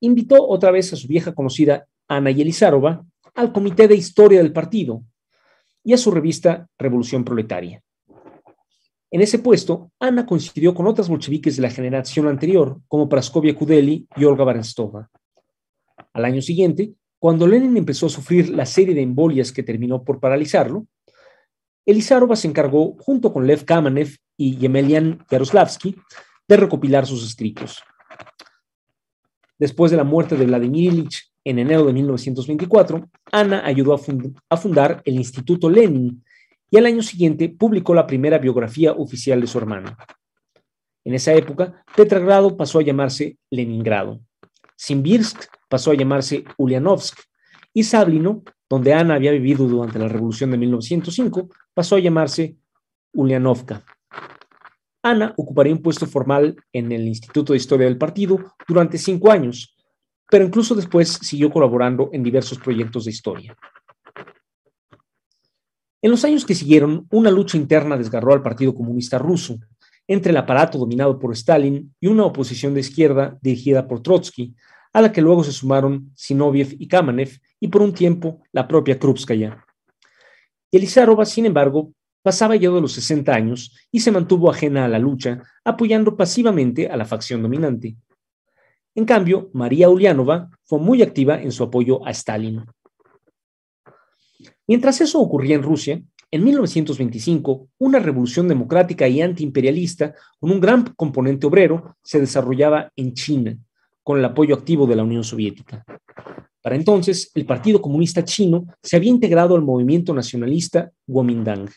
invitó 0.00 0.46
otra 0.46 0.70
vez 0.70 0.92
a 0.92 0.96
su 0.96 1.08
vieja 1.08 1.32
conocida 1.34 1.86
Ana 2.06 2.30
Yelizarova 2.30 3.02
al 3.34 3.50
Comité 3.50 3.88
de 3.88 3.94
Historia 3.94 4.42
del 4.42 4.52
Partido 4.52 5.02
y 5.84 5.92
a 5.92 5.98
su 5.98 6.10
revista 6.10 6.68
Revolución 6.78 7.24
Proletaria. 7.24 7.82
En 9.10 9.20
ese 9.20 9.40
puesto, 9.40 9.90
Ana 9.98 10.24
coincidió 10.24 10.72
con 10.72 10.86
otras 10.86 11.08
bolcheviques 11.08 11.56
de 11.56 11.62
la 11.62 11.70
generación 11.70 12.28
anterior, 12.28 12.80
como 12.86 13.08
Praskovia 13.08 13.56
Kudeli 13.56 14.06
y 14.16 14.24
Olga 14.24 14.44
Barenstova. 14.44 15.10
Al 16.12 16.24
año 16.24 16.40
siguiente, 16.40 16.94
cuando 17.18 17.46
Lenin 17.46 17.76
empezó 17.76 18.06
a 18.06 18.10
sufrir 18.10 18.50
la 18.50 18.66
serie 18.66 18.94
de 18.94 19.02
embolias 19.02 19.52
que 19.52 19.62
terminó 19.62 20.04
por 20.04 20.20
paralizarlo, 20.20 20.86
Elizarova 21.84 22.36
se 22.36 22.46
encargó, 22.46 22.96
junto 23.00 23.32
con 23.32 23.46
Lev 23.46 23.64
Kamenev 23.64 24.16
y 24.36 24.56
Yemelian 24.56 25.24
Yaroslavsky, 25.28 25.96
de 26.46 26.56
recopilar 26.56 27.06
sus 27.06 27.26
escritos. 27.26 27.82
Después 29.58 29.90
de 29.90 29.96
la 29.96 30.04
muerte 30.04 30.36
de 30.36 30.46
Vladimir 30.46 30.92
Ilich 30.92 31.29
en 31.44 31.58
enero 31.58 31.86
de 31.86 31.92
1924, 31.92 33.08
Ana 33.32 33.64
ayudó 33.64 33.94
a, 33.94 34.56
fundar 34.56 35.02
el 35.04 35.14
Instituto 35.14 35.70
Lenin 35.70 36.22
y 36.70 36.76
al 36.76 36.86
año 36.86 37.02
siguiente 37.02 37.48
publicó 37.48 37.94
la 37.94 38.06
primera 38.06 38.38
biografía 38.38 38.92
oficial 38.92 39.40
de 39.40 39.46
su 39.46 39.58
hermano. 39.58 39.96
En 41.04 41.14
esa 41.14 41.32
época, 41.32 41.84
Petrogrado 41.96 42.56
pasó 42.56 42.78
a 42.78 42.82
llamarse 42.82 43.38
Leningrado. 43.50 44.20
Simbirsk 44.76 45.44
pasó 45.68 45.90
a 45.90 45.94
llamarse 45.94 46.44
Ulyanovsk 46.58 47.18
y 47.72 47.84
Sablino, 47.84 48.42
donde 48.68 48.92
Ana 48.92 49.14
había 49.14 49.32
vivido 49.32 49.66
durante 49.66 49.98
la 49.98 50.08
Revolución 50.08 50.50
de 50.50 50.58
1905, 50.58 51.48
pasó 51.74 51.96
a 51.96 52.00
llamarse 52.00 52.56
Ulyanovka. 53.12 53.84
Ana 55.02 55.34
ocuparía 55.36 55.72
un 55.72 55.82
puesto 55.82 56.06
formal 56.06 56.56
en 56.72 56.92
el 56.92 57.08
Instituto 57.08 57.52
de 57.52 57.56
Historia 57.56 57.86
del 57.86 57.96
Partido 57.96 58.54
durante 58.68 58.98
cinco 58.98 59.30
años, 59.30 59.74
pero 60.30 60.44
incluso 60.44 60.74
después 60.74 61.08
siguió 61.22 61.50
colaborando 61.50 62.10
en 62.12 62.22
diversos 62.22 62.58
proyectos 62.58 63.04
de 63.04 63.10
historia. 63.10 63.56
En 66.02 66.10
los 66.10 66.24
años 66.24 66.46
que 66.46 66.54
siguieron, 66.54 67.06
una 67.10 67.30
lucha 67.30 67.58
interna 67.58 67.96
desgarró 67.96 68.32
al 68.32 68.42
Partido 68.42 68.74
Comunista 68.74 69.18
Ruso 69.18 69.58
entre 70.06 70.30
el 70.30 70.38
aparato 70.38 70.78
dominado 70.78 71.18
por 71.18 71.32
Stalin 71.32 71.94
y 72.00 72.06
una 72.06 72.24
oposición 72.24 72.74
de 72.74 72.80
izquierda 72.80 73.38
dirigida 73.42 73.86
por 73.86 74.02
Trotsky, 74.02 74.54
a 74.92 75.02
la 75.02 75.12
que 75.12 75.20
luego 75.20 75.44
se 75.44 75.52
sumaron 75.52 76.10
Sinoviev 76.16 76.74
y 76.78 76.88
Kamenev 76.88 77.38
y 77.60 77.68
por 77.68 77.82
un 77.82 77.92
tiempo 77.92 78.42
la 78.50 78.66
propia 78.66 78.98
Krupskaya. 78.98 79.64
Elizarova, 80.72 81.26
sin 81.26 81.46
embargo, 81.46 81.92
pasaba 82.22 82.56
ya 82.56 82.70
de 82.70 82.80
los 82.80 82.92
60 82.92 83.32
años 83.32 83.76
y 83.92 84.00
se 84.00 84.10
mantuvo 84.10 84.50
ajena 84.50 84.84
a 84.84 84.88
la 84.88 84.98
lucha, 84.98 85.42
apoyando 85.64 86.16
pasivamente 86.16 86.88
a 86.88 86.96
la 86.96 87.04
facción 87.04 87.42
dominante. 87.42 87.96
En 88.94 89.04
cambio, 89.04 89.50
María 89.52 89.88
Ulianova 89.88 90.50
fue 90.64 90.78
muy 90.78 91.02
activa 91.02 91.40
en 91.40 91.52
su 91.52 91.62
apoyo 91.62 92.04
a 92.06 92.10
Stalin. 92.10 92.64
Mientras 94.66 95.00
eso 95.00 95.20
ocurría 95.20 95.56
en 95.56 95.62
Rusia, 95.62 96.02
en 96.32 96.44
1925, 96.44 97.68
una 97.78 97.98
revolución 97.98 98.46
democrática 98.46 99.08
y 99.08 99.20
antiimperialista 99.20 100.14
con 100.38 100.52
un 100.52 100.60
gran 100.60 100.84
componente 100.96 101.46
obrero 101.46 101.96
se 102.02 102.20
desarrollaba 102.20 102.92
en 102.94 103.14
China, 103.14 103.58
con 104.02 104.18
el 104.18 104.24
apoyo 104.24 104.54
activo 104.54 104.86
de 104.86 104.94
la 104.94 105.02
Unión 105.02 105.24
Soviética. 105.24 105.84
Para 106.62 106.76
entonces, 106.76 107.32
el 107.34 107.46
Partido 107.46 107.80
Comunista 107.80 108.24
Chino 108.24 108.66
se 108.82 108.96
había 108.96 109.10
integrado 109.10 109.56
al 109.56 109.62
movimiento 109.62 110.14
nacionalista 110.14 110.92
Kuomintang. 111.06 111.68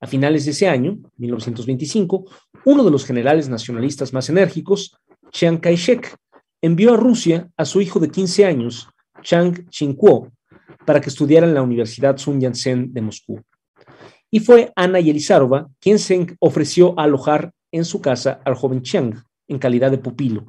A 0.00 0.06
finales 0.06 0.46
de 0.46 0.52
ese 0.52 0.68
año, 0.68 0.98
1925, 1.18 2.24
uno 2.64 2.84
de 2.84 2.90
los 2.90 3.04
generales 3.04 3.50
nacionalistas 3.50 4.14
más 4.14 4.30
enérgicos, 4.30 4.96
Chiang 5.32 5.58
Kai-shek, 5.58 6.16
envió 6.62 6.94
a 6.94 6.96
Rusia 6.96 7.50
a 7.56 7.64
su 7.64 7.80
hijo 7.80 8.00
de 8.00 8.10
15 8.10 8.44
años, 8.44 8.88
Chang 9.22 9.68
Ching-kuo, 9.70 10.30
para 10.84 11.00
que 11.00 11.08
estudiara 11.08 11.46
en 11.46 11.54
la 11.54 11.62
Universidad 11.62 12.16
Sun 12.16 12.40
Yat-sen 12.40 12.92
de 12.92 13.00
Moscú. 13.00 13.40
Y 14.30 14.40
fue 14.40 14.72
Ana 14.76 15.00
Yelizarova 15.00 15.68
quien 15.80 15.98
se 15.98 16.36
ofreció 16.38 16.98
a 16.98 17.04
alojar 17.04 17.52
en 17.72 17.84
su 17.84 18.00
casa 18.00 18.40
al 18.44 18.54
joven 18.54 18.82
Chiang, 18.82 19.14
en 19.48 19.58
calidad 19.58 19.90
de 19.90 19.98
pupilo. 19.98 20.46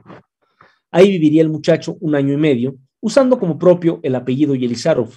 Ahí 0.91 1.09
viviría 1.09 1.41
el 1.41 1.49
muchacho 1.49 1.97
un 2.01 2.15
año 2.15 2.34
y 2.34 2.38
medio, 2.38 2.75
usando 2.99 3.39
como 3.39 3.57
propio 3.57 3.99
el 4.03 4.15
apellido 4.15 4.55
Yelizarov, 4.55 5.09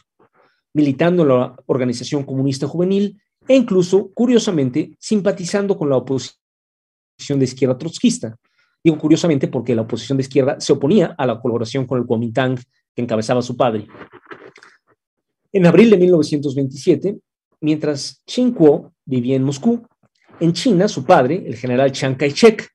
militando 0.72 1.22
en 1.22 1.28
la 1.28 1.56
Organización 1.66 2.24
Comunista 2.24 2.66
Juvenil 2.66 3.20
e 3.46 3.54
incluso, 3.54 4.10
curiosamente, 4.14 4.96
simpatizando 4.98 5.76
con 5.76 5.90
la 5.90 5.96
oposición 5.96 7.38
de 7.38 7.44
izquierda 7.44 7.76
trotskista. 7.76 8.36
Digo 8.84 8.98
curiosamente 8.98 9.48
porque 9.48 9.74
la 9.74 9.82
oposición 9.82 10.18
de 10.18 10.22
izquierda 10.22 10.60
se 10.60 10.74
oponía 10.74 11.14
a 11.16 11.26
la 11.26 11.40
colaboración 11.40 11.86
con 11.86 11.98
el 11.98 12.04
Kuomintang 12.04 12.58
que 12.94 13.02
encabezaba 13.02 13.40
su 13.40 13.56
padre. 13.56 13.86
En 15.52 15.66
abril 15.66 15.88
de 15.88 15.96
1927, 15.96 17.18
mientras 17.62 18.22
Qin 18.26 18.52
Kuo 18.52 18.92
vivía 19.06 19.36
en 19.36 19.42
Moscú, 19.42 19.86
en 20.38 20.52
China 20.52 20.86
su 20.86 21.04
padre, 21.04 21.42
el 21.46 21.56
general 21.56 21.92
Chiang 21.92 22.16
Kai-shek, 22.16 22.68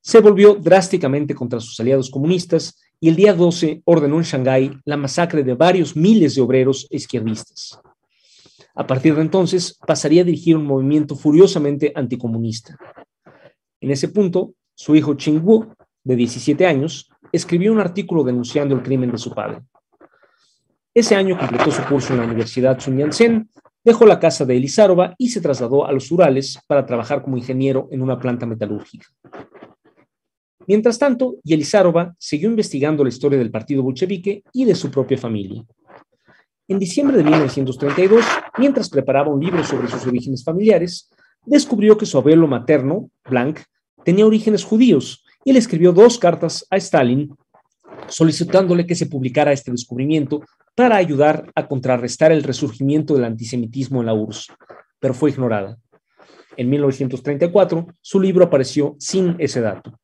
se 0.00 0.20
volvió 0.20 0.54
drásticamente 0.56 1.32
contra 1.32 1.60
sus 1.60 1.78
aliados 1.78 2.10
comunistas 2.10 2.76
y 2.98 3.08
el 3.08 3.14
día 3.14 3.32
12 3.32 3.82
ordenó 3.84 4.16
en 4.16 4.24
Shanghái 4.24 4.72
la 4.84 4.96
masacre 4.96 5.44
de 5.44 5.54
varios 5.54 5.94
miles 5.94 6.34
de 6.34 6.42
obreros 6.42 6.88
izquierdistas. 6.90 7.78
A 8.74 8.86
partir 8.86 9.14
de 9.14 9.22
entonces 9.22 9.78
pasaría 9.86 10.22
a 10.22 10.24
dirigir 10.24 10.56
un 10.56 10.64
movimiento 10.64 11.14
furiosamente 11.14 11.92
anticomunista. 11.94 12.76
En 13.80 13.90
ese 13.92 14.08
punto, 14.08 14.54
su 14.82 14.96
hijo 14.96 15.16
Wu, 15.44 15.72
de 16.02 16.16
17 16.16 16.66
años, 16.66 17.08
escribió 17.30 17.72
un 17.72 17.78
artículo 17.78 18.24
denunciando 18.24 18.74
el 18.74 18.82
crimen 18.82 19.12
de 19.12 19.18
su 19.18 19.32
padre. 19.32 19.60
Ese 20.92 21.14
año 21.14 21.38
completó 21.38 21.70
su 21.70 21.84
curso 21.84 22.12
en 22.12 22.18
la 22.18 22.26
Universidad 22.26 22.80
Sun 22.80 22.98
Yat-sen, 22.98 23.48
dejó 23.84 24.06
la 24.06 24.18
casa 24.18 24.44
de 24.44 24.56
Elizarova 24.56 25.14
y 25.18 25.28
se 25.28 25.40
trasladó 25.40 25.86
a 25.86 25.92
los 25.92 26.10
Urales 26.10 26.58
para 26.66 26.84
trabajar 26.84 27.22
como 27.22 27.36
ingeniero 27.36 27.86
en 27.92 28.02
una 28.02 28.18
planta 28.18 28.44
metalúrgica. 28.44 29.06
Mientras 30.66 30.98
tanto, 30.98 31.36
Yelizarova 31.44 32.16
siguió 32.18 32.50
investigando 32.50 33.04
la 33.04 33.10
historia 33.10 33.38
del 33.38 33.52
partido 33.52 33.84
bolchevique 33.84 34.42
y 34.52 34.64
de 34.64 34.74
su 34.74 34.90
propia 34.90 35.16
familia. 35.16 35.62
En 36.66 36.80
diciembre 36.80 37.16
de 37.18 37.22
1932, 37.22 38.24
mientras 38.58 38.90
preparaba 38.90 39.32
un 39.32 39.38
libro 39.38 39.62
sobre 39.62 39.86
sus 39.86 40.04
orígenes 40.08 40.42
familiares, 40.42 41.08
descubrió 41.46 41.96
que 41.96 42.06
su 42.06 42.18
abuelo 42.18 42.48
materno, 42.48 43.10
Blanc, 43.24 43.60
tenía 44.04 44.26
orígenes 44.26 44.64
judíos 44.64 45.24
y 45.44 45.52
le 45.52 45.58
escribió 45.58 45.92
dos 45.92 46.18
cartas 46.18 46.66
a 46.70 46.76
Stalin 46.76 47.34
solicitándole 48.08 48.86
que 48.86 48.94
se 48.94 49.06
publicara 49.06 49.52
este 49.52 49.70
descubrimiento 49.70 50.42
para 50.74 50.96
ayudar 50.96 51.50
a 51.54 51.66
contrarrestar 51.66 52.32
el 52.32 52.42
resurgimiento 52.42 53.14
del 53.14 53.24
antisemitismo 53.24 54.00
en 54.00 54.06
la 54.06 54.14
URSS, 54.14 54.48
pero 54.98 55.14
fue 55.14 55.30
ignorada. 55.30 55.78
En 56.56 56.68
1934, 56.68 57.86
su 58.00 58.20
libro 58.20 58.44
apareció 58.44 58.96
sin 58.98 59.36
ese 59.38 59.60
dato. 59.60 59.98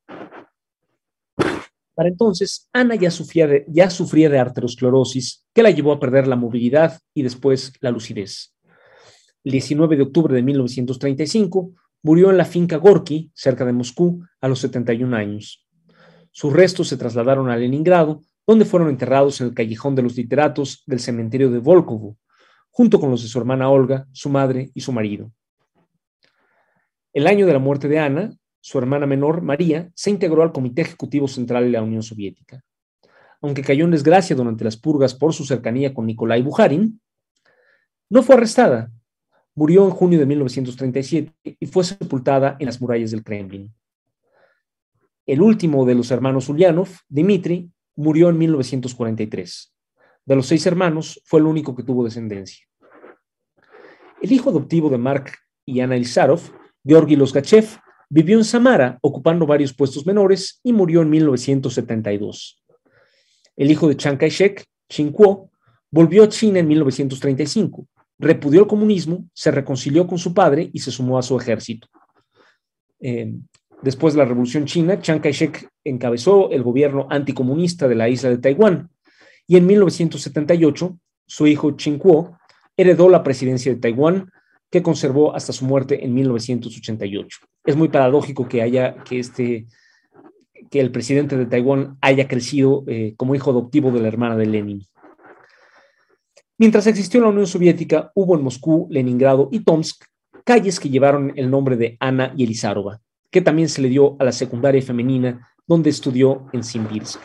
Para 1.95 2.09
entonces, 2.09 2.69
Ana 2.73 2.95
ya 2.95 3.11
sufría, 3.11 3.49
ya 3.67 3.91
sufría 3.91 4.29
de 4.31 4.39
arteriosclerosis, 4.39 5.45
que 5.53 5.63
la 5.63 5.71
llevó 5.71 5.93
a 5.93 6.01
perder 6.01 6.29
la 6.29 6.37
movilidad 6.37 6.99
y 7.13 7.23
después 7.23 7.73
la 7.81 7.91
lucidez. 7.91 8.55
El 9.43 9.53
19 9.53 9.97
de 9.97 10.03
octubre 10.03 10.35
de 10.35 10.43
1935, 10.43 11.73
murió 12.03 12.31
en 12.31 12.37
la 12.37 12.45
finca 12.45 12.77
Gorky, 12.77 13.31
cerca 13.35 13.65
de 13.65 13.73
Moscú, 13.73 14.23
a 14.41 14.49
los 14.49 14.61
71 14.61 15.17
años. 15.17 15.67
Sus 16.31 16.53
restos 16.53 16.89
se 16.89 16.97
trasladaron 16.97 17.51
a 17.51 17.57
Leningrado, 17.57 18.23
donde 18.47 18.65
fueron 18.65 18.89
enterrados 18.89 19.41
en 19.41 19.49
el 19.49 19.55
callejón 19.55 19.95
de 19.95 20.03
los 20.03 20.17
literatos 20.17 20.83
del 20.87 21.01
cementerio 21.01 21.51
de 21.51 21.59
Volkovo, 21.59 22.17
junto 22.71 23.01
con 23.01 23.11
los 23.11 23.23
de 23.23 23.29
su 23.29 23.39
hermana 23.39 23.69
Olga, 23.71 24.07
su 24.13 24.29
madre 24.31 24.71
y 24.75 24.81
su 24.81 24.93
marido. 24.93 25.33
El 27.13 27.27
año 27.27 27.47
de 27.47 27.53
la 27.53 27.59
muerte 27.59 27.89
de 27.89 27.99
Ana, 27.99 28.31
su 28.61 28.79
hermana 28.79 29.07
menor, 29.07 29.43
María, 29.43 29.91
se 29.95 30.11
integró 30.11 30.43
al 30.43 30.53
Comité 30.53 30.83
Ejecutivo 30.83 31.27
Central 31.27 31.65
de 31.65 31.71
la 31.71 31.83
Unión 31.83 32.03
Soviética. 32.03 32.63
Aunque 33.41 33.63
cayó 33.63 33.85
en 33.85 33.91
desgracia 33.91 34.37
durante 34.37 34.65
las 34.65 34.77
purgas 34.77 35.15
por 35.15 35.33
su 35.33 35.45
cercanía 35.45 35.93
con 35.93 36.07
Nikolai 36.07 36.43
Bukharin, 36.43 37.01
no 38.11 38.23
fue 38.23 38.37
arrestada. 38.37 38.91
Murió 39.59 39.85
en 39.87 39.91
junio 39.91 40.21
de 40.21 40.27
1937 40.27 41.35
y 41.59 41.67
fue 41.67 41.83
sepultada 41.83 42.57
en 42.61 42.67
las 42.67 42.81
murallas 42.81 43.11
del 43.11 43.25
Kremlin. 43.25 43.75
El 45.27 45.43
último 45.43 45.85
de 45.85 45.97
los 45.97 46.13
hermanos 46.13 46.49
Ulyanov, 46.49 46.87
Dmitri, 47.09 47.69
murió 47.97 48.29
en 48.29 48.39
1943. 48.39 49.75
De 50.27 50.37
los 50.37 50.47
seis 50.47 50.65
hermanos, 50.65 51.21
fue 51.25 51.41
el 51.41 51.47
único 51.47 51.75
que 51.75 51.83
tuvo 51.83 52.05
descendencia. 52.05 52.65
El 54.23 54.31
hijo 54.31 54.51
adoptivo 54.51 54.91
de 54.91 54.99
Mark 54.99 55.33
y 55.67 55.81
Ana 55.81 55.97
Ilsarov, 55.97 56.41
Georgi 56.85 57.17
Losgachev, 57.17 57.67
vivió 58.09 58.39
en 58.39 58.45
Samara, 58.45 59.01
ocupando 59.03 59.45
varios 59.45 59.75
puestos 59.75 60.07
menores, 60.07 60.61
y 60.63 60.73
murió 60.73 61.03
en 61.03 61.11
1972. 61.11 62.63
El 63.57 63.73
hijo 63.73 63.89
de 63.89 63.97
Chiang 63.97 64.19
Kai-shek, 64.19 64.65
Chin 64.89 65.11
Kuo, 65.11 65.51
volvió 65.91 66.23
a 66.23 66.29
China 66.29 66.61
en 66.61 66.69
1935, 66.69 67.89
repudió 68.19 68.61
el 68.63 68.67
comunismo, 68.67 69.25
se 69.33 69.51
reconcilió 69.51 70.07
con 70.07 70.19
su 70.19 70.35
padre 70.35 70.71
y 70.73 70.81
se 70.81 70.91
sumó 70.91 71.19
a 71.19 71.23
su 71.23 71.39
ejército. 71.39 71.89
Eh, 73.01 73.33
Después 73.83 74.15
de 74.15 74.19
la 74.19 74.25
Revolución 74.25 74.65
China, 74.65 75.01
Chiang 75.01 75.21
Kai-shek 75.21 75.69
encabezó 75.85 76.51
el 76.51 76.63
gobierno 76.63 77.07
anticomunista 77.11 77.87
de 77.87 77.95
la 77.95 78.09
isla 78.09 78.31
de 78.31 78.39
Taiwán 78.39 78.91
y 79.47 79.57
en 79.57 79.67
1978 79.67 80.99
su 81.27 81.47
hijo 81.47 81.73
Ching 81.73 81.99
Kuo 81.99 82.37
heredó 82.77 83.09
la 83.09 83.23
presidencia 83.23 83.73
de 83.73 83.79
Taiwán 83.79 84.31
que 84.71 84.83
conservó 84.83 85.35
hasta 85.35 85.53
su 85.53 85.65
muerte 85.65 86.05
en 86.05 86.13
1988. 86.13 87.39
Es 87.65 87.77
muy 87.77 87.89
paradójico 87.89 88.49
que 88.49 88.63
haya 88.63 88.97
que 89.05 89.21
este 89.21 89.67
que 90.71 90.81
el 90.81 90.91
presidente 90.91 91.37
de 91.37 91.47
Taiwán 91.47 91.97
haya 92.01 92.27
crecido 92.27 92.85
eh, 92.89 93.15
como 93.17 93.35
hijo 93.35 93.53
adoptivo 93.53 93.91
de 93.91 94.01
la 94.01 94.09
hermana 94.09 94.37
de 94.37 94.47
Lenin. 94.47 94.83
Mientras 96.59 96.87
existió 96.87 97.21
la 97.21 97.29
Unión 97.29 97.47
Soviética, 97.47 98.13
hubo 98.15 98.37
en 98.37 98.43
Moscú, 98.43 98.87
Leningrado 98.91 99.49
y 99.51 99.61
Tomsk 99.61 100.05
calles 100.45 100.81
que 100.81 100.91
llevaron 100.91 101.33
el 101.37 101.51
nombre 101.51 101.77
de 101.77 101.97
Ana 102.01 102.33
y 102.37 102.45
Elizarova 102.45 103.01
que 103.31 103.41
también 103.43 103.69
se 103.69 103.83
le 103.83 103.89
dio 103.89 104.17
a 104.19 104.25
la 104.25 104.33
secundaria 104.33 104.83
femenina, 104.83 105.55
donde 105.67 105.91
estudió 105.91 106.49
en 106.53 106.65
Simbirsk. 106.65 107.21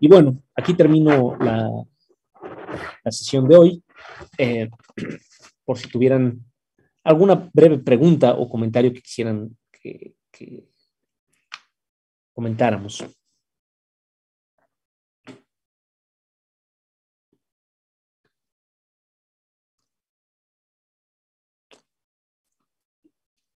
Y 0.00 0.08
bueno, 0.08 0.42
aquí 0.54 0.74
termino 0.74 1.36
la, 1.38 1.68
la 3.04 3.12
sesión 3.12 3.48
de 3.48 3.56
hoy. 3.56 3.82
Eh, 4.38 4.70
por 5.64 5.78
si 5.78 5.88
tuvieran 5.88 6.44
alguna 7.02 7.50
breve 7.52 7.78
pregunta 7.78 8.34
o 8.34 8.48
comentario 8.48 8.92
que 8.92 9.02
quisieran 9.02 9.56
que 9.80 10.14
comentáramos. 12.32 13.04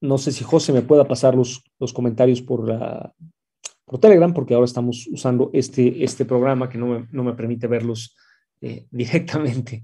No 0.01 0.17
sé 0.17 0.31
si 0.31 0.43
José 0.43 0.71
me 0.73 0.81
pueda 0.81 1.07
pasar 1.07 1.35
los, 1.35 1.63
los 1.79 1.93
comentarios 1.93 2.41
por, 2.41 2.65
por 3.85 3.99
Telegram, 3.99 4.33
porque 4.33 4.53
ahora 4.53 4.65
estamos 4.65 5.07
usando 5.11 5.49
este, 5.53 6.03
este 6.03 6.25
programa 6.25 6.69
que 6.69 6.77
no 6.77 6.87
me, 6.87 7.07
no 7.11 7.23
me 7.23 7.33
permite 7.33 7.67
verlos 7.67 8.15
eh, 8.61 8.87
directamente. 8.91 9.83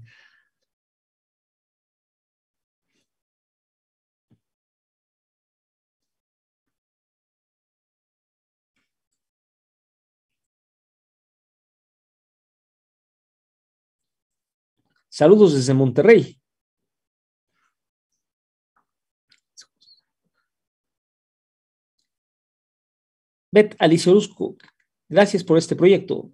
Saludos 15.08 15.54
desde 15.54 15.72
Monterrey. 15.72 16.38
Bet 23.56 23.74
Alicia 23.78 24.12
Orozco, 24.12 24.54
gracias 25.08 25.42
por 25.42 25.56
este 25.56 25.74
proyecto. 25.74 26.30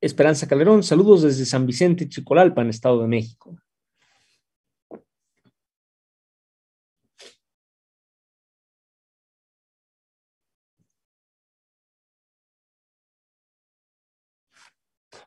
Esperanza 0.00 0.48
Calderón, 0.48 0.82
saludos 0.82 1.20
desde 1.20 1.44
San 1.44 1.66
Vicente, 1.66 2.08
Chicolalpan, 2.08 2.70
Estado 2.70 3.02
de 3.02 3.08
México. 3.08 3.58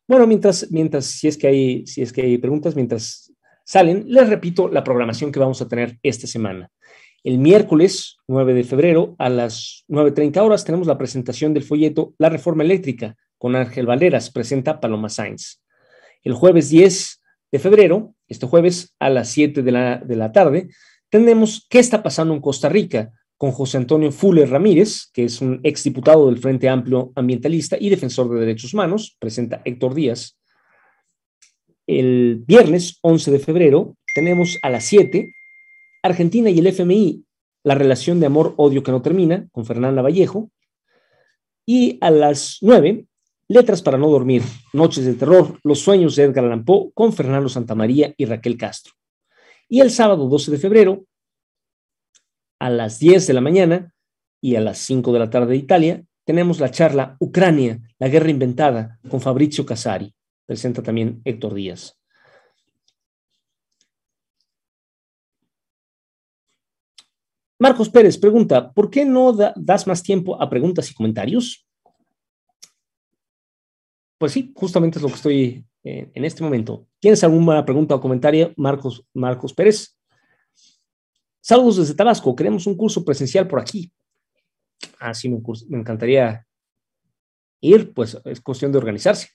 Bueno, 0.08 0.28
mientras, 0.28 0.70
mientras, 0.72 1.06
si 1.06 1.28
es 1.28 1.38
que 1.38 1.48
hay, 1.48 1.88
si 1.88 2.02
es 2.02 2.12
que 2.12 2.22
hay 2.24 2.38
preguntas, 2.38 2.76
mientras 2.76 3.34
salen, 3.64 4.06
les 4.08 4.30
repito 4.30 4.68
la 4.68 4.84
programación 4.84 5.32
que 5.32 5.40
vamos 5.40 5.62
a 5.62 5.68
tener 5.68 5.98
esta 6.04 6.28
semana. 6.28 6.70
El 7.24 7.38
miércoles 7.38 8.18
9 8.28 8.54
de 8.54 8.64
febrero 8.66 9.16
a 9.18 9.30
las 9.30 9.86
9.30 9.88 10.42
horas 10.42 10.66
tenemos 10.66 10.88
la 10.88 10.98
presentación 10.98 11.54
del 11.54 11.64
folleto 11.64 12.14
La 12.18 12.28
Reforma 12.28 12.64
Eléctrica 12.64 13.16
con 13.38 13.56
Ángel 13.56 13.86
Valeras, 13.86 14.30
presenta 14.30 14.82
Paloma 14.82 15.08
Sainz. 15.08 15.62
El 16.22 16.34
jueves 16.34 16.70
10 16.70 17.22
de 17.54 17.60
febrero, 17.60 18.14
este 18.28 18.46
jueves 18.46 18.94
a 19.00 19.10
las 19.10 19.30
7 19.30 19.62
de 19.64 19.72
la, 19.72 19.98
de 19.98 20.16
la 20.18 20.34
tarde, 20.34 20.68
tenemos 21.10 21.66
¿Qué 21.70 21.80
está 21.80 22.04
pasando 22.04 22.34
en 22.34 22.42
Costa 22.42 22.68
Rica? 22.68 23.12
Con 23.44 23.52
José 23.52 23.76
Antonio 23.76 24.10
Fuller 24.10 24.50
Ramírez, 24.50 25.10
que 25.12 25.26
es 25.26 25.42
un 25.42 25.60
exdiputado 25.64 26.28
del 26.28 26.38
Frente 26.38 26.70
Amplio 26.70 27.12
Ambientalista 27.14 27.76
y 27.78 27.90
defensor 27.90 28.30
de 28.30 28.40
derechos 28.40 28.74
humanos, 28.74 29.18
presenta 29.20 29.62
Héctor 29.66 29.96
Díaz. 29.96 30.40
El 31.86 32.42
viernes 32.48 33.00
11 33.02 33.32
de 33.32 33.40
febrero 33.40 33.98
tenemos 34.16 34.58
a 34.62 34.70
las 34.70 34.86
7 34.86 35.34
Argentina 36.04 36.50
y 36.50 36.60
el 36.60 36.68
FMI, 36.68 37.26
la 37.66 37.76
relación 37.76 38.22
de 38.22 38.28
amor-odio 38.28 38.82
que 38.82 38.92
no 38.92 39.02
termina, 39.02 39.46
con 39.52 39.66
Fernanda 39.66 40.02
Vallejo. 40.02 40.50
Y 41.66 41.98
a 42.00 42.12
las 42.12 42.60
9, 42.62 43.08
Letras 43.50 43.82
para 43.82 43.98
no 43.98 44.10
dormir, 44.10 44.42
Noches 44.72 45.04
de 45.04 45.16
terror, 45.16 45.60
Los 45.64 45.80
sueños 45.80 46.16
de 46.16 46.24
Edgar 46.24 46.46
Allan 46.46 46.64
con 46.94 47.12
Fernando 47.12 47.50
Santamaría 47.50 48.14
y 48.16 48.24
Raquel 48.24 48.56
Castro. 48.56 48.94
Y 49.68 49.82
el 49.82 49.92
sábado 49.92 50.30
12 50.30 50.50
de 50.50 50.58
febrero, 50.60 51.04
a 52.64 52.70
las 52.70 52.98
10 52.98 53.28
de 53.28 53.34
la 53.34 53.42
mañana 53.42 53.94
y 54.40 54.56
a 54.56 54.62
las 54.62 54.78
5 54.78 55.12
de 55.12 55.20
la 55.20 55.30
tarde 55.30 55.48
de 55.48 55.58
Italia, 55.58 56.06
tenemos 56.24 56.62
la 56.62 56.72
charla 56.72 57.18
Ucrania, 57.20 57.82
la 58.00 58.08
guerra 58.08 58.30
inventada, 58.30 59.02
con 59.10 59.20
Fabrizio 59.20 59.66
Casari. 59.66 60.16
Presenta 60.46 60.82
también 60.82 61.22
Héctor 61.26 61.56
Díaz. 61.56 62.00
Marcos 67.60 67.90
Pérez 67.90 68.18
pregunta, 68.18 68.72
¿por 68.72 68.90
qué 68.90 69.04
no 69.04 69.34
das 69.34 69.86
más 69.86 70.02
tiempo 70.02 70.42
a 70.42 70.50
preguntas 70.50 70.90
y 70.90 70.94
comentarios? 70.94 71.68
Pues 74.18 74.32
sí, 74.32 74.54
justamente 74.56 75.00
es 75.00 75.02
lo 75.02 75.10
que 75.10 75.16
estoy 75.16 75.66
eh, 75.84 76.10
en 76.14 76.24
este 76.24 76.44
momento 76.44 76.88
¿Tienes 77.02 77.22
alguna 77.26 77.66
pregunta 77.66 77.96
o 77.96 78.00
comentario? 78.00 78.54
Marcos, 78.56 79.06
Marcos 79.14 79.54
Pérez. 79.54 79.98
Saludos 81.46 81.76
desde 81.76 81.94
Tabasco. 81.94 82.36
Queremos 82.38 82.66
un 82.68 82.78
curso 82.78 83.04
presencial 83.04 83.46
por 83.50 83.60
aquí. 83.60 83.92
Ah, 85.00 85.14
sí, 85.14 85.30
me, 85.30 85.40
me 85.70 85.78
encantaría 85.80 86.46
ir, 87.62 87.94
pues 87.94 88.18
es 88.26 88.42
cuestión 88.42 88.72
de 88.72 88.78
organizarse. 88.78 89.30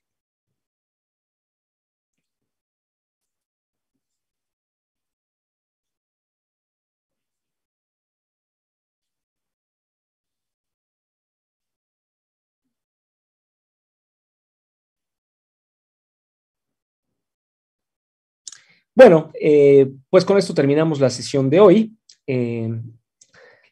Bueno, 18.94 19.30
eh, 19.40 19.90
pues 20.10 20.24
con 20.24 20.38
esto 20.38 20.54
terminamos 20.54 21.00
la 21.00 21.10
sesión 21.10 21.48
de 21.50 21.60
hoy. 21.60 21.97
Eh, 22.28 22.80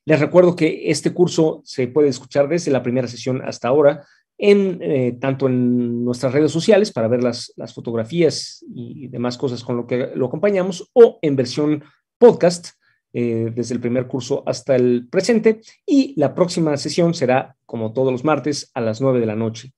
les 0.04 0.20
recuerdo 0.20 0.56
que 0.56 0.90
este 0.90 1.12
curso 1.12 1.62
se 1.64 1.86
puede 1.86 2.08
escuchar 2.08 2.48
desde 2.48 2.72
la 2.72 2.82
primera 2.82 3.06
sesión 3.06 3.42
hasta 3.42 3.68
ahora, 3.68 4.04
en, 4.38 4.78
eh, 4.82 5.16
tanto 5.20 5.46
en 5.46 6.04
nuestras 6.04 6.32
redes 6.32 6.50
sociales 6.50 6.90
para 6.90 7.08
ver 7.08 7.22
las, 7.22 7.52
las, 7.56 7.72
fotografías 7.72 8.64
y 8.68 9.08
demás 9.08 9.38
cosas 9.38 9.62
con 9.62 9.76
lo 9.76 9.86
que 9.86 10.10
lo 10.14 10.26
acompañamos, 10.26 10.90
o 10.92 11.18
en 11.22 11.36
versión 11.36 11.84
podcast 12.18 12.70
desde 13.12 13.72
el 13.72 13.80
primer 13.80 14.06
curso 14.06 14.42
hasta 14.44 14.76
el 14.76 15.08
presente. 15.08 15.62
Y 15.86 16.12
la 16.20 16.34
próxima 16.34 16.76
sesión 16.76 17.14
será, 17.14 17.56
como 17.64 17.94
todos 17.94 18.12
los 18.12 18.24
martes, 18.24 18.70
a 18.74 18.82
las 18.82 19.00
9 19.00 19.20
de 19.20 19.26
la 19.26 19.34
noche. 19.34 19.72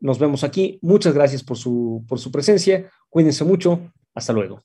Nos 0.00 0.18
vemos 0.18 0.42
aquí. 0.42 0.78
Muchas 0.80 1.12
gracias 1.12 1.42
por 1.44 1.58
su, 1.58 2.04
por 2.08 2.18
su 2.18 2.32
presencia. 2.32 2.90
Cuídense 3.10 3.44
mucho. 3.44 3.92
Hasta 4.14 4.32
luego. 4.32 4.62